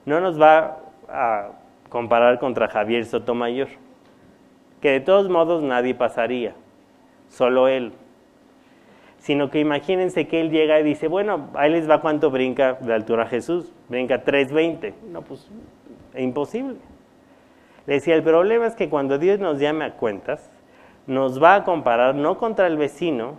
no 0.04 0.20
nos 0.20 0.40
va 0.40 0.78
a 1.08 1.50
comparar 1.88 2.38
contra 2.38 2.68
Javier 2.68 3.04
Sotomayor, 3.04 3.68
que 4.80 4.90
de 4.90 5.00
todos 5.00 5.28
modos 5.28 5.62
nadie 5.62 5.94
pasaría, 5.94 6.54
solo 7.28 7.68
él. 7.68 7.92
Sino 9.22 9.50
que 9.50 9.60
imagínense 9.60 10.26
que 10.26 10.40
él 10.40 10.50
llega 10.50 10.80
y 10.80 10.82
dice, 10.82 11.06
bueno, 11.06 11.48
ahí 11.54 11.70
les 11.70 11.88
va 11.88 12.00
cuánto 12.00 12.32
brinca 12.32 12.74
de 12.80 12.92
altura 12.92 13.26
Jesús, 13.26 13.72
brinca 13.88 14.24
320. 14.24 14.94
No, 15.12 15.22
pues 15.22 15.48
imposible. 16.16 16.74
Le 17.86 17.94
decía, 17.94 18.16
el 18.16 18.24
problema 18.24 18.66
es 18.66 18.74
que 18.74 18.88
cuando 18.88 19.18
Dios 19.18 19.38
nos 19.38 19.60
llame 19.60 19.84
a 19.84 19.92
cuentas, 19.92 20.50
nos 21.06 21.40
va 21.40 21.54
a 21.54 21.64
comparar 21.64 22.16
no 22.16 22.36
contra 22.36 22.66
el 22.66 22.76
vecino, 22.76 23.36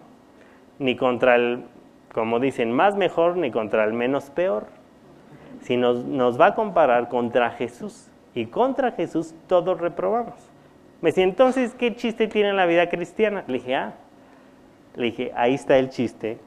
ni 0.80 0.96
contra 0.96 1.36
el, 1.36 1.66
como 2.14 2.40
dicen, 2.40 2.72
más 2.72 2.96
mejor, 2.96 3.36
ni 3.36 3.52
contra 3.52 3.84
el 3.84 3.92
menos 3.92 4.30
peor, 4.30 4.68
sino 5.64 5.96
nos 5.96 6.40
va 6.40 6.48
a 6.48 6.56
comparar 6.56 7.10
contra 7.10 7.52
Jesús 7.52 8.10
y 8.34 8.46
contra 8.46 8.92
Jesús 8.92 9.36
todos 9.48 9.82
reprobamos. 9.82 10.36
Me 11.02 11.10
decía, 11.10 11.26
entonces, 11.26 11.76
¿qué 11.76 11.94
chiste 11.94 12.30
tiene 12.30 12.54
la 12.54 12.66
vida 12.66 12.88
cristiana? 12.88 13.44
Le 13.48 13.56
dije, 13.56 13.76
ah, 13.76 13.96
le 14.96 15.06
dije, 15.06 15.32
ahí 15.36 15.54
está 15.54 15.78
el 15.78 15.90
chiste 15.90 16.38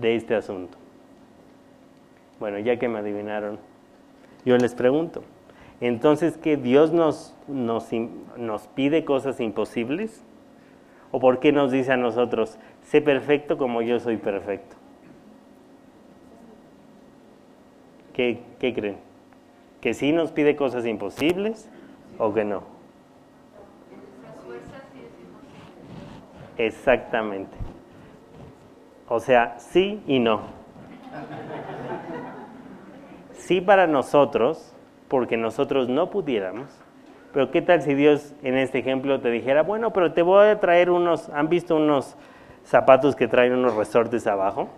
de 0.00 0.16
este 0.16 0.34
asunto. 0.34 0.78
Bueno, 2.40 2.58
ya 2.58 2.78
que 2.78 2.88
me 2.88 2.98
adivinaron, 2.98 3.58
yo 4.44 4.56
les 4.58 4.74
pregunto, 4.74 5.22
entonces, 5.80 6.36
¿qué 6.36 6.56
Dios 6.56 6.92
nos, 6.92 7.34
nos, 7.48 7.88
nos 8.36 8.66
pide 8.68 9.04
cosas 9.04 9.40
imposibles? 9.40 10.22
¿O 11.12 11.20
por 11.20 11.38
qué 11.38 11.52
nos 11.52 11.70
dice 11.70 11.92
a 11.92 11.96
nosotros, 11.96 12.58
sé 12.82 13.00
perfecto 13.00 13.58
como 13.58 13.82
yo 13.82 14.00
soy 14.00 14.16
perfecto? 14.16 14.76
¿Qué, 18.12 18.40
qué 18.58 18.74
creen? 18.74 19.06
que 19.86 19.94
sí 19.94 20.10
nos 20.10 20.32
pide 20.32 20.56
cosas 20.56 20.84
imposibles 20.84 21.68
o 22.18 22.34
que 22.34 22.44
no. 22.44 22.64
Exactamente. 26.58 27.56
O 29.08 29.20
sea, 29.20 29.58
sí 29.58 30.02
y 30.06 30.18
no. 30.18 30.40
Sí 33.32 33.60
para 33.60 33.86
nosotros, 33.86 34.74
porque 35.08 35.36
nosotros 35.36 35.88
no 35.88 36.10
pudiéramos. 36.10 36.66
Pero 37.32 37.50
¿qué 37.50 37.62
tal 37.62 37.82
si 37.82 37.94
Dios 37.94 38.34
en 38.42 38.56
este 38.56 38.78
ejemplo 38.78 39.20
te 39.20 39.30
dijera, 39.30 39.62
bueno, 39.62 39.92
pero 39.92 40.12
te 40.12 40.22
voy 40.22 40.46
a 40.46 40.58
traer 40.58 40.90
unos, 40.90 41.28
¿han 41.28 41.48
visto 41.48 41.76
unos 41.76 42.16
zapatos 42.64 43.14
que 43.14 43.28
traen 43.28 43.52
unos 43.52 43.74
resortes 43.76 44.26
abajo? 44.26 44.68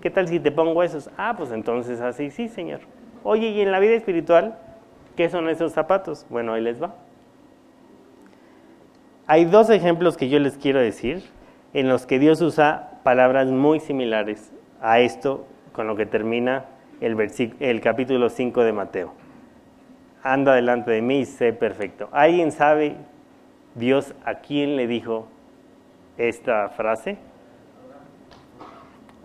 ¿Qué 0.00 0.10
tal 0.10 0.28
si 0.28 0.38
te 0.38 0.52
pongo 0.52 0.82
esos? 0.82 1.10
Ah, 1.18 1.34
pues 1.36 1.50
entonces 1.50 2.00
así, 2.00 2.30
sí, 2.30 2.48
Señor. 2.48 2.80
Oye, 3.24 3.48
¿y 3.48 3.60
en 3.60 3.72
la 3.72 3.80
vida 3.80 3.94
espiritual 3.94 4.58
qué 5.16 5.28
son 5.28 5.48
esos 5.48 5.72
zapatos? 5.72 6.24
Bueno, 6.30 6.54
ahí 6.54 6.62
les 6.62 6.80
va. 6.80 6.94
Hay 9.28 9.44
dos 9.44 9.70
ejemplos 9.70 10.16
que 10.16 10.28
yo 10.28 10.38
les 10.38 10.56
quiero 10.56 10.78
decir 10.78 11.24
en 11.74 11.88
los 11.88 12.06
que 12.06 12.20
Dios 12.20 12.40
usa 12.40 13.00
palabras 13.02 13.48
muy 13.48 13.80
similares 13.80 14.52
a 14.80 15.00
esto 15.00 15.46
con 15.72 15.88
lo 15.88 15.96
que 15.96 16.06
termina 16.06 16.66
el, 17.00 17.16
el 17.58 17.80
capítulo 17.80 18.28
5 18.28 18.62
de 18.62 18.72
Mateo. 18.72 19.12
Anda 20.22 20.54
delante 20.54 20.92
de 20.92 21.02
mí 21.02 21.20
y 21.20 21.24
sé 21.24 21.52
perfecto. 21.52 22.08
¿Alguien 22.12 22.52
sabe 22.52 22.96
Dios 23.74 24.14
a 24.24 24.36
quién 24.36 24.76
le 24.76 24.86
dijo 24.86 25.26
esta 26.18 26.68
frase? 26.68 27.18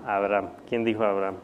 Abraham. 0.06 0.50
¿Quién 0.68 0.84
dijo 0.84 1.04
Abraham? 1.04 1.36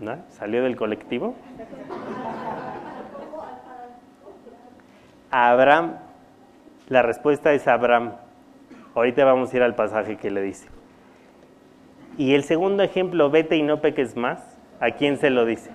¿No? 0.00 0.18
¿Salió 0.28 0.64
del 0.64 0.74
colectivo? 0.74 1.36
Abraham, 5.38 5.98
la 6.88 7.02
respuesta 7.02 7.52
es 7.52 7.68
Abraham. 7.68 8.12
Ahorita 8.94 9.22
vamos 9.26 9.52
a 9.52 9.56
ir 9.58 9.62
al 9.62 9.74
pasaje 9.74 10.16
que 10.16 10.30
le 10.30 10.40
dice. 10.40 10.68
Y 12.16 12.32
el 12.32 12.42
segundo 12.42 12.82
ejemplo, 12.82 13.28
vete 13.28 13.54
y 13.56 13.62
no 13.62 13.82
peques 13.82 14.16
más, 14.16 14.58
¿a 14.80 14.92
quién 14.92 15.18
se 15.18 15.28
lo 15.28 15.44
dice? 15.44 15.70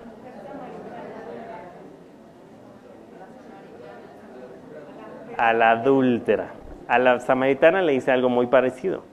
A 5.38 5.52
la 5.52 5.70
adúltera. 5.70 6.54
A 6.88 6.98
la 6.98 7.20
samaritana 7.20 7.82
le 7.82 7.92
dice 7.92 8.10
algo 8.10 8.28
muy 8.28 8.48
parecido. 8.48 9.04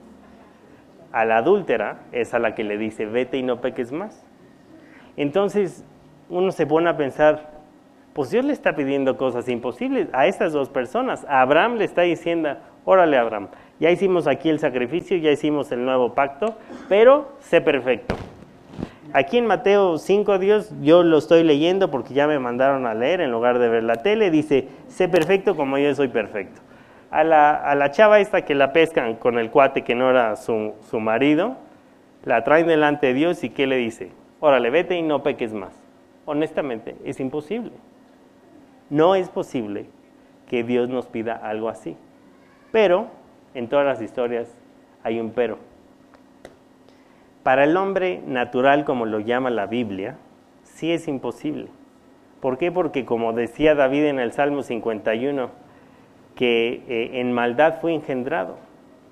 A 1.12 1.24
la 1.24 1.36
adúltera 1.36 2.00
es 2.10 2.34
a 2.34 2.40
la 2.40 2.56
que 2.56 2.64
le 2.64 2.76
dice, 2.76 3.06
vete 3.06 3.36
y 3.36 3.44
no 3.44 3.60
peques 3.60 3.92
más. 3.92 4.26
Entonces 5.16 5.84
uno 6.28 6.50
se 6.50 6.66
pone 6.66 6.90
a 6.90 6.96
pensar, 6.96 7.59
pues 8.12 8.30
Dios 8.30 8.44
le 8.44 8.52
está 8.52 8.74
pidiendo 8.74 9.16
cosas 9.16 9.48
imposibles 9.48 10.08
a 10.12 10.26
estas 10.26 10.52
dos 10.52 10.68
personas. 10.68 11.24
A 11.28 11.40
Abraham 11.42 11.76
le 11.76 11.84
está 11.84 12.02
diciendo, 12.02 12.56
órale 12.84 13.16
Abraham, 13.16 13.48
ya 13.78 13.90
hicimos 13.90 14.26
aquí 14.26 14.48
el 14.48 14.58
sacrificio, 14.58 15.16
ya 15.16 15.30
hicimos 15.30 15.70
el 15.72 15.84
nuevo 15.84 16.14
pacto, 16.14 16.56
pero 16.88 17.32
sé 17.40 17.60
perfecto. 17.60 18.16
Aquí 19.12 19.38
en 19.38 19.46
Mateo 19.46 19.98
5, 19.98 20.38
Dios, 20.38 20.72
yo 20.82 21.02
lo 21.02 21.18
estoy 21.18 21.42
leyendo 21.42 21.90
porque 21.90 22.14
ya 22.14 22.26
me 22.26 22.38
mandaron 22.38 22.86
a 22.86 22.94
leer 22.94 23.20
en 23.20 23.32
lugar 23.32 23.58
de 23.58 23.68
ver 23.68 23.82
la 23.82 23.96
tele, 23.96 24.30
dice, 24.30 24.68
sé 24.88 25.08
perfecto 25.08 25.56
como 25.56 25.78
yo 25.78 25.92
soy 25.94 26.08
perfecto. 26.08 26.60
A 27.10 27.24
la, 27.24 27.54
a 27.54 27.74
la 27.74 27.90
chava 27.90 28.20
esta 28.20 28.44
que 28.44 28.54
la 28.54 28.72
pescan 28.72 29.16
con 29.16 29.38
el 29.38 29.50
cuate 29.50 29.82
que 29.82 29.96
no 29.96 30.10
era 30.10 30.36
su, 30.36 30.74
su 30.88 31.00
marido, 31.00 31.56
la 32.24 32.44
traen 32.44 32.68
delante 32.68 33.08
de 33.08 33.14
Dios 33.14 33.42
y 33.42 33.50
¿qué 33.50 33.66
le 33.66 33.76
dice? 33.76 34.12
órale, 34.40 34.70
vete 34.70 34.96
y 34.96 35.02
no 35.02 35.22
peques 35.22 35.52
más. 35.52 35.72
Honestamente, 36.24 36.96
es 37.04 37.20
imposible. 37.20 37.72
No 38.90 39.14
es 39.14 39.28
posible 39.28 39.86
que 40.48 40.64
Dios 40.64 40.88
nos 40.88 41.06
pida 41.06 41.34
algo 41.34 41.68
así. 41.68 41.96
Pero 42.72 43.06
en 43.54 43.68
todas 43.68 43.86
las 43.86 44.02
historias 44.02 44.54
hay 45.02 45.20
un 45.20 45.30
pero. 45.30 45.58
Para 47.42 47.64
el 47.64 47.76
hombre 47.76 48.22
natural, 48.26 48.84
como 48.84 49.06
lo 49.06 49.20
llama 49.20 49.50
la 49.50 49.66
Biblia, 49.66 50.16
sí 50.64 50.92
es 50.92 51.08
imposible. 51.08 51.68
¿Por 52.40 52.58
qué? 52.58 52.72
Porque 52.72 53.04
como 53.04 53.32
decía 53.32 53.74
David 53.74 54.06
en 54.06 54.18
el 54.18 54.32
Salmo 54.32 54.62
51, 54.62 55.50
que 56.34 56.82
eh, 56.88 57.20
en 57.20 57.32
maldad 57.32 57.80
fue 57.80 57.94
engendrado. 57.94 58.56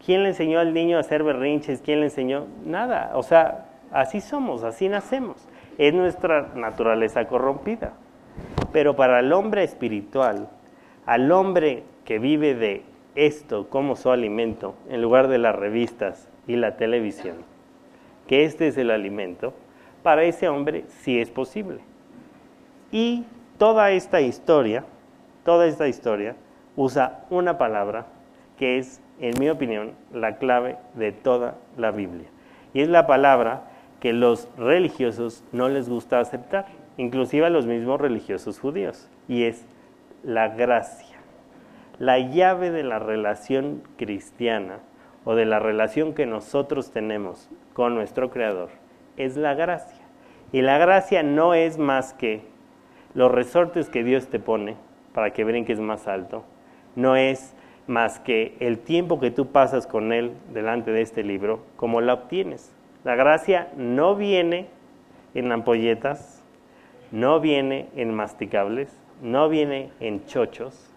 ¿Quién 0.04 0.22
le 0.22 0.30
enseñó 0.30 0.60
al 0.60 0.72
niño 0.72 0.96
a 0.96 1.00
hacer 1.00 1.22
berrinches? 1.22 1.82
¿Quién 1.82 2.00
le 2.00 2.06
enseñó? 2.06 2.46
Nada. 2.64 3.12
O 3.14 3.22
sea, 3.22 3.66
así 3.92 4.20
somos, 4.20 4.62
así 4.64 4.88
nacemos. 4.88 5.48
Es 5.76 5.94
nuestra 5.94 6.50
naturaleza 6.54 7.26
corrompida. 7.26 7.92
Pero 8.72 8.96
para 8.96 9.20
el 9.20 9.32
hombre 9.32 9.64
espiritual, 9.64 10.48
al 11.06 11.32
hombre 11.32 11.84
que 12.04 12.18
vive 12.18 12.54
de 12.54 12.82
esto 13.14 13.68
como 13.68 13.96
su 13.96 14.10
alimento, 14.10 14.74
en 14.88 15.02
lugar 15.02 15.28
de 15.28 15.38
las 15.38 15.56
revistas 15.56 16.28
y 16.46 16.56
la 16.56 16.76
televisión, 16.76 17.36
que 18.26 18.44
este 18.44 18.68
es 18.68 18.76
el 18.76 18.90
alimento, 18.90 19.54
para 20.02 20.24
ese 20.24 20.48
hombre 20.48 20.84
sí 20.88 21.18
es 21.18 21.30
posible. 21.30 21.80
Y 22.92 23.24
toda 23.58 23.90
esta 23.90 24.20
historia, 24.20 24.84
toda 25.44 25.66
esta 25.66 25.88
historia 25.88 26.36
usa 26.76 27.24
una 27.30 27.58
palabra 27.58 28.06
que 28.58 28.78
es, 28.78 29.00
en 29.20 29.34
mi 29.38 29.48
opinión, 29.48 29.92
la 30.12 30.36
clave 30.36 30.76
de 30.94 31.12
toda 31.12 31.56
la 31.76 31.90
Biblia. 31.90 32.28
Y 32.74 32.82
es 32.82 32.88
la 32.88 33.06
palabra 33.06 33.62
que 34.00 34.12
los 34.12 34.48
religiosos 34.56 35.42
no 35.52 35.68
les 35.68 35.88
gusta 35.88 36.20
aceptar, 36.20 36.66
inclusive 36.98 37.46
a 37.46 37.50
los 37.50 37.64
mismos 37.64 37.98
religiosos 37.98 38.60
judíos, 38.60 39.08
y 39.26 39.44
es 39.44 39.64
la 40.22 40.48
gracia. 40.48 41.16
La 41.98 42.18
llave 42.18 42.70
de 42.70 42.82
la 42.82 42.98
relación 42.98 43.82
cristiana 43.96 44.80
o 45.24 45.34
de 45.34 45.46
la 45.46 45.58
relación 45.58 46.12
que 46.12 46.26
nosotros 46.26 46.90
tenemos 46.90 47.48
con 47.72 47.94
nuestro 47.94 48.30
Creador 48.30 48.68
es 49.16 49.36
la 49.36 49.54
gracia. 49.54 50.04
Y 50.52 50.62
la 50.62 50.78
gracia 50.78 51.22
no 51.22 51.54
es 51.54 51.78
más 51.78 52.12
que 52.14 52.42
los 53.14 53.30
resortes 53.30 53.88
que 53.88 54.04
Dios 54.04 54.28
te 54.28 54.38
pone 54.38 54.76
para 55.12 55.32
que 55.32 55.44
brinques 55.44 55.80
más 55.80 56.06
alto. 56.06 56.44
No 56.94 57.16
es 57.16 57.54
más 57.86 58.20
que 58.20 58.56
el 58.60 58.78
tiempo 58.78 59.18
que 59.18 59.30
tú 59.30 59.48
pasas 59.48 59.86
con 59.86 60.12
Él 60.12 60.32
delante 60.52 60.92
de 60.92 61.02
este 61.02 61.22
libro, 61.22 61.60
como 61.76 62.00
la 62.00 62.14
obtienes. 62.14 62.72
La 63.04 63.16
gracia 63.16 63.68
no 63.76 64.14
viene 64.14 64.68
en 65.34 65.50
ampolletas, 65.50 66.37
no 67.10 67.40
viene 67.40 67.88
en 67.96 68.14
masticables, 68.14 68.90
no 69.22 69.48
viene 69.48 69.90
en 70.00 70.24
chochos. 70.26 70.90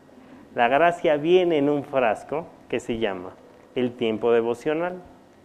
La 0.56 0.68
gracia 0.68 1.18
viene 1.18 1.58
en 1.58 1.70
un 1.70 1.84
frasco 1.84 2.48
que 2.70 2.80
se 2.80 2.98
llama 2.98 3.32
el 3.76 3.94
tiempo 3.94 4.32
devocional, 4.32 5.02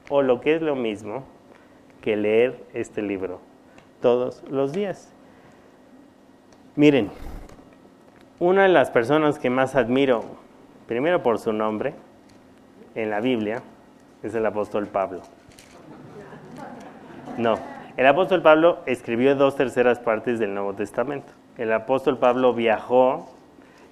o 0.08 0.22
lo 0.22 0.40
que 0.40 0.54
es 0.54 0.62
lo 0.62 0.76
mismo 0.76 1.24
que 2.00 2.16
leer 2.16 2.64
este 2.74 3.02
libro 3.02 3.40
todos 4.00 4.42
los 4.48 4.72
días. 4.72 5.12
Miren, 6.76 7.10
una 8.38 8.64
de 8.64 8.68
las 8.68 8.90
personas 8.90 9.38
que 9.38 9.50
más 9.50 9.74
admiro, 9.74 10.24
primero 10.86 11.22
por 11.22 11.38
su 11.38 11.52
nombre, 11.52 11.94
en 12.94 13.10
la 13.10 13.20
Biblia, 13.20 13.62
es 14.22 14.34
el 14.34 14.44
apóstol 14.46 14.86
Pablo. 14.86 15.22
No, 17.38 17.58
el 17.96 18.06
apóstol 18.06 18.42
Pablo 18.42 18.78
escribió 18.86 19.34
dos 19.34 19.56
terceras 19.56 19.98
partes 19.98 20.38
del 20.38 20.54
Nuevo 20.54 20.74
Testamento. 20.74 21.32
El 21.58 21.72
apóstol 21.72 22.18
Pablo 22.18 22.52
viajó, 22.52 23.28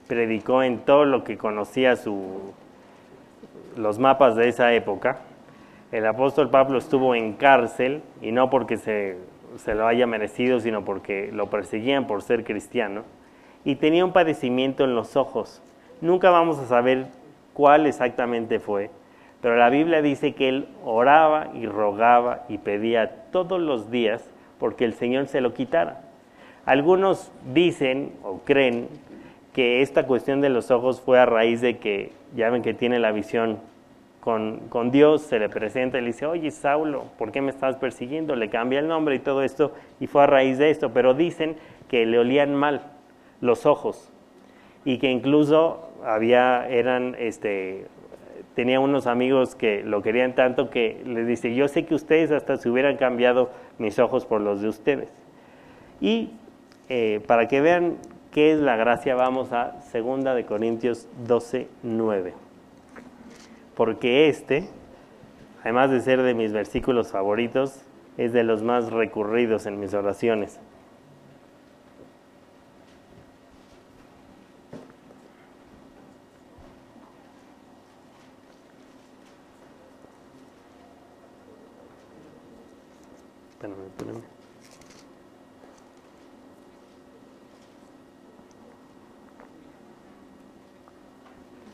predicó 0.06 0.62
en 0.62 0.78
todo 0.78 1.04
lo 1.04 1.24
que 1.24 1.38
conocía 1.38 1.96
su, 1.96 2.52
los 3.76 3.98
mapas 3.98 4.36
de 4.36 4.48
esa 4.48 4.72
época. 4.72 5.18
El 5.92 6.06
apóstol 6.06 6.50
Pablo 6.50 6.78
estuvo 6.78 7.14
en 7.14 7.34
cárcel 7.34 8.02
y 8.20 8.32
no 8.32 8.50
porque 8.50 8.76
se 8.76 9.16
se 9.58 9.74
lo 9.74 9.86
haya 9.86 10.06
merecido, 10.06 10.60
sino 10.60 10.84
porque 10.84 11.30
lo 11.32 11.46
perseguían 11.46 12.06
por 12.06 12.22
ser 12.22 12.44
cristiano, 12.44 13.02
y 13.64 13.76
tenía 13.76 14.04
un 14.04 14.12
padecimiento 14.12 14.84
en 14.84 14.94
los 14.94 15.16
ojos. 15.16 15.62
Nunca 16.00 16.30
vamos 16.30 16.58
a 16.58 16.66
saber 16.66 17.06
cuál 17.52 17.86
exactamente 17.86 18.58
fue, 18.58 18.90
pero 19.40 19.56
la 19.56 19.70
Biblia 19.70 20.02
dice 20.02 20.34
que 20.34 20.48
él 20.48 20.68
oraba 20.84 21.48
y 21.54 21.66
rogaba 21.66 22.44
y 22.48 22.58
pedía 22.58 23.23
todos 23.34 23.60
los 23.60 23.90
días 23.90 24.30
porque 24.60 24.84
el 24.84 24.94
Señor 24.94 25.26
se 25.26 25.40
lo 25.40 25.54
quitara. 25.54 26.02
Algunos 26.66 27.32
dicen 27.52 28.12
o 28.22 28.38
creen 28.44 28.86
que 29.52 29.82
esta 29.82 30.06
cuestión 30.06 30.40
de 30.40 30.50
los 30.50 30.70
ojos 30.70 31.00
fue 31.00 31.18
a 31.18 31.26
raíz 31.26 31.60
de 31.60 31.78
que, 31.78 32.12
ya 32.36 32.48
ven 32.50 32.62
que 32.62 32.74
tiene 32.74 33.00
la 33.00 33.10
visión 33.10 33.58
con, 34.20 34.90
Dios, 34.92 35.22
se 35.22 35.40
le 35.40 35.48
presenta 35.48 35.98
y 35.98 36.02
le 36.02 36.06
dice, 36.06 36.26
oye 36.26 36.52
Saulo, 36.52 37.06
¿por 37.18 37.32
qué 37.32 37.40
me 37.40 37.50
estás 37.50 37.74
persiguiendo? 37.74 38.36
Le 38.36 38.50
cambia 38.50 38.78
el 38.78 38.86
nombre 38.86 39.16
y 39.16 39.18
todo 39.18 39.42
esto, 39.42 39.72
y 39.98 40.06
fue 40.06 40.22
a 40.22 40.26
raíz 40.26 40.56
de 40.56 40.70
esto, 40.70 40.92
pero 40.92 41.12
dicen 41.12 41.56
que 41.88 42.06
le 42.06 42.20
olían 42.20 42.54
mal 42.54 42.82
los 43.40 43.66
ojos 43.66 44.12
y 44.84 44.98
que 44.98 45.10
incluso 45.10 45.88
había, 46.04 46.68
eran, 46.68 47.16
este, 47.18 47.88
tenía 48.54 48.80
unos 48.80 49.06
amigos 49.06 49.54
que 49.54 49.82
lo 49.82 50.02
querían 50.02 50.34
tanto 50.34 50.70
que 50.70 51.02
le 51.04 51.24
dice, 51.24 51.54
yo 51.54 51.68
sé 51.68 51.84
que 51.84 51.94
ustedes 51.94 52.30
hasta 52.30 52.56
se 52.56 52.70
hubieran 52.70 52.96
cambiado 52.96 53.50
mis 53.78 53.98
ojos 53.98 54.26
por 54.26 54.40
los 54.40 54.60
de 54.60 54.68
ustedes. 54.68 55.08
Y 56.00 56.30
eh, 56.88 57.20
para 57.26 57.48
que 57.48 57.60
vean 57.60 57.96
qué 58.32 58.52
es 58.52 58.58
la 58.58 58.76
gracia, 58.76 59.14
vamos 59.14 59.52
a 59.52 59.76
2 59.92 60.24
de 60.24 60.44
Corintios 60.44 61.08
12, 61.26 61.68
9 61.82 62.44
porque 63.74 64.28
este, 64.28 64.68
además 65.62 65.90
de 65.90 66.00
ser 66.00 66.22
de 66.22 66.34
mis 66.34 66.52
versículos 66.52 67.10
favoritos, 67.10 67.82
es 68.16 68.32
de 68.32 68.44
los 68.44 68.62
más 68.62 68.90
recurridos 68.90 69.66
en 69.66 69.80
mis 69.80 69.92
oraciones. 69.94 70.60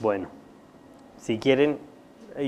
Bueno, 0.02 0.28
si 1.30 1.38
quieren, 1.38 1.78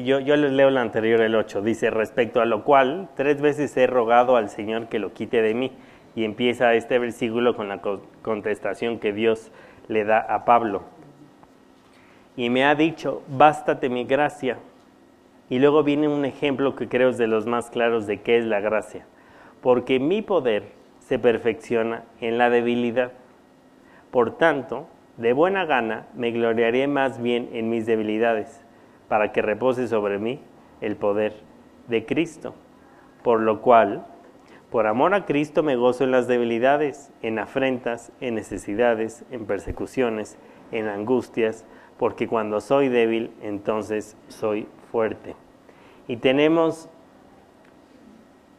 yo, 0.05 0.19
les 0.19 0.51
leo 0.51 0.67
el 0.67 0.77
anterior, 0.77 1.21
el 1.21 1.37
8. 1.37 1.63
Dice, 1.63 1.89
respecto 1.91 2.41
a 2.41 2.47
lo 2.47 2.65
cual, 2.65 3.11
tres 3.15 3.41
veces 3.41 3.77
he 3.77 3.87
rogado 3.87 4.35
al 4.35 4.49
Señor 4.49 4.89
que 4.89 4.99
lo 4.99 5.13
quite 5.13 5.41
de 5.41 5.55
mí. 5.55 5.71
Y 6.17 6.25
empieza 6.25 6.75
este 6.75 6.99
versículo 6.99 7.55
con 7.55 7.69
la 7.69 7.81
contestación 8.23 8.99
que 8.99 9.13
Dios 9.13 9.53
le 9.87 10.05
da 10.05 10.19
a 10.19 10.45
Pablo. 10.45 10.83
Y 12.37 12.51
me 12.51 12.65
ha 12.65 12.75
dicho, 12.75 13.23
bástate 13.29 13.89
mi 13.89 14.03
gracia. 14.03 14.59
Y 15.49 15.61
luego 15.61 15.85
viene 15.85 16.09
un 16.09 16.25
ejemplo 16.25 16.75
que 16.75 16.89
creo 16.89 17.11
es 17.11 17.19
de 17.19 17.29
los 17.29 17.47
más 17.47 17.71
claros 17.71 18.09
de 18.09 18.21
qué 18.21 18.37
es 18.37 18.45
la 18.47 18.59
gracia. 18.59 19.07
Porque 19.61 20.01
mi 20.01 20.23
poder 20.23 20.65
se 20.99 21.21
perfecciona 21.21 22.03
en 22.21 22.37
la 22.37 22.51
debilidad. 22.51 23.13
Por 24.11 24.37
tanto, 24.39 24.89
de 25.19 25.35
buena 25.35 25.67
gana 25.67 26.09
me 26.17 26.33
gloriaré 26.33 26.89
más 26.89 27.23
bien 27.23 27.49
en 27.53 27.71
mis 27.71 27.87
debilidades 27.87 28.62
para 29.13 29.31
que 29.31 29.43
repose 29.43 29.89
sobre 29.89 30.19
mí 30.19 30.41
el 30.81 30.97
poder 30.97 31.35
de 31.87 32.07
Cristo. 32.07 32.55
Por 33.23 33.41
lo 33.41 33.61
cual, 33.61 34.07
por 34.71 34.87
amor 34.87 35.13
a 35.13 35.27
Cristo 35.27 35.63
me 35.63 35.77
gozo 35.77 36.05
en 36.05 36.13
las 36.13 36.29
debilidades, 36.29 37.13
en 37.21 37.39
afrentas, 37.39 38.11
en 38.23 38.37
necesidades, 38.37 39.27
en 39.31 39.45
persecuciones, 39.45 40.39
en 40.71 40.89
angustias, 40.89 41.67
porque 41.99 42.27
cuando 42.27 42.63
soy 42.63 42.89
débil, 42.89 43.33
entonces 43.43 44.17
soy 44.29 44.67
fuerte. 44.91 45.37
Y 46.09 46.17
tenemos 46.17 46.89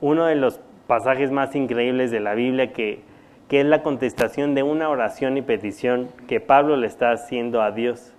uno 0.02 0.26
de 0.26 0.36
los 0.36 0.60
pasajes 0.86 1.32
más 1.32 1.56
increíbles 1.56 2.12
de 2.12 2.20
la 2.20 2.36
Biblia 2.36 2.74
que, 2.74 3.02
que 3.48 3.62
es 3.62 3.66
la 3.66 3.82
contestación 3.82 4.54
de 4.54 4.62
una 4.62 4.88
oración 4.89 5.36
y 5.36 5.42
petición 5.42 6.10
que 6.28 6.39
Pablo 6.39 6.78
le 6.78 6.86
está 6.86 7.10
haciendo 7.10 7.63
a 7.63 7.72
Dios 7.72 8.13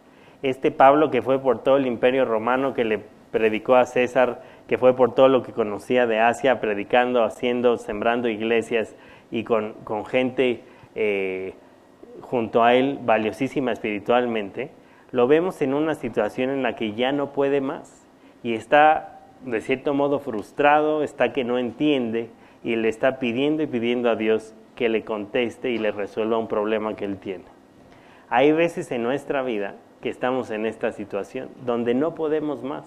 este 0.44 0.70
Pablo 0.70 1.10
que 1.10 1.22
fue 1.22 1.38
por 1.38 1.62
todo 1.62 1.78
el 1.78 1.86
imperio 1.86 2.26
romano, 2.26 2.74
que 2.74 2.84
le 2.84 3.00
predicó 3.32 3.76
a 3.76 3.86
César, 3.86 4.42
que 4.68 4.76
fue 4.76 4.94
por 4.94 5.14
todo 5.14 5.28
lo 5.28 5.42
que 5.42 5.52
conocía 5.52 6.06
de 6.06 6.20
Asia, 6.20 6.60
predicando, 6.60 7.24
haciendo, 7.24 7.78
sembrando 7.78 8.28
iglesias 8.28 8.94
y 9.30 9.44
con, 9.44 9.74
gente 10.06 10.62
eh, 10.94 11.54
junto 12.20 12.62
a 12.62 12.74
él 12.74 12.98
valiosísima 13.02 13.72
espiritualmente, 13.72 14.70
lo 15.12 15.26
vemos 15.26 15.62
en 15.62 15.72
una 15.72 15.94
situación 15.94 16.50
en 16.50 16.62
la 16.62 16.76
que 16.76 16.92
ya 16.92 17.10
no 17.12 17.32
puede 17.32 17.62
más 17.62 18.06
y 18.42 18.52
está 18.52 19.20
de 19.44 19.62
cierto 19.62 19.94
modo 19.94 20.18
frustrado, 20.18 21.02
está 21.02 21.32
que 21.32 21.44
no 21.44 21.58
entiende 21.58 22.28
y 22.62 22.76
le 22.76 22.88
está 22.88 23.18
pidiendo 23.18 23.62
y 23.62 23.66
pidiendo 23.66 24.10
a 24.10 24.16
Dios 24.16 24.54
que 24.76 24.90
le 24.90 25.04
conteste 25.04 25.70
y 25.70 25.78
le 25.78 25.90
resuelva 25.90 26.36
un 26.36 26.48
problema 26.48 26.96
que 26.96 27.06
él 27.06 27.16
tiene. 27.16 27.44
Hay 28.28 28.52
veces 28.52 28.90
en 28.90 29.02
nuestra 29.02 29.42
vida 29.42 29.76
que 30.04 30.10
estamos 30.10 30.50
en 30.50 30.66
esta 30.66 30.92
situación, 30.92 31.48
donde 31.64 31.94
no 31.94 32.14
podemos 32.14 32.62
más, 32.62 32.84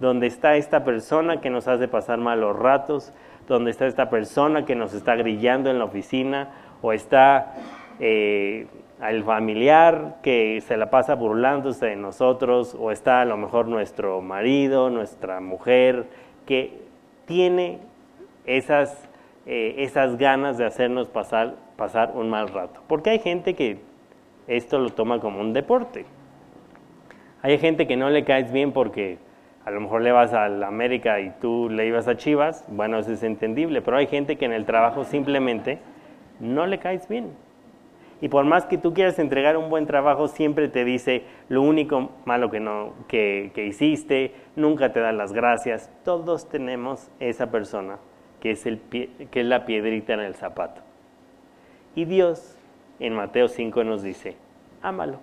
donde 0.00 0.26
está 0.26 0.56
esta 0.56 0.82
persona 0.82 1.40
que 1.40 1.48
nos 1.48 1.68
hace 1.68 1.86
pasar 1.86 2.18
malos 2.18 2.58
ratos, 2.58 3.12
donde 3.46 3.70
está 3.70 3.86
esta 3.86 4.10
persona 4.10 4.64
que 4.64 4.74
nos 4.74 4.92
está 4.92 5.14
grillando 5.14 5.70
en 5.70 5.78
la 5.78 5.84
oficina, 5.84 6.50
o 6.82 6.92
está 6.92 7.54
eh, 8.00 8.66
el 9.00 9.22
familiar 9.22 10.16
que 10.24 10.60
se 10.66 10.76
la 10.76 10.90
pasa 10.90 11.14
burlándose 11.14 11.86
de 11.86 11.94
nosotros, 11.94 12.76
o 12.76 12.90
está 12.90 13.20
a 13.20 13.24
lo 13.26 13.36
mejor 13.36 13.68
nuestro 13.68 14.20
marido, 14.20 14.90
nuestra 14.90 15.40
mujer, 15.40 16.06
que 16.46 16.80
tiene 17.26 17.78
esas, 18.44 19.08
eh, 19.46 19.76
esas 19.78 20.18
ganas 20.18 20.58
de 20.58 20.66
hacernos 20.66 21.06
pasar, 21.06 21.54
pasar 21.76 22.10
un 22.16 22.28
mal 22.28 22.48
rato. 22.48 22.80
Porque 22.88 23.10
hay 23.10 23.20
gente 23.20 23.54
que 23.54 23.78
esto 24.48 24.80
lo 24.80 24.90
toma 24.90 25.20
como 25.20 25.40
un 25.40 25.52
deporte. 25.52 26.06
Hay 27.42 27.58
gente 27.58 27.86
que 27.86 27.96
no 27.96 28.10
le 28.10 28.24
caes 28.24 28.52
bien 28.52 28.72
porque 28.72 29.18
a 29.64 29.70
lo 29.70 29.80
mejor 29.80 30.02
le 30.02 30.12
vas 30.12 30.32
a 30.32 30.48
la 30.48 30.66
América 30.66 31.20
y 31.20 31.30
tú 31.40 31.68
le 31.70 31.86
ibas 31.86 32.08
a 32.08 32.16
Chivas, 32.16 32.64
bueno, 32.68 32.98
eso 32.98 33.12
es 33.12 33.22
entendible, 33.22 33.82
pero 33.82 33.96
hay 33.96 34.06
gente 34.06 34.36
que 34.36 34.44
en 34.44 34.52
el 34.52 34.64
trabajo 34.64 35.04
simplemente 35.04 35.78
no 36.38 36.66
le 36.66 36.78
caes 36.78 37.08
bien. 37.08 37.30
Y 38.22 38.28
por 38.28 38.44
más 38.44 38.66
que 38.66 38.76
tú 38.76 38.92
quieras 38.92 39.18
entregar 39.18 39.56
un 39.56 39.70
buen 39.70 39.86
trabajo, 39.86 40.28
siempre 40.28 40.68
te 40.68 40.84
dice 40.84 41.22
lo 41.48 41.62
único 41.62 42.10
malo 42.26 42.50
que, 42.50 42.60
no, 42.60 42.92
que, 43.08 43.50
hiciste, 43.56 44.34
nunca 44.56 44.92
te 44.92 45.00
dan 45.00 45.16
las 45.16 45.32
gracias. 45.32 45.90
Todos 46.04 46.48
tenemos 46.48 47.10
esa 47.18 47.50
persona 47.50 47.96
que 48.40 48.50
es, 48.50 48.66
el 48.66 48.80
que 48.90 49.40
es 49.40 49.46
la 49.46 49.64
piedrita 49.64 50.12
en 50.12 50.20
el 50.20 50.34
zapato. 50.34 50.82
Y 51.94 52.04
Dios 52.04 52.58
en 52.98 53.14
Mateo 53.14 53.48
5 53.48 53.84
nos 53.84 54.02
dice, 54.02 54.36
ámalo, 54.82 55.20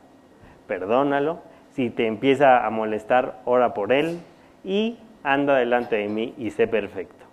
perdónalo, 0.67 1.39
si 1.77 1.91
te 1.91 2.07
empieza 2.07 2.65
a 2.65 2.71
molestar, 2.71 3.39
ora 3.45 3.75
por 3.75 3.93
él 3.93 4.19
y 4.63 4.97
anda 5.23 5.55
delante 5.55 5.95
de 5.95 6.07
mí 6.07 6.33
y 6.35 6.49
sé 6.49 6.65
perfecto. 6.65 7.23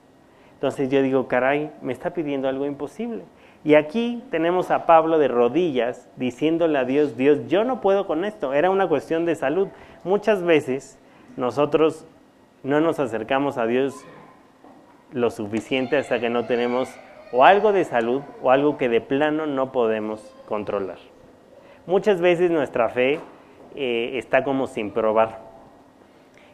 Entonces 0.53 0.91
yo 0.91 1.01
digo, 1.01 1.29
caray, 1.29 1.71
me 1.81 1.95
está 1.95 2.11
pidiendo 2.11 2.47
algo 2.47 2.67
imposible. 2.67 3.23
Y 3.65 3.75
aquí 3.75 4.23
tenemos 4.31 4.71
a 4.71 4.85
Pablo 4.85 5.19
de 5.19 5.29
rodillas 5.29 6.11
diciéndole 6.17 6.77
a 6.79 6.85
Dios, 6.85 7.17
Dios, 7.17 7.39
yo 7.49 7.65
no 7.65 7.81
puedo 7.81 8.07
con 8.07 8.27
esto, 8.27 8.53
era 8.53 8.69
una 8.69 8.87
cuestión 8.87 9.25
de 9.25 9.35
salud. 9.35 9.69
Muchas 10.05 10.43
veces 10.43 10.99
nosotros 11.39 12.07
no 12.63 12.83
nos 12.83 13.01
acercamos 13.01 13.57
a 13.57 13.65
Dios 13.65 13.95
lo 15.11 15.31
suficiente 15.31 15.97
hasta 15.97 16.21
que 16.21 16.29
no 16.29 16.45
tenemos 16.45 16.95
o 17.33 17.47
algo 17.47 17.73
de 17.73 17.85
salud 17.85 18.21
o 18.43 18.51
algo 18.51 18.77
que 18.77 18.91
de 18.91 19.01
plano 19.01 19.47
no 19.47 19.73
podemos 19.73 20.21
controlar. 20.47 20.99
Muchas 21.87 22.21
veces 22.21 22.51
nuestra 22.51 22.91
fe 22.91 23.21
eh, 23.75 24.19
está 24.19 24.45
como 24.45 24.67
sin 24.67 24.91
probar. 24.91 25.41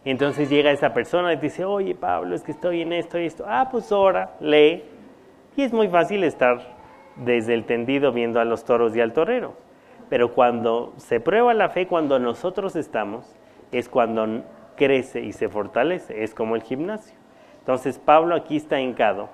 Entonces 0.05 0.49
llega 0.49 0.71
esa 0.71 0.95
persona 0.95 1.33
y 1.33 1.37
dice, 1.37 1.65
oye 1.65 1.95
Pablo, 1.95 2.35
es 2.35 2.43
que 2.43 2.53
estoy 2.53 2.83
en 2.83 2.93
esto 2.93 3.19
y 3.19 3.27
esto. 3.27 3.45
Ah, 3.47 3.69
pues 3.71 3.93
ora, 3.93 4.37
lee. 4.41 4.83
Y 5.57 5.63
es 5.63 5.73
muy 5.73 5.89
fácil 5.89 6.25
estar 6.25 6.61
desde 7.17 7.55
el 7.55 7.65
tendido 7.65 8.13
viendo 8.13 8.41
a 8.41 8.45
los 8.45 8.65
toros 8.65 8.97
y 8.97 9.01
al 9.01 9.13
torero. 9.13 9.55
Pero 10.09 10.33
cuando 10.33 10.95
se 10.97 11.21
prueba 11.21 11.55
la 11.55 11.69
fe, 11.69 11.87
cuando 11.87 12.19
nosotros 12.19 12.77
estamos, 12.77 13.37
es 13.73 13.89
cuando 13.89 14.43
crece 14.77 15.21
y 15.21 15.33
se 15.33 15.49
fortalece, 15.49 16.25
es 16.25 16.35
como 16.35 16.57
el 16.57 16.63
gimnasio. 16.63 17.17
Entonces 17.59 17.99
Pablo 17.99 18.35
aquí 18.35 18.57
está 18.57 18.81
hincado 18.81 19.29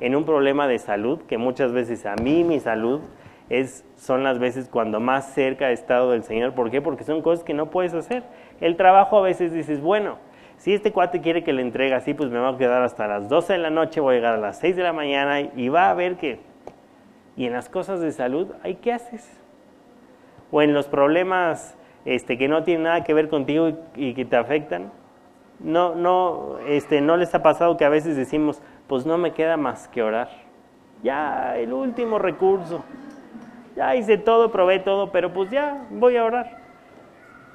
en 0.00 0.16
un 0.16 0.24
problema 0.24 0.66
de 0.66 0.78
salud, 0.78 1.20
que 1.28 1.38
muchas 1.38 1.72
veces 1.72 2.06
a 2.06 2.16
mí 2.16 2.44
mi 2.44 2.60
salud 2.60 3.00
es, 3.48 3.84
son 3.96 4.24
las 4.24 4.38
veces 4.38 4.68
cuando 4.68 5.00
más 5.00 5.32
cerca 5.32 5.70
he 5.70 5.72
estado 5.72 6.12
del 6.12 6.22
Señor. 6.22 6.54
¿Por 6.54 6.70
qué? 6.70 6.80
Porque 6.80 7.04
son 7.04 7.22
cosas 7.22 7.44
que 7.44 7.54
no 7.54 7.70
puedes 7.70 7.94
hacer. 7.94 8.24
El 8.60 8.76
trabajo 8.76 9.18
a 9.18 9.22
veces 9.22 9.52
dices, 9.52 9.80
bueno, 9.80 10.18
si 10.56 10.74
este 10.74 10.92
cuate 10.92 11.20
quiere 11.20 11.44
que 11.44 11.52
le 11.52 11.62
entregue 11.62 11.94
así, 11.94 12.14
pues 12.14 12.30
me 12.30 12.38
va 12.38 12.50
a 12.50 12.58
quedar 12.58 12.82
hasta 12.82 13.06
las 13.06 13.28
12 13.28 13.54
de 13.54 13.58
la 13.58 13.70
noche, 13.70 14.00
voy 14.00 14.14
a 14.14 14.16
llegar 14.16 14.34
a 14.34 14.38
las 14.38 14.58
6 14.58 14.76
de 14.76 14.82
la 14.82 14.92
mañana 14.92 15.40
y 15.40 15.68
va 15.68 15.90
a 15.90 15.94
ver 15.94 16.16
que 16.16 16.40
y 17.36 17.44
en 17.44 17.52
las 17.52 17.68
cosas 17.68 18.00
de 18.00 18.12
salud, 18.12 18.52
¿hay 18.62 18.76
qué 18.76 18.92
haces? 18.92 19.28
O 20.50 20.62
en 20.62 20.72
los 20.72 20.86
problemas 20.86 21.76
este, 22.06 22.38
que 22.38 22.48
no 22.48 22.64
tienen 22.64 22.84
nada 22.84 23.04
que 23.04 23.12
ver 23.12 23.28
contigo 23.28 23.72
y, 23.94 24.14
que 24.14 24.24
te 24.24 24.36
afectan. 24.36 24.90
No, 25.60 25.94
no, 25.94 26.58
este, 26.66 27.00
no 27.00 27.16
les 27.16 27.34
ha 27.34 27.42
pasado 27.42 27.76
que 27.76 27.84
a 27.84 27.90
veces 27.90 28.16
decimos, 28.16 28.62
pues 28.86 29.04
no 29.04 29.18
me 29.18 29.32
queda 29.32 29.58
más 29.58 29.86
que 29.88 30.02
orar. 30.02 30.28
Ya, 31.02 31.58
el 31.58 31.74
último 31.74 32.18
recurso. 32.18 32.84
Ya 33.76 33.94
hice 33.94 34.16
todo, 34.16 34.50
probé 34.50 34.78
todo, 34.78 35.12
pero 35.12 35.32
pues 35.34 35.50
ya 35.50 35.86
voy 35.90 36.16
a 36.16 36.24
orar. 36.24 36.58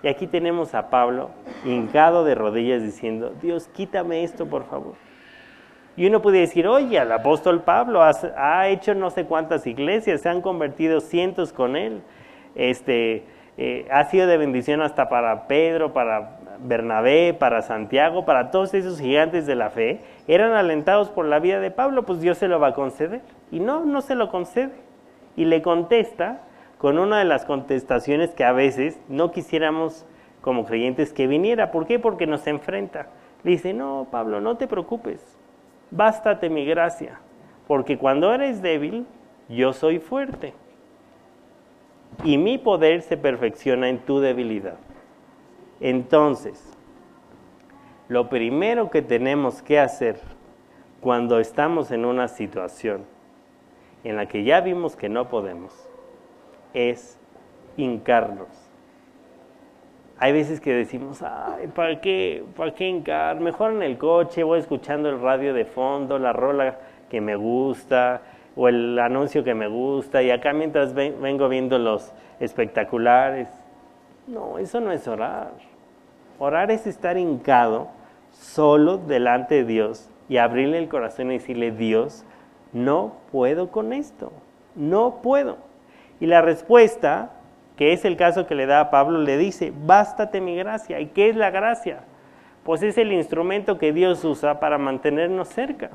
Y 0.03 0.07
aquí 0.07 0.27
tenemos 0.27 0.75
a 0.75 0.89
Pablo 0.89 1.31
hincado 1.65 2.23
de 2.23 2.35
rodillas 2.35 2.83
diciendo, 2.83 3.33
Dios, 3.41 3.67
quítame 3.67 4.23
esto, 4.23 4.45
por 4.45 4.65
favor. 4.65 4.93
Y 5.97 6.07
uno 6.07 6.21
puede 6.21 6.39
decir, 6.39 6.67
oye, 6.67 6.97
el 6.97 7.11
apóstol 7.11 7.61
Pablo 7.63 8.01
ha, 8.03 8.67
hecho 8.69 8.93
no 8.93 9.09
sé 9.09 9.25
cuántas 9.25 9.67
iglesias, 9.67 10.21
se 10.21 10.29
han 10.29 10.41
convertido 10.41 11.01
cientos 11.01 11.51
con 11.53 11.75
él. 11.75 12.01
Este, 12.55 13.25
eh, 13.57 13.87
ha 13.91 14.05
sido 14.05 14.27
de 14.27 14.37
bendición 14.37 14.81
hasta 14.81 15.09
para 15.09 15.47
Pedro, 15.47 15.91
para 15.91 16.39
Bernabé, 16.59 17.35
para 17.37 17.61
Santiago, 17.61 18.25
para 18.25 18.51
todos 18.51 18.73
esos 18.73 18.99
gigantes 18.99 19.45
de 19.45 19.55
la 19.55 19.69
fe. 19.69 20.01
Eran 20.27 20.53
alentados 20.53 21.09
por 21.09 21.25
la 21.25 21.39
vida 21.39 21.59
de 21.59 21.71
Pablo, 21.71 22.03
pues 22.03 22.21
Dios 22.21 22.37
se 22.37 22.47
lo 22.47 22.59
va 22.59 22.67
a 22.67 22.73
conceder. 22.73 23.21
Y 23.51 23.59
no, 23.59 23.85
no 23.85 24.01
se 24.01 24.15
lo 24.15 24.29
concede. 24.29 24.90
Y 25.35 25.45
le 25.45 25.61
contesta 25.61 26.41
con 26.77 26.99
una 26.99 27.19
de 27.19 27.25
las 27.25 27.45
contestaciones 27.45 28.31
que 28.31 28.43
a 28.43 28.51
veces 28.51 28.99
no 29.07 29.31
quisiéramos 29.31 30.05
como 30.41 30.65
creyentes 30.65 31.13
que 31.13 31.27
viniera. 31.27 31.71
¿Por 31.71 31.85
qué? 31.85 31.99
Porque 31.99 32.27
nos 32.27 32.47
enfrenta. 32.47 33.07
Le 33.43 33.51
dice, 33.51 33.73
no, 33.73 34.07
Pablo, 34.11 34.41
no 34.41 34.57
te 34.57 34.67
preocupes 34.67 35.37
bástate 35.91 36.49
mi 36.49 36.65
gracia, 36.65 37.19
porque 37.67 37.97
cuando 37.97 38.33
eres 38.33 38.61
débil, 38.61 39.05
yo 39.49 39.73
soy 39.73 39.99
fuerte. 39.99 40.53
Y 42.23 42.37
mi 42.37 42.57
poder 42.57 43.01
se 43.01 43.17
perfecciona 43.17 43.89
en 43.89 43.99
tu 43.99 44.19
debilidad. 44.19 44.77
Entonces, 45.79 46.77
lo 48.07 48.29
primero 48.29 48.89
que 48.89 49.01
tenemos 49.01 49.61
que 49.61 49.79
hacer 49.79 50.19
cuando 50.99 51.39
estamos 51.39 51.91
en 51.91 52.05
una 52.05 52.27
situación 52.27 53.05
en 54.03 54.15
la 54.15 54.27
que 54.27 54.43
ya 54.43 54.61
vimos 54.61 54.95
que 54.95 55.09
no 55.09 55.29
podemos 55.29 55.73
es 56.73 57.17
hincarnos 57.77 58.71
hay 60.21 60.33
veces 60.33 60.61
que 60.61 60.71
decimos, 60.71 61.23
ay, 61.23 61.65
¿para 61.73 61.99
qué, 61.99 62.43
¿para 62.55 62.75
qué 62.75 62.87
encar? 62.87 63.39
Mejor 63.39 63.71
en 63.71 63.81
el 63.81 63.97
coche, 63.97 64.43
voy 64.43 64.59
escuchando 64.59 65.09
el 65.09 65.19
radio 65.19 65.51
de 65.51 65.65
fondo, 65.65 66.19
la 66.19 66.31
rola 66.31 66.77
que 67.09 67.19
me 67.19 67.35
gusta, 67.35 68.21
o 68.55 68.67
el 68.67 68.99
anuncio 68.99 69.43
que 69.43 69.55
me 69.55 69.67
gusta, 69.67 70.21
y 70.21 70.29
acá 70.29 70.53
mientras 70.53 70.93
vengo 70.93 71.49
viendo 71.49 71.79
los 71.79 72.13
espectaculares. 72.39 73.47
No, 74.27 74.59
eso 74.59 74.79
no 74.79 74.91
es 74.91 75.07
orar. 75.07 75.53
Orar 76.37 76.69
es 76.69 76.85
estar 76.85 77.17
hincado 77.17 77.87
solo 78.31 78.99
delante 78.99 79.55
de 79.55 79.63
Dios 79.63 80.07
y 80.29 80.37
abrirle 80.37 80.77
el 80.77 80.87
corazón 80.87 81.31
y 81.31 81.39
decirle, 81.39 81.71
Dios, 81.71 82.25
no 82.73 83.13
puedo 83.31 83.71
con 83.71 83.93
esto, 83.93 84.31
no 84.75 85.21
puedo. 85.21 85.57
Y 86.19 86.27
la 86.27 86.41
respuesta 86.41 87.31
que 87.81 87.93
es 87.93 88.05
el 88.05 88.15
caso 88.15 88.45
que 88.45 88.53
le 88.53 88.67
da 88.67 88.79
a 88.79 88.89
Pablo, 88.91 89.17
le 89.17 89.39
dice, 89.39 89.73
bástate 89.75 90.39
mi 90.39 90.55
gracia. 90.55 90.99
¿Y 90.99 91.07
qué 91.07 91.29
es 91.29 91.35
la 91.35 91.49
gracia? 91.49 92.01
Pues 92.63 92.83
es 92.83 92.95
el 92.99 93.11
instrumento 93.11 93.79
que 93.79 93.91
Dios 93.91 94.23
usa 94.23 94.59
para 94.59 94.77
mantenernos 94.77 95.47
cerca. 95.47 95.89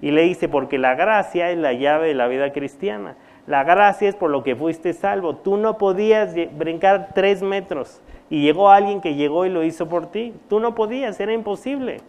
Y 0.00 0.12
le 0.12 0.22
dice, 0.22 0.48
porque 0.48 0.78
la 0.78 0.94
gracia 0.94 1.50
es 1.50 1.58
la 1.58 1.72
llave 1.72 2.06
de 2.06 2.14
la 2.14 2.28
vida 2.28 2.52
cristiana. 2.52 3.16
La 3.48 3.64
gracia 3.64 4.08
es 4.08 4.14
por 4.14 4.30
lo 4.30 4.44
que 4.44 4.54
fuiste 4.54 4.92
salvo. 4.92 5.34
Tú 5.34 5.56
no 5.56 5.78
podías 5.78 6.32
brincar 6.56 7.08
tres 7.12 7.42
metros 7.42 8.00
y 8.30 8.42
llegó 8.42 8.70
alguien 8.70 9.00
que 9.00 9.16
llegó 9.16 9.46
y 9.46 9.50
lo 9.50 9.64
hizo 9.64 9.88
por 9.88 10.12
ti. 10.12 10.32
Tú 10.48 10.60
no 10.60 10.76
podías, 10.76 11.18
era 11.18 11.32
imposible. 11.32 12.02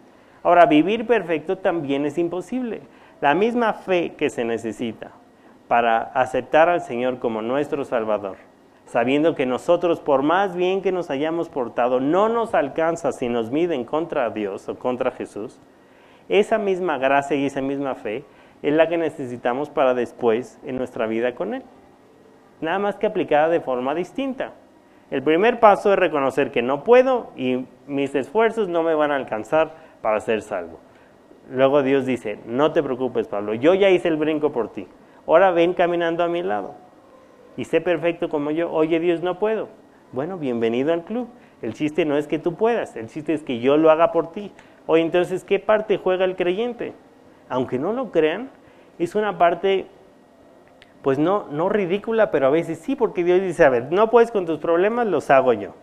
Ahora, 0.44 0.66
vivir 0.66 1.08
perfecto 1.08 1.58
también 1.58 2.06
es 2.06 2.18
imposible. 2.18 2.82
La 3.20 3.34
misma 3.34 3.72
fe 3.72 4.14
que 4.16 4.30
se 4.30 4.44
necesita 4.44 5.12
para 5.68 5.98
aceptar 5.98 6.68
al 6.68 6.80
Señor 6.80 7.18
como 7.18 7.42
nuestro 7.42 7.84
Salvador 7.84 8.36
sabiendo 8.86 9.34
que 9.34 9.46
nosotros, 9.46 10.00
por 10.00 10.22
más 10.22 10.54
bien 10.56 10.80
que 10.80 10.92
nos 10.92 11.10
hayamos 11.10 11.48
portado, 11.48 12.00
no 12.00 12.28
nos 12.28 12.54
alcanza 12.54 13.12
si 13.12 13.28
nos 13.28 13.50
miden 13.50 13.84
contra 13.84 14.30
Dios 14.30 14.68
o 14.68 14.78
contra 14.78 15.10
Jesús, 15.10 15.60
esa 16.28 16.58
misma 16.58 16.96
gracia 16.98 17.36
y 17.36 17.46
esa 17.46 17.60
misma 17.60 17.94
fe 17.94 18.24
es 18.62 18.72
la 18.72 18.88
que 18.88 18.96
necesitamos 18.96 19.70
para 19.70 19.94
después 19.94 20.58
en 20.64 20.78
nuestra 20.78 21.06
vida 21.06 21.34
con 21.34 21.54
Él. 21.54 21.62
Nada 22.60 22.78
más 22.78 22.96
que 22.96 23.06
aplicada 23.06 23.48
de 23.48 23.60
forma 23.60 23.94
distinta. 23.94 24.52
El 25.10 25.22
primer 25.22 25.60
paso 25.60 25.92
es 25.92 25.98
reconocer 25.98 26.50
que 26.50 26.62
no 26.62 26.82
puedo 26.82 27.30
y 27.36 27.66
mis 27.86 28.14
esfuerzos 28.14 28.68
no 28.68 28.82
me 28.82 28.94
van 28.94 29.12
a 29.12 29.16
alcanzar 29.16 29.74
para 30.00 30.20
ser 30.20 30.42
salvo. 30.42 30.80
Luego 31.50 31.82
Dios 31.82 32.06
dice, 32.06 32.38
no 32.46 32.72
te 32.72 32.82
preocupes 32.82 33.28
Pablo, 33.28 33.54
yo 33.54 33.74
ya 33.74 33.90
hice 33.90 34.08
el 34.08 34.16
brinco 34.16 34.50
por 34.52 34.72
ti. 34.72 34.88
Ahora 35.26 35.52
ven 35.52 35.74
caminando 35.74 36.24
a 36.24 36.28
mi 36.28 36.42
lado 36.42 36.74
y 37.56 37.64
sé 37.64 37.80
perfecto 37.80 38.28
como 38.28 38.50
yo, 38.50 38.70
oye 38.70 39.00
Dios, 39.00 39.22
no 39.22 39.38
puedo. 39.38 39.68
Bueno, 40.12 40.38
bienvenido 40.38 40.92
al 40.92 41.04
club. 41.04 41.28
El 41.62 41.74
chiste 41.74 42.04
no 42.04 42.16
es 42.16 42.26
que 42.26 42.38
tú 42.38 42.54
puedas, 42.54 42.96
el 42.96 43.08
chiste 43.08 43.32
es 43.32 43.42
que 43.42 43.60
yo 43.60 43.76
lo 43.76 43.90
haga 43.90 44.12
por 44.12 44.32
ti. 44.32 44.52
Oye, 44.86 45.02
entonces, 45.02 45.42
¿qué 45.42 45.58
parte 45.58 45.98
juega 45.98 46.24
el 46.24 46.36
creyente? 46.36 46.92
Aunque 47.48 47.78
no 47.78 47.92
lo 47.92 48.12
crean, 48.12 48.50
es 48.98 49.14
una 49.14 49.38
parte, 49.38 49.86
pues 51.02 51.18
no, 51.18 51.46
no 51.50 51.68
ridícula, 51.68 52.30
pero 52.30 52.46
a 52.46 52.50
veces 52.50 52.78
sí, 52.78 52.94
porque 52.94 53.24
Dios 53.24 53.40
dice, 53.40 53.64
a 53.64 53.70
ver, 53.70 53.90
no 53.90 54.10
puedes 54.10 54.30
con 54.30 54.46
tus 54.46 54.58
problemas, 54.58 55.06
los 55.06 55.30
hago 55.30 55.52
yo. 55.54 55.74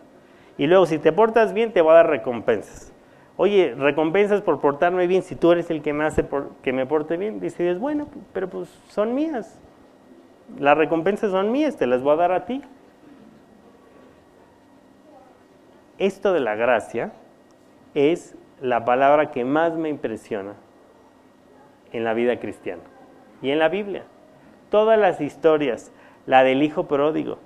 Y 0.56 0.66
luego, 0.68 0.86
si 0.86 0.98
te 0.98 1.12
portas 1.12 1.52
bien, 1.52 1.72
te 1.72 1.82
voy 1.82 1.92
a 1.92 1.96
dar 1.96 2.08
recompensas. 2.08 2.93
Oye, 3.36 3.74
recompensas 3.76 4.42
por 4.42 4.60
portarme 4.60 5.06
bien, 5.06 5.22
si 5.22 5.34
tú 5.34 5.50
eres 5.50 5.68
el 5.70 5.82
que 5.82 5.92
me 5.92 6.04
hace 6.04 6.24
que 6.62 6.72
me 6.72 6.86
porte 6.86 7.16
bien. 7.16 7.40
Dice 7.40 7.64
Dios, 7.64 7.78
bueno, 7.78 8.08
pero 8.32 8.48
pues 8.48 8.68
son 8.88 9.14
mías. 9.14 9.58
Las 10.58 10.76
recompensas 10.76 11.32
son 11.32 11.50
mías, 11.50 11.76
te 11.76 11.86
las 11.86 12.02
voy 12.02 12.12
a 12.12 12.16
dar 12.16 12.32
a 12.32 12.44
ti. 12.44 12.62
Esto 15.98 16.32
de 16.32 16.40
la 16.40 16.54
gracia 16.54 17.12
es 17.94 18.36
la 18.60 18.84
palabra 18.84 19.30
que 19.30 19.44
más 19.44 19.76
me 19.76 19.88
impresiona 19.88 20.54
en 21.92 22.04
la 22.04 22.14
vida 22.14 22.38
cristiana 22.38 22.82
y 23.42 23.50
en 23.50 23.58
la 23.58 23.68
Biblia. 23.68 24.04
Todas 24.70 24.98
las 24.98 25.20
historias, 25.20 25.92
la 26.26 26.42
del 26.42 26.62
hijo 26.62 26.86
pródigo, 26.86 27.38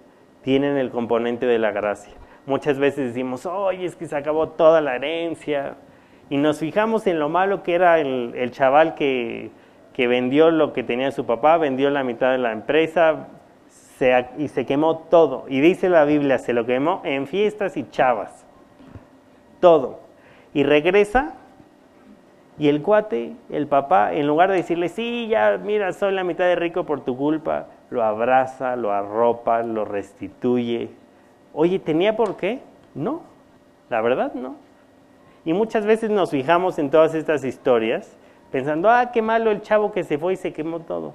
tienen 0.43 0.77
el 0.77 0.91
componente 0.91 1.47
de 1.47 1.59
la 1.59 1.73
gracia. 1.73 2.18
Muchas 2.49 2.79
veces 2.79 3.09
decimos, 3.09 3.45
oye, 3.45 3.85
es 3.85 3.95
que 3.95 4.07
se 4.07 4.17
acabó 4.17 4.49
toda 4.49 4.81
la 4.81 4.97
herencia. 4.97 5.75
Y 6.31 6.39
nos 6.39 6.59
fijamos 6.59 7.07
en 7.07 7.19
lo 7.19 7.29
malo 7.29 7.63
que 7.63 7.75
era 7.75 8.01
el, 8.01 8.51
chaval 8.53 8.95
que, 8.95 9.51
que, 9.93 10.07
vendió 10.07 10.51
lo 10.51 10.73
que 10.73 10.83
tenía 10.83 11.11
su 11.11 11.27
papá, 11.27 11.59
vendió 11.59 11.91
la 11.91 12.05
mitad 12.05 12.33
de 12.33 12.39
la 12.39 12.53
empresa 12.53 13.29
y 14.39 14.49
se 14.49 14.65
quemó 14.65 14.97
todo. 15.11 15.45
Y 15.49 15.61
dice 15.61 15.91
la 15.91 16.07
Biblia, 16.07 16.39
se 16.39 16.55
lo 16.55 16.65
quemó 16.65 17.03
en 17.05 17.27
fiestas 17.27 17.77
y 17.77 17.89
chavas 17.91 18.47
todo. 19.61 20.01
Y 20.55 20.63
regresa 20.63 21.35
y 22.59 22.69
el 22.69 22.81
cuate, 22.81 23.37
el 23.51 23.67
papá, 23.67 24.15
en 24.15 24.27
lugar 24.27 24.51
de 24.51 24.57
decirle, 24.57 24.89
sí, 24.89 25.29
ya, 25.29 25.61
mira, 25.63 25.93
soy 25.93 26.13
la 26.13 26.25
mitad 26.25 26.45
de 26.45 26.57
rico 26.57 26.85
por 26.85 27.05
tu 27.05 27.15
culpa, 27.15 27.67
lo 27.91 28.03
abraza, 28.03 28.75
lo 28.75 28.91
arropa, 28.91 29.63
lo 29.63 29.85
restituye. 29.85 30.89
Oye, 31.53 31.79
¿tenía 31.79 32.17
por 32.17 32.37
qué? 32.37 32.61
No, 32.95 33.23
la 33.91 34.01
verdad 34.01 34.35
no. 34.35 34.57
Y 35.45 35.53
muchas 35.53 35.87
veces 35.87 36.11
nos 36.11 36.31
fijamos 36.31 36.79
en 36.79 36.91
todas 36.91 37.15
estas 37.15 37.45
historias 37.45 38.17
pensando, 38.51 38.91
ah, 38.91 39.11
qué 39.13 39.23
malo 39.23 39.51
el 39.51 39.63
chavo 39.63 39.93
que 39.93 40.05
se 40.05 40.19
fue 40.19 40.35
y 40.35 40.37
se 40.37 40.53
quemó 40.53 40.81
todo. 40.81 41.15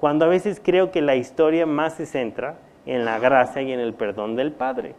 Cuando 0.00 0.24
a 0.24 0.28
veces 0.28 0.60
creo 0.62 0.90
que 0.90 1.02
la 1.02 1.16
historia 1.16 1.66
más 1.66 1.94
se 1.94 2.06
centra 2.06 2.56
en 2.86 3.04
la 3.04 3.18
gracia 3.18 3.62
y 3.62 3.72
en 3.72 3.80
el 3.80 3.94
perdón 3.94 4.36
del 4.36 4.52
Padre. 4.52 4.94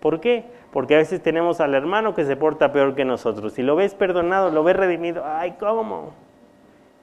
¿Por 0.00 0.20
qué? 0.20 0.44
Porque 0.72 0.94
a 0.94 0.98
veces 0.98 1.22
tenemos 1.22 1.60
al 1.60 1.74
hermano 1.74 2.14
que 2.14 2.24
se 2.24 2.36
porta 2.36 2.72
peor 2.72 2.94
que 2.94 3.04
nosotros. 3.04 3.54
Si 3.54 3.62
lo 3.62 3.76
ves 3.76 3.94
perdonado, 3.94 4.50
lo 4.50 4.62
ves 4.64 4.76
redimido, 4.76 5.22
ay, 5.24 5.56
¿cómo? 5.58 6.12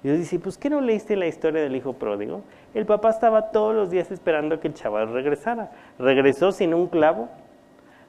Dios 0.03 0.17
dice, 0.17 0.39
pues 0.39 0.57
¿qué 0.57 0.69
no 0.69 0.81
leíste 0.81 1.15
la 1.15 1.27
historia 1.27 1.61
del 1.61 1.75
hijo 1.75 1.93
pródigo? 1.93 2.41
El 2.73 2.85
papá 2.85 3.09
estaba 3.09 3.51
todos 3.51 3.75
los 3.75 3.91
días 3.91 4.11
esperando 4.11 4.59
que 4.59 4.67
el 4.67 4.73
chaval 4.73 5.13
regresara. 5.13 5.71
Regresó 5.99 6.51
sin 6.51 6.73
un 6.73 6.87
clavo, 6.87 7.29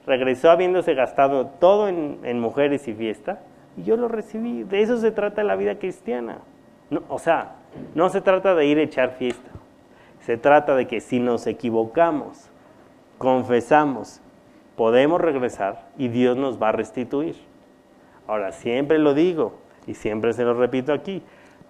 regresó 0.06 0.50
habiéndose 0.50 0.94
gastado 0.94 1.46
todo 1.46 1.88
en, 1.88 2.18
en 2.22 2.40
mujeres 2.40 2.88
y 2.88 2.94
fiesta, 2.94 3.40
y 3.76 3.82
yo 3.82 3.96
lo 3.96 4.08
recibí. 4.08 4.64
De 4.64 4.80
eso 4.80 4.96
se 4.98 5.10
trata 5.10 5.44
la 5.44 5.56
vida 5.56 5.78
cristiana. 5.78 6.38
No, 6.90 7.02
o 7.08 7.18
sea, 7.18 7.56
no 7.94 8.08
se 8.08 8.20
trata 8.20 8.54
de 8.54 8.66
ir 8.66 8.78
a 8.78 8.82
echar 8.82 9.12
fiesta. 9.12 9.50
Se 10.20 10.36
trata 10.36 10.74
de 10.76 10.86
que 10.86 11.00
si 11.00 11.20
nos 11.20 11.46
equivocamos, 11.46 12.48
confesamos 13.18 14.22
podemos 14.76 15.20
regresar 15.20 15.86
y 15.98 16.08
Dios 16.08 16.36
nos 16.36 16.60
va 16.60 16.70
a 16.70 16.72
restituir. 16.72 17.36
Ahora, 18.26 18.52
siempre 18.52 18.98
lo 18.98 19.14
digo 19.14 19.54
y 19.86 19.94
siempre 19.94 20.32
se 20.32 20.44
lo 20.44 20.54
repito 20.54 20.92
aquí, 20.92 21.22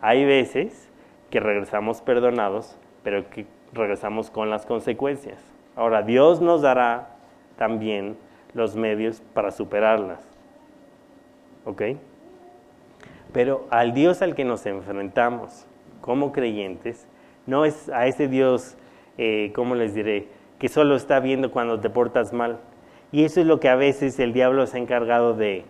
hay 0.02 0.24
veces 0.24 0.90
que 1.30 1.40
regresamos 1.40 2.02
perdonados, 2.02 2.76
pero 3.02 3.30
que 3.30 3.46
regresamos 3.72 4.30
con 4.30 4.50
las 4.50 4.66
consecuencias. 4.66 5.38
Ahora, 5.76 6.02
Dios 6.02 6.42
nos 6.42 6.60
dará 6.60 7.16
también 7.56 8.18
los 8.52 8.76
medios 8.76 9.22
para 9.32 9.50
superarlas. 9.50 10.20
¿Ok? 11.64 11.82
Pero 13.32 13.66
al 13.70 13.94
Dios 13.94 14.20
al 14.20 14.34
que 14.34 14.44
nos 14.44 14.66
enfrentamos 14.66 15.66
como 16.00 16.32
creyentes, 16.32 17.06
no 17.46 17.64
es 17.64 17.88
a 17.88 18.06
ese 18.06 18.28
Dios, 18.28 18.76
eh, 19.16 19.52
¿cómo 19.54 19.74
les 19.74 19.94
diré?, 19.94 20.28
que 20.58 20.68
solo 20.68 20.96
está 20.96 21.18
viendo 21.20 21.50
cuando 21.50 21.80
te 21.80 21.90
portas 21.90 22.32
mal, 22.32 22.58
y 23.10 23.24
eso 23.24 23.40
es 23.40 23.46
lo 23.46 23.58
que 23.58 23.68
a 23.68 23.74
veces 23.74 24.18
el 24.18 24.32
diablo 24.32 24.66
se 24.66 24.76
ha 24.76 24.80
encargado 24.80 25.34
de, 25.34 25.64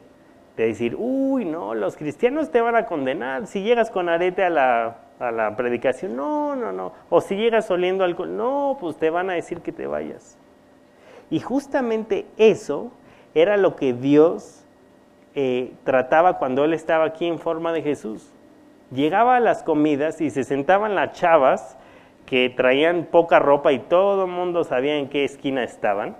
decir, 0.57 0.97
uy, 0.99 1.45
no, 1.45 1.75
los 1.75 1.97
cristianos 1.97 2.51
te 2.51 2.61
van 2.61 2.77
a 2.77 2.87
condenar. 2.87 3.47
Si 3.47 3.63
llegas 3.63 3.91
con 3.91 4.09
arete 4.09 4.45
a 4.45 4.51
la, 4.51 4.99
a 5.19 5.31
la 5.31 5.57
predicación, 5.57 6.17
no, 6.17 6.55
no, 6.57 6.73
no. 6.73 6.93
O 7.09 7.21
si 7.21 7.37
llegas 7.37 7.71
oliendo 7.71 8.05
alcohol, 8.05 8.37
no, 8.37 8.77
pues 8.79 8.97
te 8.97 9.11
van 9.11 9.31
a 9.31 9.35
decir 9.35 9.61
que 9.61 9.73
te 9.73 9.87
vayas. 9.87 10.39
Y 11.31 11.41
justamente 11.41 12.27
eso 12.37 12.93
era 13.35 13.57
lo 13.57 13.77
que 13.77 13.95
Dios 13.95 14.65
eh, 15.35 15.73
trataba 15.85 16.39
cuando 16.39 16.65
Él 16.65 16.75
estaba 16.75 17.07
aquí 17.07 17.27
en 17.27 17.39
forma 17.39 17.73
de 17.73 17.83
Jesús. 17.83 18.31
Llegaba 18.91 19.37
a 19.37 19.41
las 19.41 19.63
comidas 19.63 20.21
y 20.21 20.29
se 20.29 20.45
sentaban 20.45 20.95
las 20.95 21.13
chavas 21.13 21.79
que 22.27 22.51
traían 22.51 23.09
poca 23.11 23.39
ropa 23.39 23.73
y 23.73 23.79
todo 23.79 24.27
el 24.27 24.31
mundo 24.31 24.65
sabía 24.65 24.97
en 24.97 25.09
qué 25.09 25.25
esquina 25.25 25.65
estaban 25.65 26.17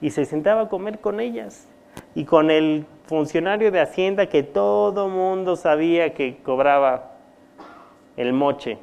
y 0.00 0.10
se 0.10 0.24
sentaba 0.24 0.62
a 0.62 0.68
comer 0.68 1.00
con 1.00 1.20
ellas. 1.20 1.68
Y 2.14 2.24
con 2.24 2.50
el 2.50 2.86
funcionario 3.06 3.70
de 3.70 3.80
Hacienda 3.80 4.26
que 4.26 4.42
todo 4.42 5.08
mundo 5.08 5.56
sabía 5.56 6.12
que 6.12 6.38
cobraba 6.42 7.12
el 8.16 8.32
moche 8.32 8.78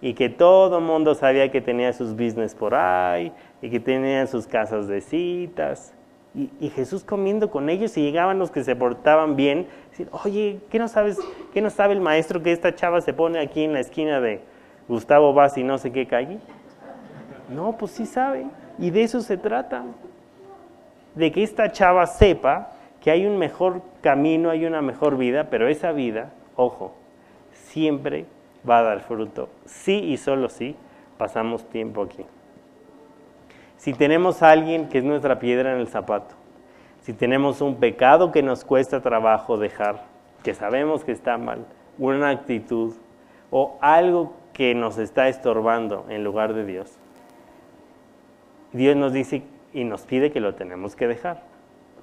y 0.00 0.14
que 0.14 0.28
todo 0.28 0.80
mundo 0.80 1.14
sabía 1.14 1.50
que 1.50 1.60
tenía 1.60 1.92
sus 1.92 2.12
business 2.12 2.54
por 2.54 2.74
ahí 2.74 3.32
y 3.60 3.70
que 3.70 3.80
tenía 3.80 4.26
sus 4.26 4.46
casas 4.46 4.86
de 4.86 5.00
citas. 5.00 5.92
Y, 6.34 6.68
Jesús 6.68 7.02
comiendo 7.02 7.50
con 7.50 7.70
ellos 7.70 7.96
y 7.96 8.02
llegaban 8.02 8.38
los 8.38 8.50
que 8.50 8.62
se 8.62 8.76
portaban 8.76 9.36
bien, 9.36 9.66
decir, 9.88 10.10
oye, 10.12 10.60
¿qué 10.68 10.78
no 10.78 10.86
sabes, 10.86 11.18
qué 11.54 11.62
no 11.62 11.70
sabe 11.70 11.94
el 11.94 12.02
maestro 12.02 12.42
que 12.42 12.52
esta 12.52 12.74
chava 12.74 13.00
se 13.00 13.14
pone 13.14 13.38
aquí 13.38 13.64
en 13.64 13.72
la 13.72 13.80
esquina 13.80 14.20
de 14.20 14.42
Gustavo 14.86 15.32
Vaz 15.32 15.56
y 15.56 15.64
no 15.64 15.78
sé 15.78 15.92
qué 15.92 16.06
calle? 16.06 16.38
No, 17.48 17.78
pues 17.78 17.92
sí 17.92 18.04
sabe. 18.04 18.44
Y 18.78 18.90
de 18.90 19.04
eso 19.04 19.22
se 19.22 19.38
trata 19.38 19.84
de 21.14 21.32
que 21.32 21.42
esta 21.42 21.72
chava 21.72 22.06
sepa 22.06 22.75
que 23.06 23.12
hay 23.12 23.24
un 23.24 23.38
mejor 23.38 23.82
camino, 24.00 24.50
hay 24.50 24.66
una 24.66 24.82
mejor 24.82 25.16
vida, 25.16 25.46
pero 25.48 25.68
esa 25.68 25.92
vida, 25.92 26.32
ojo, 26.56 26.92
siempre 27.52 28.26
va 28.68 28.80
a 28.80 28.82
dar 28.82 29.00
fruto. 29.02 29.48
Sí 29.64 29.92
y 29.92 30.16
solo 30.16 30.48
sí 30.48 30.74
pasamos 31.16 31.68
tiempo 31.68 32.02
aquí. 32.02 32.26
Si 33.76 33.94
tenemos 33.94 34.42
a 34.42 34.50
alguien 34.50 34.88
que 34.88 34.98
es 34.98 35.04
nuestra 35.04 35.38
piedra 35.38 35.72
en 35.72 35.78
el 35.78 35.86
zapato, 35.86 36.34
si 37.00 37.12
tenemos 37.12 37.60
un 37.60 37.76
pecado 37.76 38.32
que 38.32 38.42
nos 38.42 38.64
cuesta 38.64 39.00
trabajo 39.02 39.56
dejar, 39.56 40.02
que 40.42 40.52
sabemos 40.52 41.04
que 41.04 41.12
está 41.12 41.38
mal, 41.38 41.64
una 41.98 42.30
actitud 42.30 42.92
o 43.52 43.78
algo 43.82 44.34
que 44.52 44.74
nos 44.74 44.98
está 44.98 45.28
estorbando 45.28 46.06
en 46.08 46.24
lugar 46.24 46.54
de 46.54 46.64
Dios, 46.64 46.98
Dios 48.72 48.96
nos 48.96 49.12
dice 49.12 49.44
y 49.72 49.84
nos 49.84 50.02
pide 50.06 50.32
que 50.32 50.40
lo 50.40 50.56
tenemos 50.56 50.96
que 50.96 51.06
dejar. 51.06 51.55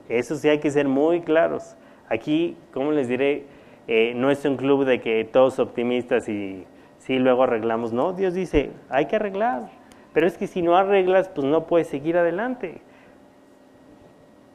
Eso 0.10 0.36
sí 0.36 0.50
hay 0.50 0.60
que 0.60 0.72
ser 0.72 0.88
muy 0.88 1.22
claros. 1.22 1.76
Aquí, 2.10 2.58
como 2.74 2.92
les 2.92 3.08
diré, 3.08 3.46
eh, 3.88 4.14
no 4.16 4.32
es 4.32 4.44
un 4.46 4.58
club 4.58 4.86
de 4.86 5.02
que 5.02 5.24
todos 5.26 5.60
optimistas 5.60 6.30
y 6.30 6.66
sí 7.00 7.20
luego 7.20 7.44
arreglamos. 7.44 7.94
No, 7.94 8.14
Dios 8.14 8.34
dice, 8.34 8.72
hay 8.90 9.06
que 9.06 9.16
arreglar. 9.16 9.70
Pero 10.14 10.28
es 10.28 10.38
que 10.38 10.48
si 10.48 10.62
no 10.62 10.78
arreglas, 10.78 11.30
pues 11.30 11.46
no 11.48 11.66
puedes 11.66 11.88
seguir 11.88 12.18
adelante. 12.18 12.82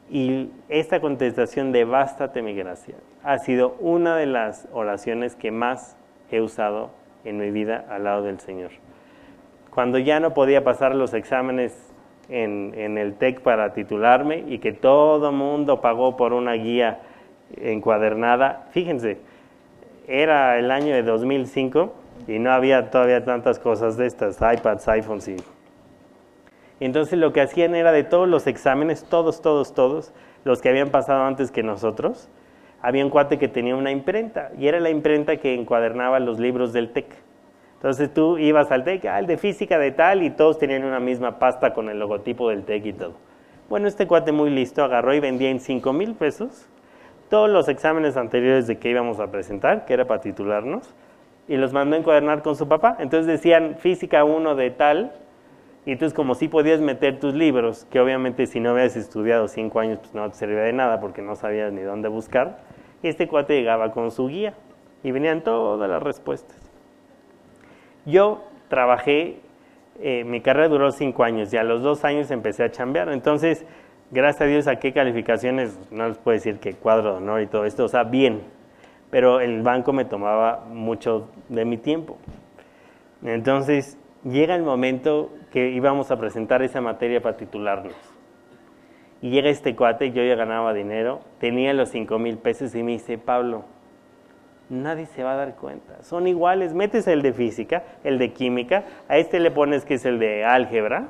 Y 0.09 0.49
esta 0.69 0.99
contestación 1.01 1.71
de 1.71 1.85
bástate 1.85 2.41
mi 2.41 2.55
gracia 2.55 2.95
ha 3.23 3.37
sido 3.37 3.75
una 3.79 4.15
de 4.15 4.25
las 4.25 4.67
oraciones 4.71 5.35
que 5.35 5.51
más 5.51 5.97
he 6.31 6.41
usado 6.41 6.91
en 7.25 7.37
mi 7.37 7.51
vida 7.51 7.85
al 7.89 8.05
lado 8.05 8.23
del 8.23 8.39
Señor. 8.39 8.71
Cuando 9.69 9.99
ya 9.99 10.19
no 10.19 10.33
podía 10.33 10.63
pasar 10.63 10.95
los 10.95 11.13
exámenes 11.13 11.88
en, 12.29 12.97
el 12.97 13.15
TEC 13.15 13.41
para 13.41 13.73
titularme 13.73 14.43
y 14.47 14.59
que 14.59 14.71
todo 14.71 15.31
mundo 15.31 15.81
pagó 15.81 16.15
por 16.15 16.33
una 16.33 16.53
guía 16.53 16.99
encuadernada. 17.57 18.67
Fíjense, 18.71 19.17
era 20.07 20.57
el 20.57 20.71
año 20.71 20.93
de 20.93 21.03
2005 21.03 21.93
y 22.27 22.39
no 22.39 22.51
había 22.51 22.91
todavía 22.91 23.25
tantas 23.25 23.59
cosas 23.59 23.97
de 23.97 24.05
estas, 24.07 24.39
iPads, 24.41 24.87
iPhones 24.87 25.27
y... 25.27 25.37
Entonces 26.79 27.19
lo 27.19 27.33
que 27.33 27.41
hacían 27.41 27.75
era 27.75 27.91
de 27.91 28.03
todos 28.03 28.27
los 28.27 28.47
exámenes, 28.47 29.03
todos, 29.03 29.41
todos, 29.41 29.73
todos, 29.73 30.13
los 30.45 30.61
que 30.61 30.69
habían 30.69 30.89
pasado 30.89 31.23
antes 31.23 31.51
que 31.51 31.61
nosotros, 31.61 32.29
había 32.81 33.03
un 33.03 33.11
cuate 33.11 33.37
que 33.37 33.49
tenía 33.49 33.75
una 33.75 33.91
imprenta 33.91 34.51
y 34.57 34.67
era 34.67 34.79
la 34.79 34.89
imprenta 34.89 35.37
que 35.37 35.55
encuadernaba 35.55 36.19
los 36.19 36.39
libros 36.39 36.71
del 36.71 36.91
TEC. 36.91 37.07
Entonces 37.79 38.13
tú 38.13 38.37
ibas 38.37 38.69
al 38.71 38.83
TEC, 38.83 39.05
ah, 39.05 39.21
de 39.21 39.37
física 39.37 39.79
de 39.79 39.91
tal, 39.91 40.21
y 40.21 40.31
todos 40.31 40.59
tenían 40.59 40.83
una 40.83 40.99
misma 40.99 41.39
pasta 41.39 41.73
con 41.73 41.87
el 41.87 41.97
logotipo 41.97 42.49
del 42.49 42.65
TEC 42.65 42.85
y 42.87 42.91
todo. 42.93 43.13
Bueno, 43.69 43.87
este 43.87 44.05
cuate 44.05 44.33
muy 44.33 44.49
listo 44.49 44.83
agarró 44.83 45.13
y 45.13 45.21
vendía 45.21 45.49
en 45.49 45.61
5 45.61 45.93
mil 45.93 46.13
pesos 46.15 46.67
todos 47.29 47.49
los 47.49 47.69
exámenes 47.69 48.17
anteriores 48.17 48.67
de 48.67 48.79
que 48.79 48.89
íbamos 48.89 49.21
a 49.21 49.31
presentar, 49.31 49.85
que 49.85 49.93
era 49.93 50.05
para 50.05 50.19
titularnos, 50.19 50.93
y 51.47 51.55
los 51.55 51.71
mandó 51.71 51.95
a 51.95 51.99
encuadernar 51.99 52.41
con 52.41 52.57
su 52.57 52.67
papá. 52.67 52.97
Entonces 52.99 53.27
decían 53.27 53.77
física 53.79 54.25
1 54.25 54.55
de 54.55 54.71
tal, 54.71 55.13
y 55.85 55.93
entonces 55.93 56.13
como 56.13 56.35
si 56.35 56.49
podías 56.49 56.81
meter 56.81 57.17
tus 57.21 57.33
libros, 57.33 57.87
que 57.89 58.01
obviamente 58.01 58.45
si 58.45 58.59
no 58.59 58.71
habías 58.71 58.97
estudiado 58.97 59.47
5 59.47 59.79
años, 59.79 59.99
pues 59.99 60.13
no 60.13 60.29
te 60.29 60.35
servía 60.35 60.63
de 60.63 60.73
nada 60.73 60.99
porque 60.99 61.21
no 61.21 61.37
sabías 61.37 61.71
ni 61.71 61.81
dónde 61.81 62.09
buscar, 62.09 62.57
este 63.03 63.29
cuate 63.29 63.53
llegaba 63.53 63.93
con 63.93 64.11
su 64.11 64.27
guía, 64.27 64.53
y 65.01 65.11
venían 65.11 65.45
todas 65.45 65.89
las 65.89 66.03
respuestas. 66.03 66.58
Yo 68.09 68.43
trabajé, 68.67 69.39
eh, 69.99 70.23
mi 70.25 70.41
carrera 70.41 70.67
duró 70.69 70.91
5 70.91 71.23
años, 71.23 71.53
y 71.53 71.57
a 71.57 71.63
los 71.63 71.81
2 71.81 72.03
años 72.05 72.31
empecé 72.31 72.63
a 72.63 72.71
chambear, 72.71 73.09
entonces 73.09 73.65
gracias 74.11 74.41
a 74.41 74.45
Dios 74.45 74.65
saqué 74.65 74.93
calificaciones, 74.93 75.77
no 75.91 76.07
les 76.07 76.17
puedo 76.17 76.35
decir 76.35 76.59
que 76.59 76.73
cuadro 76.73 77.11
de 77.11 77.17
honor 77.17 77.41
y 77.41 77.47
todo 77.47 77.65
esto, 77.65 77.85
o 77.85 77.87
sea, 77.87 78.03
bien, 78.03 78.41
pero 79.11 79.39
el 79.39 79.61
banco 79.61 79.93
me 79.93 80.05
tomaba 80.05 80.65
mucho 80.69 81.29
de 81.49 81.65
mi 81.65 81.77
tiempo. 81.77 82.17
Entonces 83.23 83.97
llega 84.23 84.55
el 84.55 84.63
momento 84.63 85.31
que 85.51 85.69
íbamos 85.69 86.11
a 86.11 86.19
presentar 86.19 86.61
esa 86.61 86.81
materia 86.81 87.21
para 87.21 87.37
titularnos. 87.37 87.93
Y 89.21 89.31
llega 89.31 89.49
este 89.49 89.75
cuate, 89.75 90.11
yo 90.11 90.23
ya 90.23 90.35
ganaba 90.35 90.73
dinero, 90.73 91.21
tenía 91.39 91.73
los 91.73 91.89
5 91.89 92.19
mil 92.19 92.37
pesos 92.37 92.73
y 92.75 92.83
me 92.83 92.93
dice, 92.93 93.17
Pablo, 93.17 93.65
nadie 94.69 95.05
se 95.07 95.23
va 95.23 95.33
a 95.33 95.35
dar 95.35 95.55
cuenta, 95.55 96.03
son 96.03 96.27
iguales, 96.27 96.73
metes 96.73 97.07
el 97.07 97.21
de 97.21 97.33
física, 97.33 97.83
el 98.03 98.17
de 98.17 98.33
química, 98.33 98.83
a 99.07 99.17
este 99.17 99.39
le 99.39 99.51
pones 99.51 99.85
que 99.85 99.95
es 99.95 100.05
el 100.05 100.19
de 100.19 100.45
álgebra, 100.45 101.09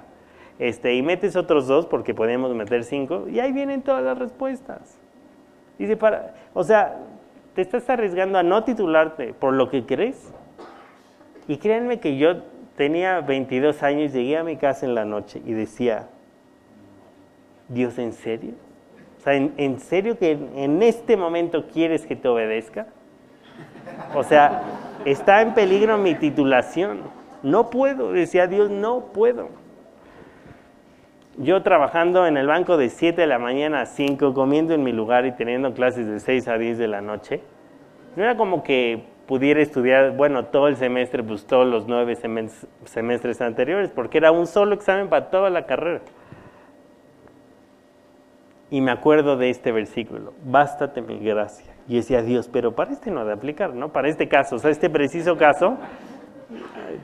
este, 0.59 0.95
y 0.95 1.01
metes 1.01 1.35
otros 1.35 1.67
dos 1.67 1.85
porque 1.85 2.13
podemos 2.13 2.53
meter 2.53 2.83
cinco 2.83 3.27
y 3.29 3.39
ahí 3.39 3.51
vienen 3.53 3.81
todas 3.81 4.03
las 4.03 4.17
respuestas. 4.17 4.99
Dice, 5.77 5.95
para, 5.95 6.33
o 6.53 6.63
sea, 6.63 6.97
te 7.55 7.61
estás 7.61 7.89
arriesgando 7.89 8.37
a 8.37 8.43
no 8.43 8.63
titularte 8.63 9.33
por 9.33 9.53
lo 9.53 9.69
que 9.69 9.85
crees. 9.85 10.33
Y 11.47 11.57
créanme 11.57 11.99
que 11.99 12.17
yo 12.17 12.43
tenía 12.75 13.21
22 13.21 13.81
años, 13.83 14.13
llegué 14.13 14.37
a 14.37 14.43
mi 14.43 14.57
casa 14.57 14.85
en 14.85 14.95
la 14.95 15.05
noche 15.05 15.41
y 15.45 15.53
decía, 15.53 16.07
Dios, 17.69 17.97
¿en 17.97 18.13
serio? 18.13 18.53
O 19.17 19.21
sea, 19.21 19.35
¿en, 19.35 19.79
serio 19.79 20.17
que 20.17 20.31
en 20.31 20.81
este 20.83 21.17
momento 21.17 21.67
quieres 21.67 22.05
que 22.05 22.15
te 22.15 22.27
obedezca? 22.27 22.87
O 24.15 24.23
sea, 24.23 24.61
está 25.05 25.41
en 25.41 25.53
peligro 25.53 25.97
mi 25.97 26.15
titulación. 26.15 27.01
No 27.43 27.69
puedo, 27.69 28.11
decía 28.11 28.47
Dios, 28.47 28.69
no 28.69 29.05
puedo 29.13 29.49
yo 31.39 31.63
trabajando 31.63 32.27
en 32.27 32.35
el 32.35 32.47
banco 32.47 32.75
de 32.75 32.89
7 32.89 33.21
de 33.21 33.27
la 33.27 33.39
mañana 33.39 33.81
a 33.81 33.85
5, 33.85 34.33
comiendo 34.33 34.73
en 34.73 34.83
mi 34.83 34.91
lugar 34.91 35.25
y 35.25 35.31
teniendo 35.31 35.73
clases 35.73 36.05
de 36.05 36.19
6 36.19 36.47
a 36.49 36.57
10 36.57 36.77
de 36.77 36.87
la 36.89 36.99
noche, 36.99 37.41
no 38.17 38.23
era 38.23 38.35
como 38.35 38.61
que 38.61 39.05
pudiera 39.25 39.61
estudiar, 39.61 40.17
bueno, 40.17 40.45
todo 40.45 40.67
el 40.67 40.75
semestre, 40.75 41.23
pues 41.23 41.45
todos 41.45 41.65
los 41.65 41.87
nueve 41.87 42.15
semestres 42.15 43.41
anteriores, 43.41 43.89
porque 43.89 44.17
era 44.17 44.31
un 44.31 44.47
solo 44.47 44.75
examen 44.75 45.07
para 45.07 45.29
toda 45.29 45.49
la 45.49 45.65
carrera. 45.65 46.01
Y 48.69 48.81
me 48.81 48.91
acuerdo 48.91 49.37
de 49.37 49.49
este 49.49 49.71
versículo, 49.71 50.33
bástate 50.43 51.01
mi 51.01 51.19
gracia. 51.19 51.73
Y 51.89 51.97
decía, 51.97 52.21
Dios, 52.21 52.47
pero 52.47 52.75
para 52.75 52.93
este 52.93 53.11
no 53.11 53.19
ha 53.21 53.25
de 53.25 53.33
aplicar, 53.33 53.73
¿no? 53.73 53.91
Para 53.91 54.07
este 54.07 54.29
caso, 54.29 54.55
o 54.55 54.59
sea, 54.59 54.71
este 54.71 54.89
preciso 54.89 55.35
caso, 55.37 55.77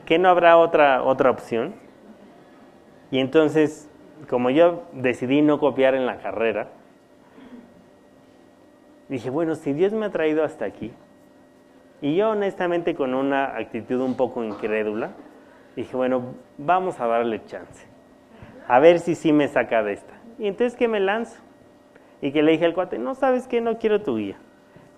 ¿qué 0.06 0.18
no 0.18 0.30
habrá 0.30 0.56
otra, 0.56 1.02
otra 1.02 1.30
opción? 1.30 1.74
Y 3.10 3.18
entonces 3.18 3.90
como 4.28 4.50
yo 4.50 4.84
decidí 4.92 5.42
no 5.42 5.58
copiar 5.58 5.94
en 5.94 6.06
la 6.06 6.18
carrera, 6.18 6.68
dije, 9.08 9.30
bueno, 9.30 9.54
si 9.54 9.72
Dios 9.72 9.92
me 9.92 10.06
ha 10.06 10.10
traído 10.10 10.42
hasta 10.42 10.64
aquí, 10.64 10.92
y 12.00 12.16
yo 12.16 12.30
honestamente 12.30 12.94
con 12.94 13.14
una 13.14 13.56
actitud 13.56 14.00
un 14.00 14.16
poco 14.16 14.42
incrédula, 14.42 15.12
dije, 15.76 15.96
bueno, 15.96 16.34
vamos 16.58 16.98
a 17.00 17.06
darle 17.06 17.44
chance, 17.44 17.86
a 18.66 18.80
ver 18.80 18.98
si 18.98 19.14
sí 19.14 19.32
me 19.32 19.48
saca 19.48 19.82
de 19.82 19.92
esta. 19.92 20.14
Y 20.38 20.48
entonces 20.48 20.76
que 20.76 20.88
me 20.88 21.00
lanzo, 21.00 21.40
y 22.20 22.32
que 22.32 22.42
le 22.42 22.52
dije 22.52 22.64
al 22.64 22.74
cuate, 22.74 22.98
no 22.98 23.14
sabes 23.14 23.46
qué, 23.46 23.60
no 23.60 23.78
quiero 23.78 24.02
tu 24.02 24.16
guía. 24.16 24.38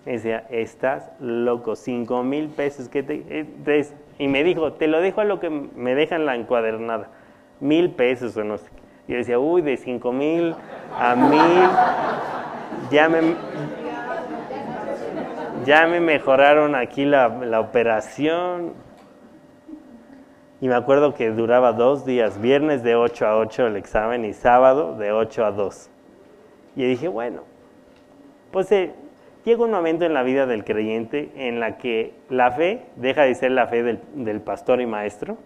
Me 0.05 0.13
decía, 0.13 0.45
estás 0.49 1.11
loco, 1.19 1.75
cinco 1.75 2.23
mil 2.23 2.47
pesos 2.47 2.89
que 2.89 3.03
te, 3.03 3.23
eh, 3.29 3.85
Y 4.17 4.27
me 4.27 4.43
dijo, 4.43 4.73
te 4.73 4.87
lo 4.87 5.01
dejo 5.01 5.21
a 5.21 5.25
lo 5.25 5.39
que 5.39 5.49
me 5.49 5.95
dejan 5.95 6.25
la 6.25 6.35
encuadernada, 6.35 7.09
mil 7.59 7.91
pesos 7.91 8.35
o 8.37 8.43
no 8.43 8.57
sé. 8.57 8.69
Y 9.09 9.13
yo 9.13 9.17
decía, 9.17 9.39
uy, 9.39 9.63
de 9.63 9.75
5 9.75 10.11
mil 10.13 10.55
a 10.95 11.15
mil, 11.15 11.67
ya 12.91 13.09
me, 13.09 13.33
ya 15.65 15.87
me 15.87 15.99
mejoraron 15.99 16.75
aquí 16.75 17.05
la, 17.05 17.27
la 17.27 17.59
operación. 17.59 18.73
Y 20.61 20.67
me 20.67 20.75
acuerdo 20.75 21.15
que 21.15 21.31
duraba 21.31 21.73
dos 21.73 22.05
días, 22.05 22.39
viernes 22.39 22.83
de 22.83 22.93
8 22.93 23.25
a 23.25 23.37
8 23.37 23.65
el 23.65 23.77
examen 23.77 24.25
y 24.25 24.33
sábado 24.33 24.95
de 24.95 25.11
8 25.11 25.43
a 25.43 25.51
2. 25.53 25.89
Y 26.75 26.83
dije, 26.83 27.07
bueno, 27.07 27.41
pues 28.51 28.71
eh, 28.71 28.93
llega 29.45 29.63
un 29.63 29.71
momento 29.71 30.05
en 30.05 30.13
la 30.13 30.23
vida 30.23 30.45
del 30.45 30.63
creyente 30.63 31.31
en 31.35 31.59
la 31.59 31.77
que 31.77 32.13
la 32.29 32.51
fe 32.51 32.85
deja 32.95 33.23
de 33.23 33.35
ser 33.35 33.51
la 33.51 33.67
fe 33.67 33.83
del, 33.83 34.41
pastor 34.41 34.81
y 34.81 34.85
maestro 34.85 35.37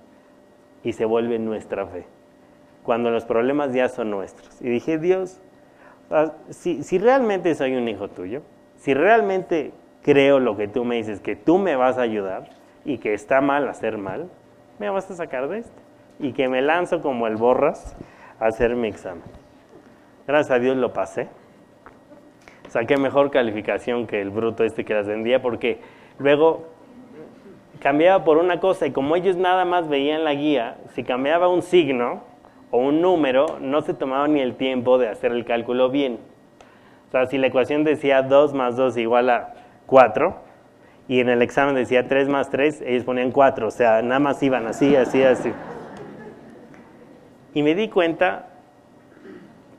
y 0.83 0.93
se 0.93 1.05
vuelve 1.05 1.39
nuestra 1.39 1.85
fe 1.85 2.05
cuando 2.83 3.09
los 3.09 3.25
problemas 3.25 3.73
ya 3.73 3.87
son 3.87 4.11
nuestros. 4.11 4.61
Y 4.61 4.69
dije, 4.69 4.97
Dios, 4.97 5.39
si, 6.49 6.83
si 6.83 6.97
realmente 6.97 7.55
soy 7.55 7.75
un 7.75 7.87
hijo 7.87 8.09
tuyo, 8.09 8.41
si 8.75 8.93
realmente 8.93 9.71
creo 10.01 10.39
lo 10.39 10.57
que 10.57 10.67
tú 10.67 10.83
me 10.83 10.97
dices, 10.97 11.21
que 11.21 11.35
tú 11.35 11.57
me 11.57 11.75
vas 11.75 11.97
a 11.97 12.01
ayudar 12.01 12.49
y 12.85 12.97
que 12.97 13.13
está 13.13 13.41
mal 13.41 13.67
hacer 13.69 13.97
mal, 13.97 14.29
me 14.79 14.89
vas 14.89 15.09
a 15.09 15.15
sacar 15.15 15.47
de 15.47 15.59
esto. 15.59 15.81
Y 16.19 16.33
que 16.33 16.47
me 16.47 16.61
lanzo 16.61 17.01
como 17.01 17.27
el 17.27 17.37
borras 17.37 17.95
a 18.39 18.47
hacer 18.47 18.75
mi 18.75 18.87
examen. 18.87 19.23
Gracias 20.27 20.51
a 20.51 20.59
Dios 20.59 20.77
lo 20.77 20.93
pasé. 20.93 21.29
Saqué 22.73 22.97
mejor 22.97 23.29
calificación 23.29 24.07
que 24.07 24.19
el 24.19 24.31
bruto 24.31 24.63
este 24.63 24.83
que 24.83 24.95
las 24.95 25.05
vendía 25.05 25.43
porque 25.43 25.77
luego 26.17 26.69
cambiaba 27.79 28.23
por 28.23 28.39
una 28.39 28.59
cosa 28.59 28.87
y 28.87 28.91
como 28.91 29.15
ellos 29.15 29.37
nada 29.37 29.63
más 29.63 29.87
veían 29.87 30.23
la 30.23 30.33
guía, 30.33 30.77
si 30.95 31.03
cambiaba 31.03 31.49
un 31.49 31.61
signo, 31.61 32.23
o 32.71 32.79
un 32.79 32.99
número, 32.99 33.59
no 33.61 33.83
se 33.83 33.93
tomaba 33.93 34.27
ni 34.27 34.39
el 34.39 34.55
tiempo 34.55 34.97
de 34.97 35.07
hacer 35.07 35.33
el 35.33 35.45
cálculo 35.45 35.91
bien. 35.91 36.17
O 37.09 37.11
sea, 37.11 37.27
si 37.27 37.37
la 37.37 37.45
ecuación 37.45 37.83
decía 37.83 38.23
2 38.23 38.55
más 38.55 38.75
2 38.75 38.97
igual 38.97 39.29
a 39.29 39.53
4, 39.85 40.35
y 41.07 41.19
en 41.19 41.29
el 41.29 41.43
examen 41.43 41.75
decía 41.75 42.07
3 42.07 42.27
más 42.27 42.49
3, 42.49 42.81
ellos 42.87 43.03
ponían 43.03 43.31
4, 43.31 43.67
o 43.67 43.69
sea, 43.69 44.01
nada 44.01 44.19
más 44.19 44.41
iban 44.41 44.65
así, 44.65 44.95
así, 44.95 45.21
así. 45.21 45.53
Y 47.53 47.61
me 47.61 47.75
di 47.75 47.89
cuenta 47.89 48.47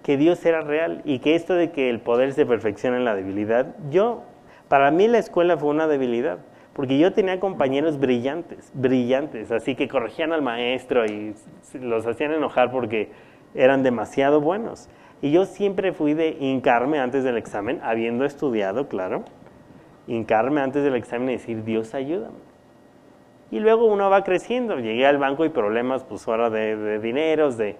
que 0.04 0.16
Dios 0.16 0.44
era 0.44 0.60
real 0.60 1.00
y 1.04 1.18
que 1.18 1.34
esto 1.34 1.54
de 1.54 1.72
que 1.72 1.90
el 1.90 1.98
poder 1.98 2.32
se 2.34 2.46
perfecciona 2.46 2.98
en 2.98 3.04
la 3.04 3.16
debilidad, 3.16 3.74
yo, 3.90 4.22
para 4.68 4.90
mí 4.90 5.08
la 5.08 5.18
escuela 5.18 5.56
fue 5.56 5.70
una 5.70 5.88
debilidad 5.88 6.38
porque 6.74 6.98
yo 6.98 7.12
tenía 7.12 7.40
compañeros 7.40 7.98
brillantes, 7.98 8.70
brillantes, 8.74 9.50
así 9.50 9.76
que 9.76 9.88
corregían 9.88 10.32
al 10.32 10.42
maestro 10.42 11.06
y 11.06 11.34
los 11.80 12.04
hacían 12.06 12.32
enojar 12.32 12.70
porque 12.70 13.10
eran 13.54 13.82
demasiado 13.82 14.40
buenos. 14.40 14.90
Y 15.22 15.30
yo 15.30 15.46
siempre 15.46 15.92
fui 15.92 16.14
de 16.14 16.36
hincarme 16.38 16.98
antes 16.98 17.22
del 17.22 17.38
examen, 17.38 17.80
habiendo 17.82 18.24
estudiado, 18.24 18.88
claro, 18.88 19.24
hincarme 20.08 20.60
antes 20.60 20.82
del 20.82 20.96
examen 20.96 21.30
y 21.30 21.32
decir, 21.34 21.64
Dios 21.64 21.94
ayúdame. 21.94 22.42
Y 23.52 23.60
luego 23.60 23.86
uno 23.86 24.10
va 24.10 24.24
creciendo, 24.24 24.76
llegué 24.78 25.06
al 25.06 25.18
banco 25.18 25.44
y 25.44 25.50
problemas, 25.50 26.02
pues 26.02 26.26
ahora 26.26 26.50
de, 26.50 26.76
de 26.76 26.98
dineros, 26.98 27.56
de... 27.56 27.76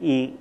Y, 0.00 0.36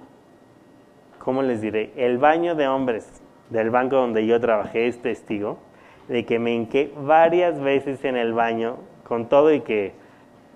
¿cómo 1.24 1.42
les 1.44 1.62
diré? 1.62 1.92
El 1.96 2.18
baño 2.18 2.56
de 2.56 2.68
hombres 2.68 3.22
del 3.50 3.70
banco 3.70 3.96
donde 3.96 4.26
yo 4.26 4.40
trabajé 4.40 4.88
es 4.88 5.02
testigo 5.02 5.60
de 6.08 6.26
que 6.26 6.40
me 6.40 6.54
hinqué 6.54 6.92
varias 6.98 7.60
veces 7.60 8.04
en 8.06 8.18
el 8.18 8.34
baño 8.34 8.78
con 9.04 9.28
todo 9.30 9.54
y 9.54 9.62
que 9.62 9.94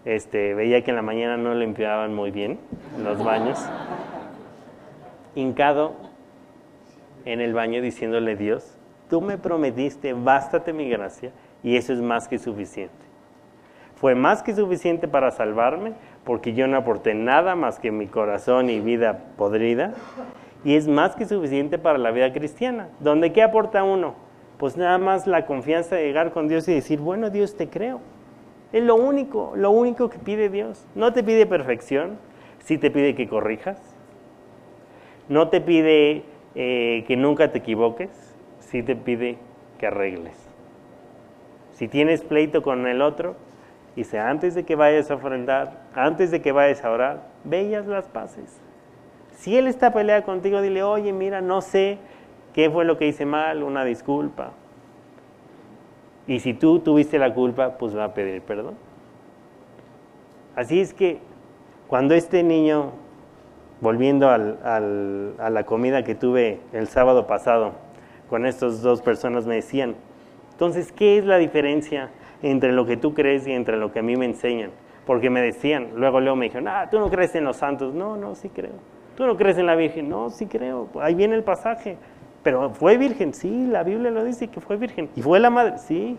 este, 0.05 0.53
veía 0.53 0.83
que 0.83 0.91
en 0.91 0.95
la 0.95 1.01
mañana 1.01 1.37
no 1.37 1.53
limpiaban 1.53 2.13
muy 2.13 2.31
bien 2.31 2.59
los 3.03 3.23
baños. 3.23 3.63
Hincado 5.35 5.93
en 7.25 7.41
el 7.41 7.53
baño 7.53 7.81
diciéndole 7.81 8.35
Dios, 8.35 8.77
tú 9.09 9.21
me 9.21 9.37
prometiste, 9.37 10.13
bástate 10.13 10.73
mi 10.73 10.89
gracia 10.89 11.31
y 11.63 11.75
eso 11.75 11.93
es 11.93 12.01
más 12.01 12.27
que 12.27 12.39
suficiente. 12.39 13.05
Fue 13.95 14.13
más 14.13 14.43
que 14.43 14.53
suficiente 14.53 15.07
para 15.07 15.31
salvarme 15.31 15.93
porque 16.23 16.53
yo 16.53 16.67
no 16.67 16.77
aporté 16.77 17.13
nada 17.13 17.55
más 17.55 17.79
que 17.79 17.91
mi 17.91 18.07
corazón 18.07 18.69
y 18.69 18.79
vida 18.79 19.19
podrida 19.37 19.93
y 20.65 20.75
es 20.75 20.89
más 20.89 21.15
que 21.15 21.25
suficiente 21.25 21.77
para 21.77 21.97
la 21.97 22.11
vida 22.11 22.33
cristiana, 22.33 22.89
donde 22.99 23.31
¿qué 23.31 23.41
aporta 23.41 23.85
uno? 23.85 24.25
pues 24.57 24.77
nada 24.77 24.97
más 24.97 25.27
la 25.27 25.45
confianza 25.45 25.95
de 25.95 26.05
llegar 26.05 26.31
con 26.31 26.47
Dios 26.47 26.67
y 26.67 26.73
decir, 26.73 26.99
bueno, 26.99 27.29
Dios 27.29 27.55
te 27.55 27.67
creo. 27.67 27.99
Es 28.71 28.83
lo 28.83 28.95
único, 28.95 29.53
lo 29.55 29.71
único 29.71 30.09
que 30.09 30.19
pide 30.19 30.49
Dios. 30.49 30.85
No 30.95 31.13
te 31.13 31.23
pide 31.23 31.45
perfección, 31.45 32.17
sí 32.59 32.77
te 32.77 32.91
pide 32.91 33.15
que 33.15 33.27
corrijas. 33.27 33.79
no 35.27 35.49
te 35.49 35.59
pide 35.59 36.23
eh, 36.53 37.03
que 37.07 37.17
nunca 37.17 37.51
te 37.51 37.57
equivoques, 37.57 38.09
sí 38.59 38.83
te 38.83 38.95
pide 38.95 39.37
que 39.79 39.87
arregles. 39.87 40.35
Si 41.73 41.87
tienes 41.87 42.21
pleito 42.21 42.61
con 42.61 42.87
el 42.87 43.01
otro, 43.01 43.35
dice, 43.95 44.19
antes 44.19 44.55
de 44.55 44.63
que 44.63 44.75
vayas 44.75 45.09
a 45.11 45.15
ofrendar, 45.15 45.87
antes 45.93 46.31
de 46.31 46.41
que 46.41 46.51
vayas 46.51 46.83
a 46.85 46.91
orar, 46.91 47.27
veas 47.43 47.87
las 47.87 48.07
paces. 48.07 48.61
Si 49.35 49.57
él 49.57 49.67
está 49.67 49.91
peleado 49.91 50.23
contigo, 50.23 50.61
dile, 50.61 50.83
oye, 50.83 51.13
mira, 51.13 51.41
no 51.41 51.61
sé 51.61 51.99
qué 52.53 52.69
fue 52.69 52.85
lo 52.85 52.97
que 52.97 53.07
hice 53.07 53.25
mal, 53.25 53.63
una 53.63 53.83
disculpa. 53.85 54.51
Y 56.27 56.39
si 56.39 56.53
tú 56.53 56.79
tuviste 56.79 57.19
la 57.19 57.33
culpa, 57.33 57.77
pues 57.77 57.95
va 57.95 58.05
a 58.05 58.13
pedir 58.13 58.41
perdón. 58.41 58.75
Así 60.55 60.79
es 60.79 60.93
que 60.93 61.19
cuando 61.87 62.15
este 62.15 62.43
niño, 62.43 62.91
volviendo 63.81 64.29
a 64.29 64.37
la 64.39 65.63
comida 65.65 66.03
que 66.03 66.15
tuve 66.15 66.59
el 66.73 66.87
sábado 66.87 67.27
pasado, 67.27 67.73
con 68.29 68.45
estas 68.45 68.81
dos 68.81 69.01
personas 69.01 69.45
me 69.45 69.55
decían, 69.55 69.95
entonces, 70.51 70.93
¿qué 70.93 71.17
es 71.17 71.25
la 71.25 71.37
diferencia 71.37 72.09
entre 72.41 72.71
lo 72.71 72.85
que 72.85 72.95
tú 72.95 73.13
crees 73.13 73.45
y 73.45 73.51
entre 73.51 73.75
lo 73.75 73.91
que 73.91 73.99
a 73.99 74.01
mí 74.01 74.15
me 74.15 74.25
enseñan? 74.25 74.71
Porque 75.05 75.29
me 75.29 75.41
decían, 75.41 75.89
luego 75.95 76.21
luego 76.21 76.37
me 76.37 76.45
dijeron, 76.45 76.69
ah, 76.69 76.87
tú 76.89 76.97
no 76.97 77.09
crees 77.09 77.35
en 77.35 77.43
los 77.43 77.57
santos. 77.57 77.93
No, 77.93 78.15
no, 78.15 78.33
sí 78.33 78.49
creo. 78.49 78.94
¿Tú 79.15 79.25
no 79.25 79.37
crees 79.37 79.57
en 79.57 79.65
la 79.65 79.75
Virgen? 79.75 80.09
No, 80.09 80.29
sí 80.29 80.45
creo. 80.45 80.89
Ahí 80.99 81.15
viene 81.15 81.35
el 81.35 81.43
pasaje. 81.43 81.97
Pero 82.45 82.69
fue 82.69 82.97
virgen, 82.97 83.33
sí, 83.33 83.65
la 83.65 83.81
Biblia 83.81 84.11
lo 84.11 84.23
dice 84.23 84.49
que 84.49 84.61
fue 84.61 84.77
virgen. 84.77 85.09
¿Y 85.15 85.23
fue 85.23 85.39
la 85.39 85.49
madre? 85.49 85.79
Sí. 85.79 86.15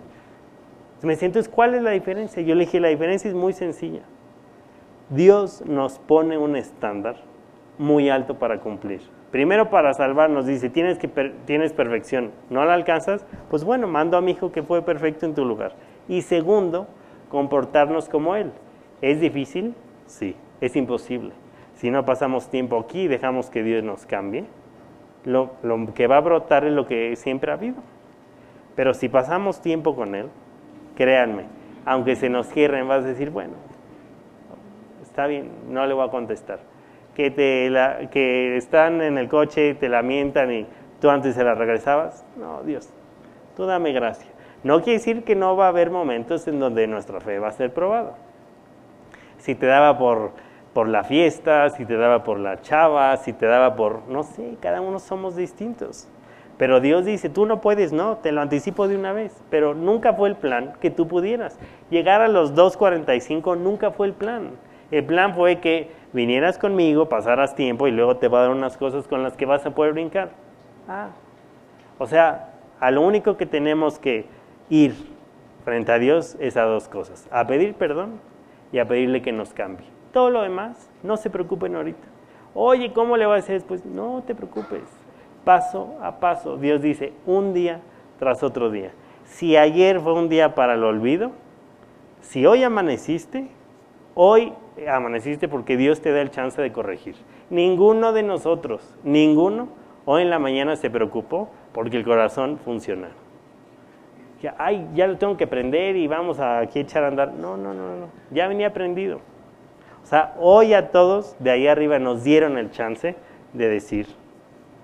Me 1.02 1.14
siento, 1.14 1.38
¿cuál 1.52 1.74
es 1.74 1.82
la 1.82 1.92
diferencia? 1.92 2.42
Yo 2.42 2.56
le 2.56 2.64
dije, 2.64 2.80
la 2.80 2.88
diferencia 2.88 3.28
es 3.28 3.34
muy 3.34 3.52
sencilla. 3.52 4.00
Dios 5.08 5.62
nos 5.66 6.00
pone 6.00 6.36
un 6.36 6.56
estándar 6.56 7.14
muy 7.78 8.10
alto 8.10 8.40
para 8.40 8.58
cumplir. 8.58 9.02
Primero 9.30 9.70
para 9.70 9.94
salvarnos, 9.94 10.46
dice, 10.46 10.68
tienes, 10.68 10.98
que 10.98 11.06
tienes 11.44 11.72
perfección, 11.72 12.32
no 12.50 12.64
la 12.64 12.74
alcanzas, 12.74 13.24
pues 13.48 13.62
bueno, 13.62 13.86
mando 13.86 14.16
a 14.16 14.20
mi 14.20 14.32
hijo 14.32 14.50
que 14.50 14.64
fue 14.64 14.82
perfecto 14.82 15.26
en 15.26 15.34
tu 15.36 15.44
lugar. 15.44 15.74
Y 16.08 16.22
segundo, 16.22 16.88
comportarnos 17.28 18.08
como 18.08 18.34
Él. 18.34 18.50
¿Es 19.00 19.20
difícil? 19.20 19.74
Sí, 20.06 20.34
es 20.60 20.74
imposible. 20.74 21.34
Si 21.76 21.90
no 21.90 22.04
pasamos 22.04 22.48
tiempo 22.48 22.78
aquí 22.78 23.02
y 23.02 23.08
dejamos 23.08 23.50
que 23.50 23.62
Dios 23.62 23.84
nos 23.84 24.06
cambie, 24.06 24.44
lo, 25.24 25.50
que 25.94 26.06
va 26.06 26.18
a 26.18 26.20
brotar 26.20 26.64
es 26.64 26.72
lo 26.72 26.86
que 26.86 27.14
siempre 27.16 27.50
ha 27.50 27.54
habido. 27.54 27.76
Pero 28.74 28.94
si 28.94 29.08
pasamos 29.08 29.60
tiempo 29.60 29.94
con 29.94 30.14
Él, 30.14 30.28
créanme, 30.94 31.44
aunque 31.84 32.16
se 32.16 32.28
nos 32.28 32.48
cierren, 32.48 32.88
vas 32.88 33.04
a 33.04 33.08
decir, 33.08 33.30
bueno, 33.30 33.54
está 35.02 35.26
bien, 35.26 35.50
no 35.68 35.86
le 35.86 35.94
voy 35.94 36.06
a 36.06 36.10
contestar. 36.10 36.60
Que, 37.14 37.30
te 37.30 37.70
que 38.10 38.56
están 38.56 39.00
en 39.00 39.16
el 39.16 39.28
coche 39.28 39.70
y 39.70 39.74
te 39.74 39.88
lamentan 39.88 40.52
y 40.52 40.66
tú 41.00 41.08
antes 41.10 41.34
se 41.34 41.44
la 41.44 41.54
regresabas. 41.54 42.24
No, 42.38 42.62
Dios, 42.62 42.88
tú 43.56 43.64
dame 43.64 43.92
gracia. 43.92 44.30
No 44.62 44.82
quiere 44.82 44.98
decir 44.98 45.24
que 45.24 45.34
no 45.34 45.56
va 45.56 45.66
a 45.66 45.68
haber 45.68 45.90
momentos 45.90 46.46
en 46.48 46.58
donde 46.60 46.86
nuestra 46.86 47.20
fe 47.20 47.38
va 47.38 47.48
a 47.48 47.52
ser 47.52 47.72
probada. 47.72 48.14
Si 49.38 49.54
te 49.54 49.66
daba 49.66 49.98
por, 49.98 50.32
por 50.76 50.88
la 50.88 51.04
fiesta, 51.04 51.70
si 51.70 51.86
te 51.86 51.96
daba 51.96 52.22
por 52.22 52.38
la 52.38 52.60
chava, 52.60 53.16
si 53.16 53.32
te 53.32 53.46
daba 53.46 53.76
por, 53.76 54.06
no 54.08 54.22
sé, 54.24 54.58
cada 54.60 54.82
uno 54.82 54.98
somos 54.98 55.34
distintos. 55.34 56.06
Pero 56.58 56.80
Dios 56.80 57.06
dice, 57.06 57.30
tú 57.30 57.46
no 57.46 57.62
puedes, 57.62 57.94
no, 57.94 58.18
te 58.18 58.30
lo 58.30 58.42
anticipo 58.42 58.86
de 58.86 58.94
una 58.94 59.14
vez. 59.14 59.42
Pero 59.48 59.72
nunca 59.72 60.12
fue 60.12 60.28
el 60.28 60.36
plan 60.36 60.74
que 60.78 60.90
tú 60.90 61.08
pudieras. 61.08 61.58
Llegar 61.88 62.20
a 62.20 62.28
los 62.28 62.54
2.45 62.54 63.56
nunca 63.56 63.90
fue 63.90 64.08
el 64.08 64.12
plan. 64.12 64.50
El 64.90 65.02
plan 65.06 65.34
fue 65.34 65.60
que 65.60 65.92
vinieras 66.12 66.58
conmigo, 66.58 67.08
pasaras 67.08 67.54
tiempo 67.54 67.88
y 67.88 67.90
luego 67.90 68.18
te 68.18 68.28
va 68.28 68.40
a 68.40 68.42
dar 68.42 68.50
unas 68.50 68.76
cosas 68.76 69.08
con 69.08 69.22
las 69.22 69.34
que 69.34 69.46
vas 69.46 69.64
a 69.64 69.70
poder 69.70 69.94
brincar. 69.94 70.32
Ah. 70.86 71.08
O 71.96 72.06
sea, 72.06 72.50
a 72.80 72.90
lo 72.90 73.00
único 73.00 73.38
que 73.38 73.46
tenemos 73.46 73.98
que 73.98 74.26
ir 74.68 74.94
frente 75.64 75.90
a 75.90 75.98
Dios 75.98 76.36
es 76.38 76.58
a 76.58 76.64
dos 76.64 76.86
cosas, 76.86 77.26
a 77.30 77.46
pedir 77.46 77.76
perdón 77.76 78.20
y 78.72 78.78
a 78.78 78.86
pedirle 78.86 79.22
que 79.22 79.32
nos 79.32 79.54
cambie. 79.54 79.95
Todo 80.16 80.30
lo 80.30 80.40
demás, 80.40 80.88
no 81.02 81.18
se 81.18 81.28
preocupen 81.28 81.76
ahorita. 81.76 82.08
Oye, 82.54 82.90
¿cómo 82.94 83.18
le 83.18 83.26
va 83.26 83.34
a 83.34 83.38
hacer 83.38 83.56
después? 83.56 83.84
No 83.84 84.22
te 84.26 84.34
preocupes, 84.34 84.80
paso 85.44 85.94
a 86.00 86.20
paso. 86.20 86.56
Dios 86.56 86.80
dice, 86.80 87.12
un 87.26 87.52
día 87.52 87.82
tras 88.18 88.42
otro 88.42 88.70
día. 88.70 88.92
Si 89.26 89.58
ayer 89.58 90.00
fue 90.00 90.14
un 90.14 90.30
día 90.30 90.54
para 90.54 90.72
el 90.72 90.84
olvido, 90.84 91.32
si 92.22 92.46
hoy 92.46 92.62
amaneciste, 92.62 93.48
hoy 94.14 94.54
amaneciste 94.90 95.48
porque 95.48 95.76
Dios 95.76 96.00
te 96.00 96.12
da 96.12 96.22
el 96.22 96.30
chance 96.30 96.62
de 96.62 96.72
corregir. 96.72 97.16
Ninguno 97.50 98.14
de 98.14 98.22
nosotros, 98.22 98.96
ninguno, 99.04 99.68
hoy 100.06 100.22
en 100.22 100.30
la 100.30 100.38
mañana 100.38 100.76
se 100.76 100.88
preocupó 100.88 101.50
porque 101.74 101.98
el 101.98 102.04
corazón 102.06 102.58
funciona. 102.64 103.08
Ay, 104.56 104.88
ya 104.94 105.08
lo 105.08 105.18
tengo 105.18 105.36
que 105.36 105.44
aprender 105.44 105.94
y 105.94 106.06
vamos 106.06 106.40
a 106.40 106.62
echar 106.62 107.04
a 107.04 107.08
andar. 107.08 107.34
No, 107.34 107.58
no, 107.58 107.74
no, 107.74 107.96
no, 107.96 108.06
ya 108.30 108.48
venía 108.48 108.68
aprendido. 108.68 109.20
O 110.06 110.08
sea, 110.08 110.36
hoy 110.38 110.72
a 110.72 110.92
todos 110.92 111.34
de 111.40 111.50
ahí 111.50 111.66
arriba 111.66 111.98
nos 111.98 112.22
dieron 112.22 112.58
el 112.58 112.70
chance 112.70 113.16
de 113.52 113.68
decir, 113.68 114.06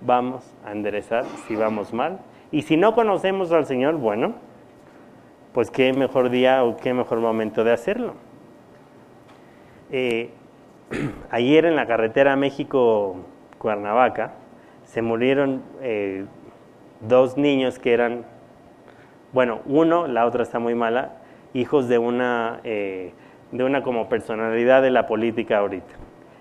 vamos 0.01 0.43
a 0.65 0.73
enderezar 0.73 1.25
si 1.47 1.55
vamos 1.55 1.93
mal. 1.93 2.19
Y 2.51 2.63
si 2.63 2.77
no 2.77 2.97
conocemos 2.97 3.53
al 3.53 3.65
Señor, 3.67 3.99
bueno, 3.99 4.35
pues 5.53 5.71
qué 5.71 5.93
mejor 5.93 6.29
día 6.29 6.65
o 6.65 6.77
qué 6.77 6.93
mejor 6.93 7.21
momento 7.21 7.63
de 7.63 7.73
hacerlo. 7.73 8.15
Eh, 9.93 10.31
ayer 11.31 11.67
en 11.67 11.77
la 11.77 11.87
carretera 11.87 12.35
México-Cuernavaca 12.35 14.33
se 14.87 15.03
murieron 15.03 15.63
eh, 15.83 16.25
dos 17.01 17.37
niños 17.37 17.79
que 17.79 17.95
eran, 17.95 18.25
bueno, 19.33 19.61
uno, 19.67 20.09
la 20.09 20.27
otra 20.27 20.43
está 20.43 20.59
muy 20.59 20.75
mala, 20.75 21.13
hijos 21.55 21.87
de 21.89 21.99
una, 21.99 22.59
eh, 22.65 23.13
de 23.53 23.65
una 23.65 23.83
como 23.83 24.09
personalidad 24.09 24.83
de 24.83 24.91
la 24.91 25.07
política 25.07 25.59
ahorita. 25.59 25.95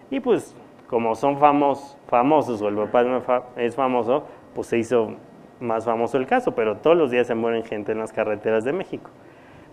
Y 0.09 0.19
pues 0.19 0.55
como 0.87 1.15
son 1.15 1.37
famosos, 1.37 1.97
famosos 2.07 2.61
o 2.61 2.67
el 2.67 2.75
papá 2.75 3.43
es 3.55 3.75
famoso, 3.75 4.25
pues 4.55 4.67
se 4.67 4.77
hizo 4.79 5.13
más 5.59 5.85
famoso 5.85 6.17
el 6.17 6.25
caso, 6.25 6.55
pero 6.55 6.77
todos 6.77 6.97
los 6.97 7.11
días 7.11 7.27
se 7.27 7.35
mueren 7.35 7.63
gente 7.63 7.91
en 7.91 7.99
las 7.99 8.11
carreteras 8.11 8.63
de 8.63 8.73
México. 8.73 9.11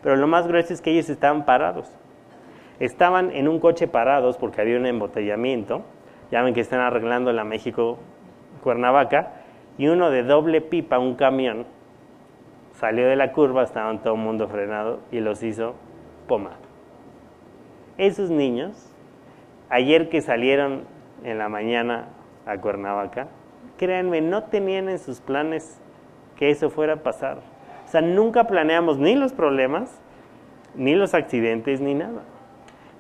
Pero 0.03 0.17
lo 0.17 0.27
más 0.27 0.47
grueso 0.47 0.73
es 0.73 0.81
que 0.81 0.91
ellos 0.91 1.09
estaban 1.09 1.45
parados 1.45 1.99
estaban 2.81 3.31
en 3.33 3.49
un 3.49 3.59
coche 3.61 3.89
parados 3.89 4.37
porque 4.37 4.61
había 4.61 4.79
un 4.79 4.87
embotellamiento, 4.87 5.83
ya 6.31 6.43
ven 6.43 6.55
que 6.55 6.61
están 6.61 6.81
arreglando 6.81 7.33
la 7.33 7.45
México-Cuernavaca, 7.45 9.33
y 9.77 9.89
uno 9.89 10.11
de 10.11 10.23
doble 10.23 10.61
pipa, 10.61 10.99
un 10.99 11.15
camión, 11.15 11.67
salió 12.73 13.09
de 13.09 13.17
la 13.17 13.33
curva, 13.33 13.63
estaban 13.63 14.03
todo 14.03 14.15
el 14.15 14.21
mundo 14.21 14.49
frenado 14.49 15.01
y 15.11 15.21
los 15.21 15.43
hizo 15.43 15.75
poma. 16.27 16.51
Esos 17.99 18.31
niños, 18.31 18.91
ayer 19.69 20.09
que 20.09 20.21
salieron 20.21 20.85
en 21.25 21.39
la 21.39 21.49
mañana 21.49 22.07
a 22.47 22.57
Cuernavaca, 22.59 23.27
créanme, 23.77 24.21
no 24.21 24.45
tenían 24.45 24.89
en 24.89 25.01
sus 25.01 25.21
planes 25.21 25.81
que 26.37 26.51
eso 26.51 26.71
fuera 26.71 26.95
a 26.95 27.03
pasar. 27.03 27.39
O 27.85 27.91
sea, 27.91 28.01
nunca 28.01 28.45
planeamos 28.45 28.99
ni 28.99 29.17
los 29.17 29.33
problemas, 29.33 30.01
ni 30.77 30.95
los 30.95 31.13
accidentes, 31.13 31.81
ni 31.81 31.95
nada. 31.95 32.23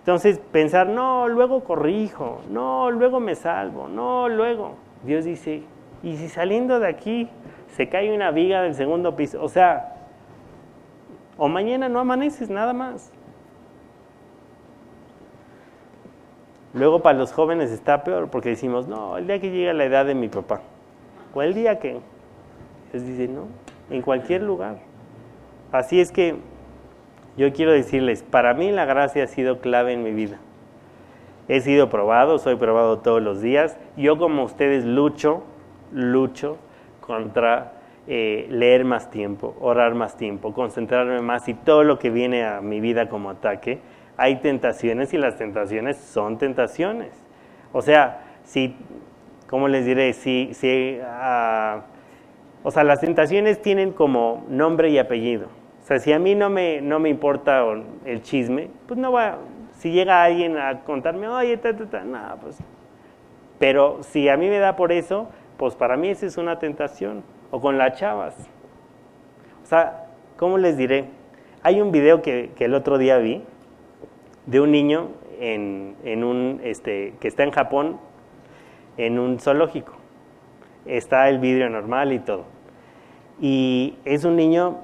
Entonces, 0.00 0.40
pensar, 0.50 0.88
no, 0.88 1.28
luego 1.28 1.62
corrijo, 1.62 2.40
no, 2.50 2.90
luego 2.90 3.20
me 3.20 3.36
salvo, 3.36 3.86
no, 3.86 4.28
luego. 4.28 4.74
Dios 5.04 5.24
dice, 5.24 5.62
¿y 6.02 6.16
si 6.16 6.28
saliendo 6.28 6.80
de 6.80 6.88
aquí 6.88 7.28
se 7.68 7.88
cae 7.88 8.12
una 8.12 8.32
viga 8.32 8.62
del 8.62 8.74
segundo 8.74 9.14
piso? 9.14 9.42
O 9.44 9.48
sea, 9.48 9.94
o 11.36 11.48
mañana 11.48 11.88
no 11.88 12.00
amaneces, 12.00 12.50
nada 12.50 12.72
más. 12.72 13.12
Luego 16.74 17.00
para 17.00 17.18
los 17.18 17.32
jóvenes 17.32 17.70
está 17.70 18.04
peor 18.04 18.28
porque 18.30 18.50
decimos, 18.50 18.86
no, 18.86 19.16
el 19.16 19.26
día 19.26 19.40
que 19.40 19.50
llega 19.50 19.72
la 19.72 19.84
edad 19.84 20.06
de 20.06 20.14
mi 20.14 20.28
papá, 20.28 20.60
o 21.34 21.42
el 21.42 21.54
día 21.54 21.78
que... 21.78 22.00
Dios 22.92 23.04
dice, 23.04 23.28
no, 23.28 23.46
en 23.90 24.02
cualquier 24.02 24.42
lugar. 24.42 24.78
Así 25.72 26.00
es 26.00 26.10
que 26.10 26.36
yo 27.36 27.52
quiero 27.52 27.72
decirles, 27.72 28.22
para 28.22 28.54
mí 28.54 28.72
la 28.72 28.84
gracia 28.84 29.24
ha 29.24 29.26
sido 29.26 29.60
clave 29.60 29.92
en 29.92 30.02
mi 30.02 30.12
vida. 30.12 30.38
He 31.48 31.60
sido 31.60 31.88
probado, 31.88 32.38
soy 32.38 32.56
probado 32.56 32.98
todos 32.98 33.22
los 33.22 33.40
días. 33.40 33.78
Yo 33.96 34.18
como 34.18 34.44
ustedes 34.44 34.84
lucho, 34.84 35.42
lucho 35.92 36.58
contra 37.00 37.72
eh, 38.06 38.46
leer 38.50 38.84
más 38.84 39.10
tiempo, 39.10 39.56
orar 39.60 39.94
más 39.94 40.16
tiempo, 40.16 40.52
concentrarme 40.52 41.20
más 41.20 41.48
y 41.48 41.54
todo 41.54 41.84
lo 41.84 41.98
que 41.98 42.10
viene 42.10 42.44
a 42.44 42.60
mi 42.60 42.80
vida 42.80 43.08
como 43.08 43.30
ataque. 43.30 43.80
Hay 44.18 44.36
tentaciones 44.36 45.14
y 45.14 45.16
las 45.16 45.38
tentaciones 45.38 45.96
son 45.96 46.36
tentaciones. 46.36 47.12
O 47.72 47.80
sea, 47.80 48.24
si, 48.44 48.76
¿cómo 49.48 49.68
les 49.68 49.86
diré? 49.86 50.12
Si, 50.12 50.50
si, 50.52 50.98
uh, 51.00 51.80
o 52.62 52.70
sea, 52.70 52.84
las 52.84 53.00
tentaciones 53.00 53.62
tienen 53.62 53.92
como 53.92 54.44
nombre 54.50 54.90
y 54.90 54.98
apellido 54.98 55.48
sea, 55.88 55.98
si 55.98 56.12
a 56.12 56.18
mí 56.18 56.34
no 56.34 56.50
me, 56.50 56.82
no 56.82 56.98
me 56.98 57.08
importa 57.08 57.64
el 58.04 58.22
chisme, 58.22 58.68
pues 58.86 59.00
no 59.00 59.10
va, 59.10 59.38
si 59.78 59.90
llega 59.90 60.22
alguien 60.22 60.58
a 60.58 60.80
contarme, 60.84 61.28
oye, 61.28 61.56
ta, 61.56 61.74
ta, 61.74 61.86
ta, 61.86 62.04
no, 62.04 62.18
pues 62.42 62.58
Pero 63.58 64.02
si 64.02 64.28
a 64.28 64.36
mí 64.36 64.48
me 64.48 64.58
da 64.58 64.76
por 64.76 64.92
eso, 64.92 65.30
pues 65.56 65.74
para 65.74 65.96
mí 65.96 66.10
esa 66.10 66.26
es 66.26 66.36
una 66.36 66.58
tentación. 66.58 67.24
O 67.50 67.62
con 67.62 67.78
las 67.78 67.98
chavas. 67.98 68.36
O 69.62 69.66
sea, 69.66 70.04
¿cómo 70.36 70.58
les 70.58 70.76
diré? 70.76 71.06
Hay 71.62 71.80
un 71.80 71.90
video 71.90 72.20
que 72.20 72.52
el 72.58 72.74
otro 72.74 72.98
día 72.98 73.16
vi 73.16 73.42
de 74.48 74.60
un 74.60 74.72
niño 74.72 75.10
en, 75.38 75.94
en 76.04 76.24
un, 76.24 76.60
este, 76.64 77.14
que 77.20 77.28
está 77.28 77.44
en 77.44 77.50
Japón 77.50 77.98
en 78.96 79.18
un 79.18 79.38
zoológico. 79.38 79.92
Está 80.86 81.28
el 81.28 81.38
vidrio 81.38 81.68
normal 81.68 82.12
y 82.12 82.18
todo. 82.18 82.44
Y 83.40 83.96
es 84.06 84.24
un 84.24 84.36
niño, 84.36 84.78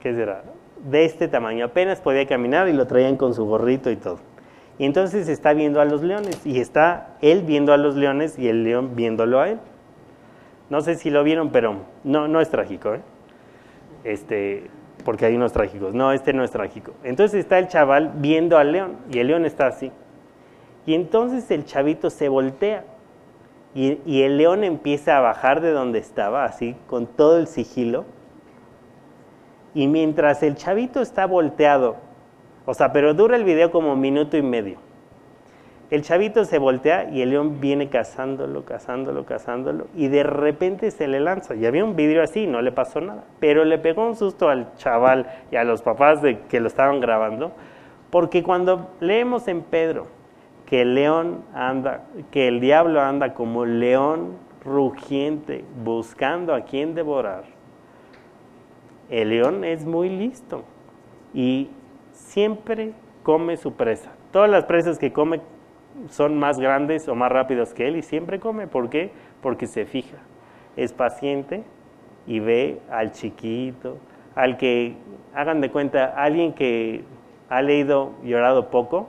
¿qué 0.00 0.14
será? 0.14 0.42
De 0.84 1.04
este 1.04 1.28
tamaño. 1.28 1.64
Apenas 1.64 2.00
podía 2.00 2.26
caminar 2.26 2.68
y 2.68 2.72
lo 2.72 2.86
traían 2.86 3.16
con 3.16 3.34
su 3.34 3.46
gorrito 3.46 3.90
y 3.90 3.96
todo. 3.96 4.18
Y 4.78 4.84
entonces 4.84 5.28
está 5.28 5.52
viendo 5.54 5.80
a 5.80 5.84
los 5.84 6.02
leones. 6.02 6.44
Y 6.44 6.58
está 6.58 7.16
él 7.22 7.42
viendo 7.42 7.72
a 7.72 7.76
los 7.76 7.94
leones 7.94 8.36
y 8.36 8.48
el 8.48 8.64
león 8.64 8.96
viéndolo 8.96 9.40
a 9.40 9.50
él. 9.50 9.58
No 10.70 10.80
sé 10.80 10.96
si 10.96 11.08
lo 11.08 11.22
vieron, 11.22 11.50
pero 11.50 11.76
no, 12.02 12.26
no 12.26 12.40
es 12.40 12.50
trágico. 12.50 12.94
¿eh? 12.94 13.00
Este, 14.02 14.64
porque 15.04 15.26
hay 15.26 15.36
unos 15.36 15.52
trágicos. 15.52 15.94
No, 15.94 16.12
este 16.12 16.32
no 16.32 16.44
es 16.44 16.50
trágico. 16.50 16.92
Entonces 17.02 17.40
está 17.40 17.58
el 17.58 17.68
chaval 17.68 18.12
viendo 18.16 18.58
al 18.58 18.72
león 18.72 18.96
y 19.10 19.18
el 19.18 19.28
león 19.28 19.44
está 19.44 19.66
así. 19.66 19.90
Y 20.86 20.94
entonces 20.94 21.50
el 21.50 21.64
chavito 21.64 22.10
se 22.10 22.28
voltea 22.28 22.84
y, 23.74 24.22
el 24.22 24.38
león 24.38 24.64
empieza 24.64 25.18
a 25.18 25.20
bajar 25.20 25.60
de 25.60 25.70
donde 25.70 25.98
estaba, 25.98 26.44
así, 26.44 26.74
con 26.88 27.06
todo 27.06 27.38
el 27.38 27.46
sigilo. 27.46 28.06
Y 29.74 29.86
mientras 29.86 30.42
el 30.42 30.56
chavito 30.56 31.00
está 31.00 31.26
volteado, 31.26 31.96
o 32.66 32.74
sea, 32.74 32.92
pero 32.92 33.14
dura 33.14 33.36
el 33.36 33.44
video 33.44 33.70
como 33.70 33.92
un 33.92 34.00
minuto 34.00 34.36
y 34.36 34.42
medio. 34.42 34.78
El 35.90 36.02
chavito 36.02 36.44
se 36.44 36.58
voltea 36.58 37.08
y 37.10 37.22
el 37.22 37.30
león 37.30 37.60
viene 37.60 37.88
cazándolo, 37.88 38.66
cazándolo, 38.66 39.24
cazándolo, 39.24 39.86
y 39.94 40.08
de 40.08 40.22
repente 40.22 40.90
se 40.90 41.08
le 41.08 41.18
lanza. 41.18 41.54
Y 41.54 41.64
había 41.64 41.82
un 41.82 41.96
vidrio 41.96 42.22
así, 42.22 42.46
no 42.46 42.60
le 42.60 42.72
pasó 42.72 43.00
nada. 43.00 43.24
Pero 43.40 43.64
le 43.64 43.78
pegó 43.78 44.06
un 44.06 44.14
susto 44.14 44.50
al 44.50 44.74
chaval 44.76 45.26
y 45.50 45.56
a 45.56 45.64
los 45.64 45.80
papás 45.80 46.20
de 46.20 46.40
que 46.40 46.60
lo 46.60 46.66
estaban 46.66 47.00
grabando, 47.00 47.52
porque 48.10 48.42
cuando 48.42 48.90
leemos 49.00 49.48
en 49.48 49.62
Pedro 49.62 50.06
que 50.66 50.82
el 50.82 50.94
león 50.94 51.42
anda, 51.54 52.04
que 52.30 52.48
el 52.48 52.60
diablo 52.60 53.00
anda 53.00 53.32
como 53.32 53.64
león 53.64 54.36
rugiente 54.62 55.64
buscando 55.82 56.54
a 56.54 56.62
quien 56.62 56.94
devorar, 56.94 57.44
el 59.08 59.30
león 59.30 59.64
es 59.64 59.86
muy 59.86 60.10
listo 60.10 60.64
y 61.32 61.70
siempre 62.12 62.92
come 63.22 63.56
su 63.56 63.72
presa. 63.72 64.12
Todas 64.32 64.50
las 64.50 64.64
presas 64.64 64.98
que 64.98 65.14
come 65.14 65.40
son 66.08 66.38
más 66.38 66.58
grandes 66.58 67.08
o 67.08 67.14
más 67.14 67.30
rápidos 67.30 67.74
que 67.74 67.88
él 67.88 67.96
y 67.96 68.02
siempre 68.02 68.40
come. 68.40 68.66
¿Por 68.66 68.90
qué? 68.90 69.10
Porque 69.42 69.66
se 69.66 69.84
fija, 69.84 70.18
es 70.76 70.92
paciente 70.92 71.64
y 72.26 72.40
ve 72.40 72.80
al 72.90 73.12
chiquito, 73.12 73.98
al 74.34 74.56
que, 74.56 74.94
hagan 75.34 75.60
de 75.60 75.70
cuenta, 75.70 76.06
alguien 76.16 76.52
que 76.52 77.04
ha 77.48 77.62
leído 77.62 78.12
y 78.22 78.32
poco, 78.70 79.08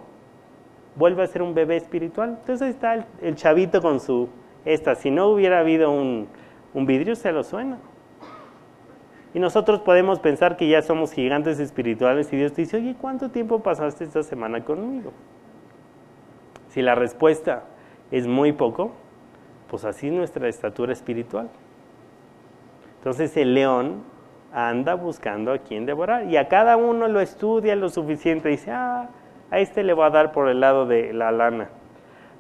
vuelve 0.96 1.24
a 1.24 1.28
ser 1.28 1.42
un 1.42 1.54
bebé 1.54 1.78
espiritual. 1.78 2.38
Entonces 2.40 2.62
ahí 2.62 2.70
está 2.70 3.06
el, 3.22 3.36
chavito 3.36 3.82
con 3.82 4.00
su 4.00 4.30
esta. 4.66 4.96
Si 4.96 5.12
no 5.12 5.28
hubiera 5.28 5.60
habido 5.60 5.92
un 5.92 6.28
vidrio, 6.74 7.16
se 7.16 7.32
lo 7.32 7.44
suena. 7.44 7.78
Y 9.34 9.40
nosotros 9.40 9.82
podemos 9.82 10.20
pensar 10.20 10.58
que 10.58 10.68
ya 10.68 10.82
somos 10.82 11.12
gigantes 11.12 11.60
espirituales 11.60 12.34
y 12.34 12.38
Dios 12.38 12.54
te 12.54 12.62
dice, 12.62 12.78
oye, 12.78 12.96
¿cuánto 13.00 13.30
tiempo 13.30 13.60
pasaste 13.60 14.04
esta 14.04 14.24
semana 14.24 14.64
conmigo? 14.64 15.12
Si 16.80 16.84
la 16.84 16.96
respuesta 16.96 17.64
es 18.10 18.26
muy 18.26 18.54
poco, 18.54 18.94
pues 19.70 19.84
así 19.84 20.08
es 20.08 20.14
nuestra 20.14 20.48
estatura 20.48 20.94
espiritual. 20.94 21.50
Entonces 23.00 23.36
el 23.36 23.54
león 23.54 24.04
anda 24.54 24.96
buscando 24.96 25.52
a 25.52 25.58
quien 25.58 25.86
devorar 25.86 26.28
y 26.28 26.38
a 26.38 26.48
cada 26.48 26.78
uno 26.78 27.10
lo 27.10 27.20
estudia 27.20 27.76
lo 27.76 27.90
suficiente. 27.90 28.48
Dice, 28.48 28.72
ah, 28.72 29.10
a 29.52 29.60
este 29.60 29.84
le 29.84 29.94
va 29.94 30.06
a 30.06 30.10
dar 30.10 30.32
por 30.32 30.48
el 30.48 30.62
lado 30.62 30.86
de 30.86 31.12
la 31.12 31.34
lana, 31.34 31.68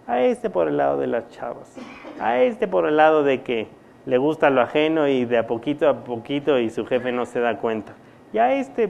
a 0.08 0.22
este 0.22 0.50
por 0.50 0.70
el 0.70 0.78
lado 0.78 0.98
de 0.98 1.08
las 1.08 1.28
chavas, 1.32 1.76
a 2.22 2.40
este 2.40 2.66
por 2.66 2.88
el 2.88 2.96
lado 2.96 3.24
de 3.24 3.42
que 3.42 3.68
le 4.06 4.18
gusta 4.18 4.50
lo 4.50 4.62
ajeno 4.62 5.10
y 5.10 5.26
de 5.26 5.38
a 5.38 5.48
poquito 5.48 5.90
a 5.90 6.06
poquito 6.06 6.60
y 6.60 6.70
su 6.70 6.86
jefe 6.86 7.12
no 7.12 7.26
se 7.26 7.42
da 7.42 7.58
cuenta. 7.58 7.92
Y 8.32 8.38
a 8.38 8.54
este, 8.54 8.90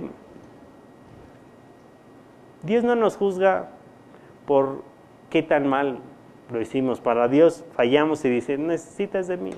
Dios 2.62 2.84
no 2.84 2.94
nos 2.94 3.18
juzga 3.18 3.70
por 4.46 4.89
qué 5.30 5.44
tan 5.44 5.68
mal 5.68 6.00
lo 6.52 6.62
hicimos. 6.62 7.00
Para 7.02 7.28
Dios 7.28 7.66
fallamos 7.74 8.24
y 8.26 8.30
dice, 8.30 8.58
necesitas 8.58 9.28
de 9.28 9.38
mí. 9.38 9.52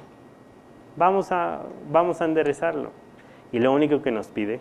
Vamos 0.95 1.31
a, 1.31 1.63
vamos 1.89 2.21
a 2.21 2.25
enderezarlo. 2.25 2.91
Y 3.51 3.59
lo 3.59 3.73
único 3.73 4.01
que 4.01 4.11
nos 4.11 4.27
pide, 4.27 4.59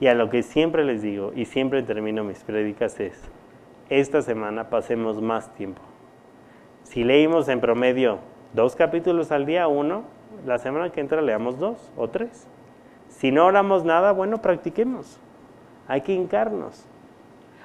y 0.00 0.06
a 0.06 0.14
lo 0.14 0.30
que 0.30 0.42
siempre 0.42 0.84
les 0.84 1.02
digo, 1.02 1.32
y 1.34 1.44
siempre 1.44 1.82
termino 1.82 2.24
mis 2.24 2.42
prédicas, 2.44 3.00
es, 3.00 3.20
esta 3.88 4.22
semana 4.22 4.70
pasemos 4.70 5.20
más 5.20 5.54
tiempo. 5.54 5.82
Si 6.84 7.04
leímos 7.04 7.48
en 7.48 7.60
promedio 7.60 8.18
dos 8.54 8.76
capítulos 8.76 9.32
al 9.32 9.46
día, 9.46 9.68
uno, 9.68 10.04
la 10.46 10.58
semana 10.58 10.90
que 10.90 11.00
entra 11.00 11.22
leamos 11.22 11.58
dos 11.58 11.92
o 11.96 12.08
tres. 12.08 12.46
Si 13.08 13.32
no 13.32 13.46
oramos 13.46 13.84
nada, 13.84 14.12
bueno, 14.12 14.38
practiquemos. 14.38 15.18
Hay 15.88 16.02
que 16.02 16.12
hincarnos. 16.12 16.84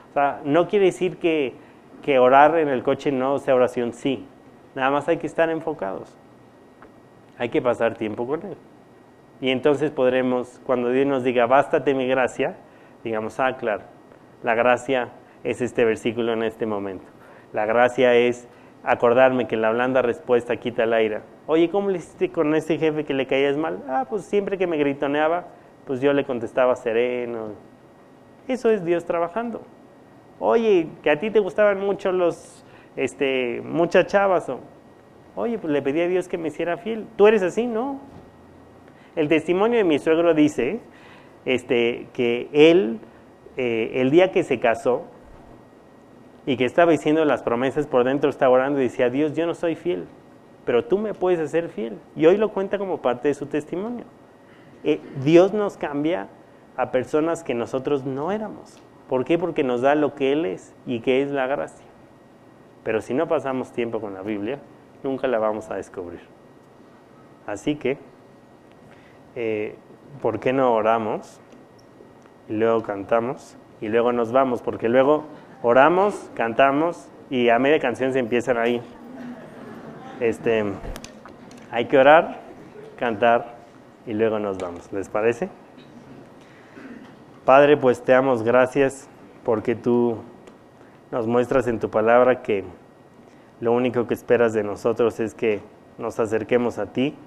O 0.10 0.14
sea, 0.14 0.42
no 0.44 0.68
quiere 0.68 0.86
decir 0.86 1.18
que 1.18 1.56
que 2.04 2.20
orar 2.20 2.60
en 2.60 2.68
el 2.68 2.84
coche 2.84 3.12
no 3.12 3.40
sea 3.40 3.56
oración, 3.56 3.94
sí. 3.94 4.28
Nada 4.76 4.92
más 4.92 5.08
hay 5.08 5.18
que 5.18 5.26
estar 5.26 5.50
enfocados. 5.50 6.16
Hay 7.40 7.50
que 7.50 7.62
pasar 7.62 7.96
tiempo 7.96 8.28
con 8.28 8.46
Él. 8.46 8.58
Y 9.42 9.50
entonces 9.50 9.90
podremos, 9.90 10.62
cuando 10.66 10.90
Dios 10.90 11.08
nos 11.08 11.24
diga, 11.24 11.48
bástate 11.48 11.96
mi 11.96 12.08
gracia, 12.08 12.56
digamos, 13.04 13.40
ah, 13.40 13.58
claro, 13.58 13.84
la 14.44 14.54
gracia 14.54 15.10
es 15.44 15.62
este 15.62 15.84
versículo 15.84 16.34
en 16.34 16.44
este 16.44 16.66
momento. 16.66 17.06
La 17.52 17.66
gracia 17.66 18.14
es 18.14 18.48
acordarme 18.84 19.48
que 19.48 19.58
la 19.58 19.72
blanda 19.72 20.02
respuesta 20.02 20.58
quita 20.58 20.84
el 20.84 20.94
aire. 20.94 21.22
Oye, 21.48 21.70
¿cómo 21.70 21.90
le 21.90 21.98
hiciste 21.98 22.32
con 22.32 22.54
ese 22.56 22.78
jefe 22.78 23.04
que 23.04 23.14
le 23.14 23.28
caías 23.28 23.58
mal? 23.58 23.84
Ah, 23.90 24.06
pues 24.10 24.24
siempre 24.24 24.58
que 24.58 24.68
me 24.68 24.78
gritoneaba, 24.78 25.48
pues 25.86 26.00
yo 26.02 26.14
le 26.14 26.26
contestaba 26.26 26.76
sereno. 26.76 27.50
Eso 28.48 28.70
es 28.70 28.86
Dios 28.86 29.06
trabajando. 29.06 29.62
Oye, 30.46 30.90
que 31.02 31.10
a 31.10 31.18
ti 31.18 31.32
te 31.32 31.40
gustaban 31.40 31.80
mucho 31.80 32.12
los, 32.12 32.66
este, 32.98 33.62
muchas 33.62 34.08
chavas. 34.08 34.52
Oye, 35.38 35.58
pues 35.58 35.72
le 35.72 35.82
pedí 35.82 36.02
a 36.02 36.08
Dios 36.10 36.28
que 36.28 36.38
me 36.38 36.50
hiciera 36.50 36.76
fiel. 36.76 37.08
¿Tú 37.16 37.28
eres 37.28 37.42
así? 37.44 37.66
No. 37.66 38.02
El 39.16 39.30
testimonio 39.30 39.78
de 39.78 39.86
mi 39.86 40.00
suegro 40.00 40.34
dice 40.34 40.82
este, 41.46 42.10
que 42.12 42.50
él, 42.52 43.00
eh, 43.56 44.02
el 44.02 44.12
día 44.12 44.34
que 44.34 44.44
se 44.44 44.60
casó 44.60 45.04
y 46.46 46.58
que 46.58 46.66
estaba 46.66 46.92
diciendo 46.92 47.24
las 47.24 47.42
promesas 47.42 47.88
por 47.88 48.04
dentro, 48.04 48.30
estaba 48.30 48.52
orando 48.52 48.82
y 48.82 48.84
decía, 48.84 49.10
Dios, 49.10 49.32
yo 49.38 49.46
no 49.46 49.54
soy 49.54 49.76
fiel, 49.76 50.08
pero 50.66 50.84
tú 50.84 50.98
me 50.98 51.14
puedes 51.14 51.40
hacer 51.40 51.70
fiel. 51.70 52.00
Y 52.18 52.26
hoy 52.26 52.36
lo 52.36 52.50
cuenta 52.50 52.78
como 52.78 53.02
parte 53.02 53.30
de 53.30 53.34
su 53.34 53.46
testimonio. 53.46 54.04
Eh, 54.84 55.00
Dios 55.24 55.54
nos 55.54 55.78
cambia 55.78 56.28
a 56.76 56.92
personas 56.92 57.46
que 57.46 57.54
nosotros 57.54 58.04
no 58.04 58.30
éramos. 58.34 58.84
¿Por 59.14 59.26
qué? 59.26 59.38
Porque 59.38 59.64
nos 59.64 59.82
da 59.82 59.94
lo 59.94 60.16
que 60.16 60.32
Él 60.32 60.44
es 60.44 60.74
y 60.88 61.02
que 61.02 61.22
es 61.22 61.30
la 61.30 61.46
gracia. 61.46 61.86
Pero 62.84 63.00
si 63.00 63.14
no 63.14 63.28
pasamos 63.28 63.72
tiempo 63.72 64.02
con 64.02 64.16
la 64.16 64.24
Biblia, 64.24 64.58
nunca 65.04 65.28
la 65.28 65.38
vamos 65.38 65.70
a 65.70 65.76
descubrir. 65.76 66.22
Así 67.46 67.76
que, 67.76 68.00
eh, 69.36 69.76
¿por 70.20 70.40
qué 70.40 70.52
no 70.52 70.74
oramos? 70.74 71.40
Y 72.50 72.54
luego 72.54 72.82
cantamos 72.82 73.56
y 73.82 73.88
luego 73.88 74.12
nos 74.14 74.32
vamos, 74.32 74.64
porque 74.64 74.90
luego 74.90 75.26
oramos, 75.62 76.32
cantamos 76.34 77.08
y 77.30 77.50
a 77.50 77.60
media 77.60 77.80
canción 77.80 78.14
se 78.14 78.18
empiezan 78.18 78.58
ahí. 78.58 78.82
Este, 80.22 80.64
hay 81.70 81.86
que 81.86 82.00
orar, 82.00 82.40
cantar 82.98 83.58
y 84.08 84.14
luego 84.14 84.40
nos 84.40 84.58
vamos. 84.58 84.92
¿Les 84.92 85.08
parece? 85.08 85.50
Padre, 87.46 87.76
pues 87.76 88.02
te 88.02 88.14
damos 88.14 88.42
gracias 88.42 89.10
porque 89.44 89.76
tú 89.76 90.20
nos 91.12 91.28
muestras 91.28 91.68
en 91.68 91.78
tu 91.78 91.90
palabra 91.90 92.42
que 92.42 92.64
lo 93.60 93.74
único 93.74 94.08
que 94.08 94.14
esperas 94.14 94.54
de 94.54 94.64
nosotros 94.64 95.20
es 95.20 95.34
que 95.34 95.60
nos 95.98 96.22
acerquemos 96.22 96.78
a 96.80 96.94
ti, 96.94 97.18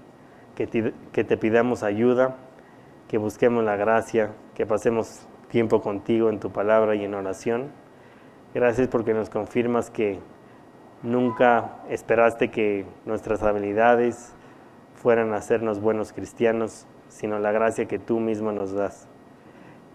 que 0.55 0.67
te, 0.67 1.37
pidamos 1.37 1.83
ayuda, 1.83 2.37
que 3.09 3.19
busquemos 3.19 3.63
la 3.63 3.77
gracia, 3.77 4.33
que 4.55 4.65
pasemos 4.65 5.29
tiempo 5.51 5.83
contigo 5.83 6.31
en 6.31 6.41
tu 6.41 6.51
palabra 6.51 6.95
y 6.95 7.05
en 7.05 7.13
oración. 7.13 7.71
Gracias 8.55 8.89
porque 8.89 9.13
nos 9.13 9.29
confirmas 9.29 9.91
que 9.91 10.19
nunca 11.03 11.83
esperaste 11.91 12.51
que 12.51 12.87
nuestras 13.05 13.43
habilidades 13.43 14.35
fueran 14.95 15.35
a 15.35 15.37
hacernos 15.37 15.79
buenos 15.79 16.15
cristianos, 16.15 16.87
sino 17.09 17.39
la 17.39 17.53
gracia 17.53 17.85
que 17.85 17.99
tú 17.99 18.19
mismo 18.19 18.51
nos 18.51 18.73
das. 18.73 19.11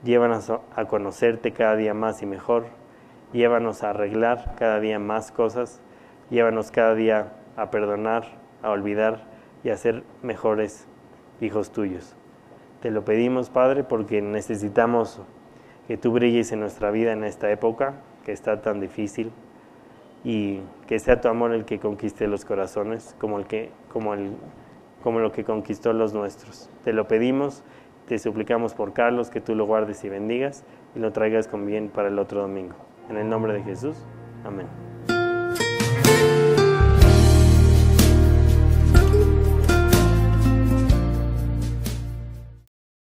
Llévanos 0.04 0.50
a 0.50 0.86
conocerte 0.86 1.52
cada 1.52 1.76
día 1.76 1.94
más 1.94 2.22
y 2.22 2.26
mejor. 2.26 2.66
Llévanos 3.34 3.84
a 3.84 3.92
arreglar 3.92 4.56
cada 4.58 4.80
día 4.80 4.98
más 4.98 5.32
cosas. 5.32 5.82
Llévanos 6.30 6.72
cada 6.72 6.96
día 6.96 7.34
a 7.56 7.70
perdonar, 7.70 8.26
a 8.64 8.72
olvidar 8.72 9.24
y 9.64 9.70
a 9.70 9.78
ser 9.78 10.04
mejores 10.24 10.88
hijos 11.40 11.72
tuyos. 11.72 12.16
Te 12.82 12.90
lo 12.90 13.06
pedimos, 13.06 13.52
Padre, 13.52 13.84
porque 13.84 14.22
necesitamos 14.22 15.22
que 15.88 15.98
tú 15.98 16.12
brilles 16.14 16.52
en 16.52 16.62
nuestra 16.62 16.90
vida 16.90 17.12
en 17.12 17.24
esta 17.24 17.52
época 17.52 17.96
que 18.26 18.32
está 18.32 18.62
tan 18.62 18.80
difícil 18.80 19.32
y 20.24 20.62
que 20.88 21.00
sea 21.00 21.22
tu 21.22 21.28
amor 21.28 21.54
el 21.54 21.66
que 21.66 21.80
conquiste 21.80 22.28
los 22.28 22.46
corazones 22.46 23.16
como, 23.20 23.38
el 23.38 23.46
que, 23.46 23.72
como, 23.92 24.14
el, 24.14 24.32
como 25.04 25.20
lo 25.20 25.32
que 25.32 25.44
conquistó 25.44 25.94
los 25.94 26.14
nuestros. 26.14 26.70
Te 26.84 26.94
lo 26.94 27.08
pedimos, 27.08 27.64
te 28.12 28.20
suplicamos 28.20 28.74
por 28.74 28.92
Carlos 28.92 29.30
que 29.30 29.40
tú 29.40 29.56
lo 29.56 29.66
guardes 29.66 30.04
y 30.04 30.10
bendigas 30.10 30.66
y 30.94 31.00
lo 31.00 31.14
traigas 31.14 31.48
con 31.48 31.66
bien 31.66 31.88
para 31.88 32.10
el 32.10 32.20
otro 32.20 32.42
domingo. 32.42 32.76
En 33.10 33.16
el 33.16 33.30
nombre 33.30 33.54
de 33.54 33.64
Jesús, 33.64 33.96
amén. 34.44 34.91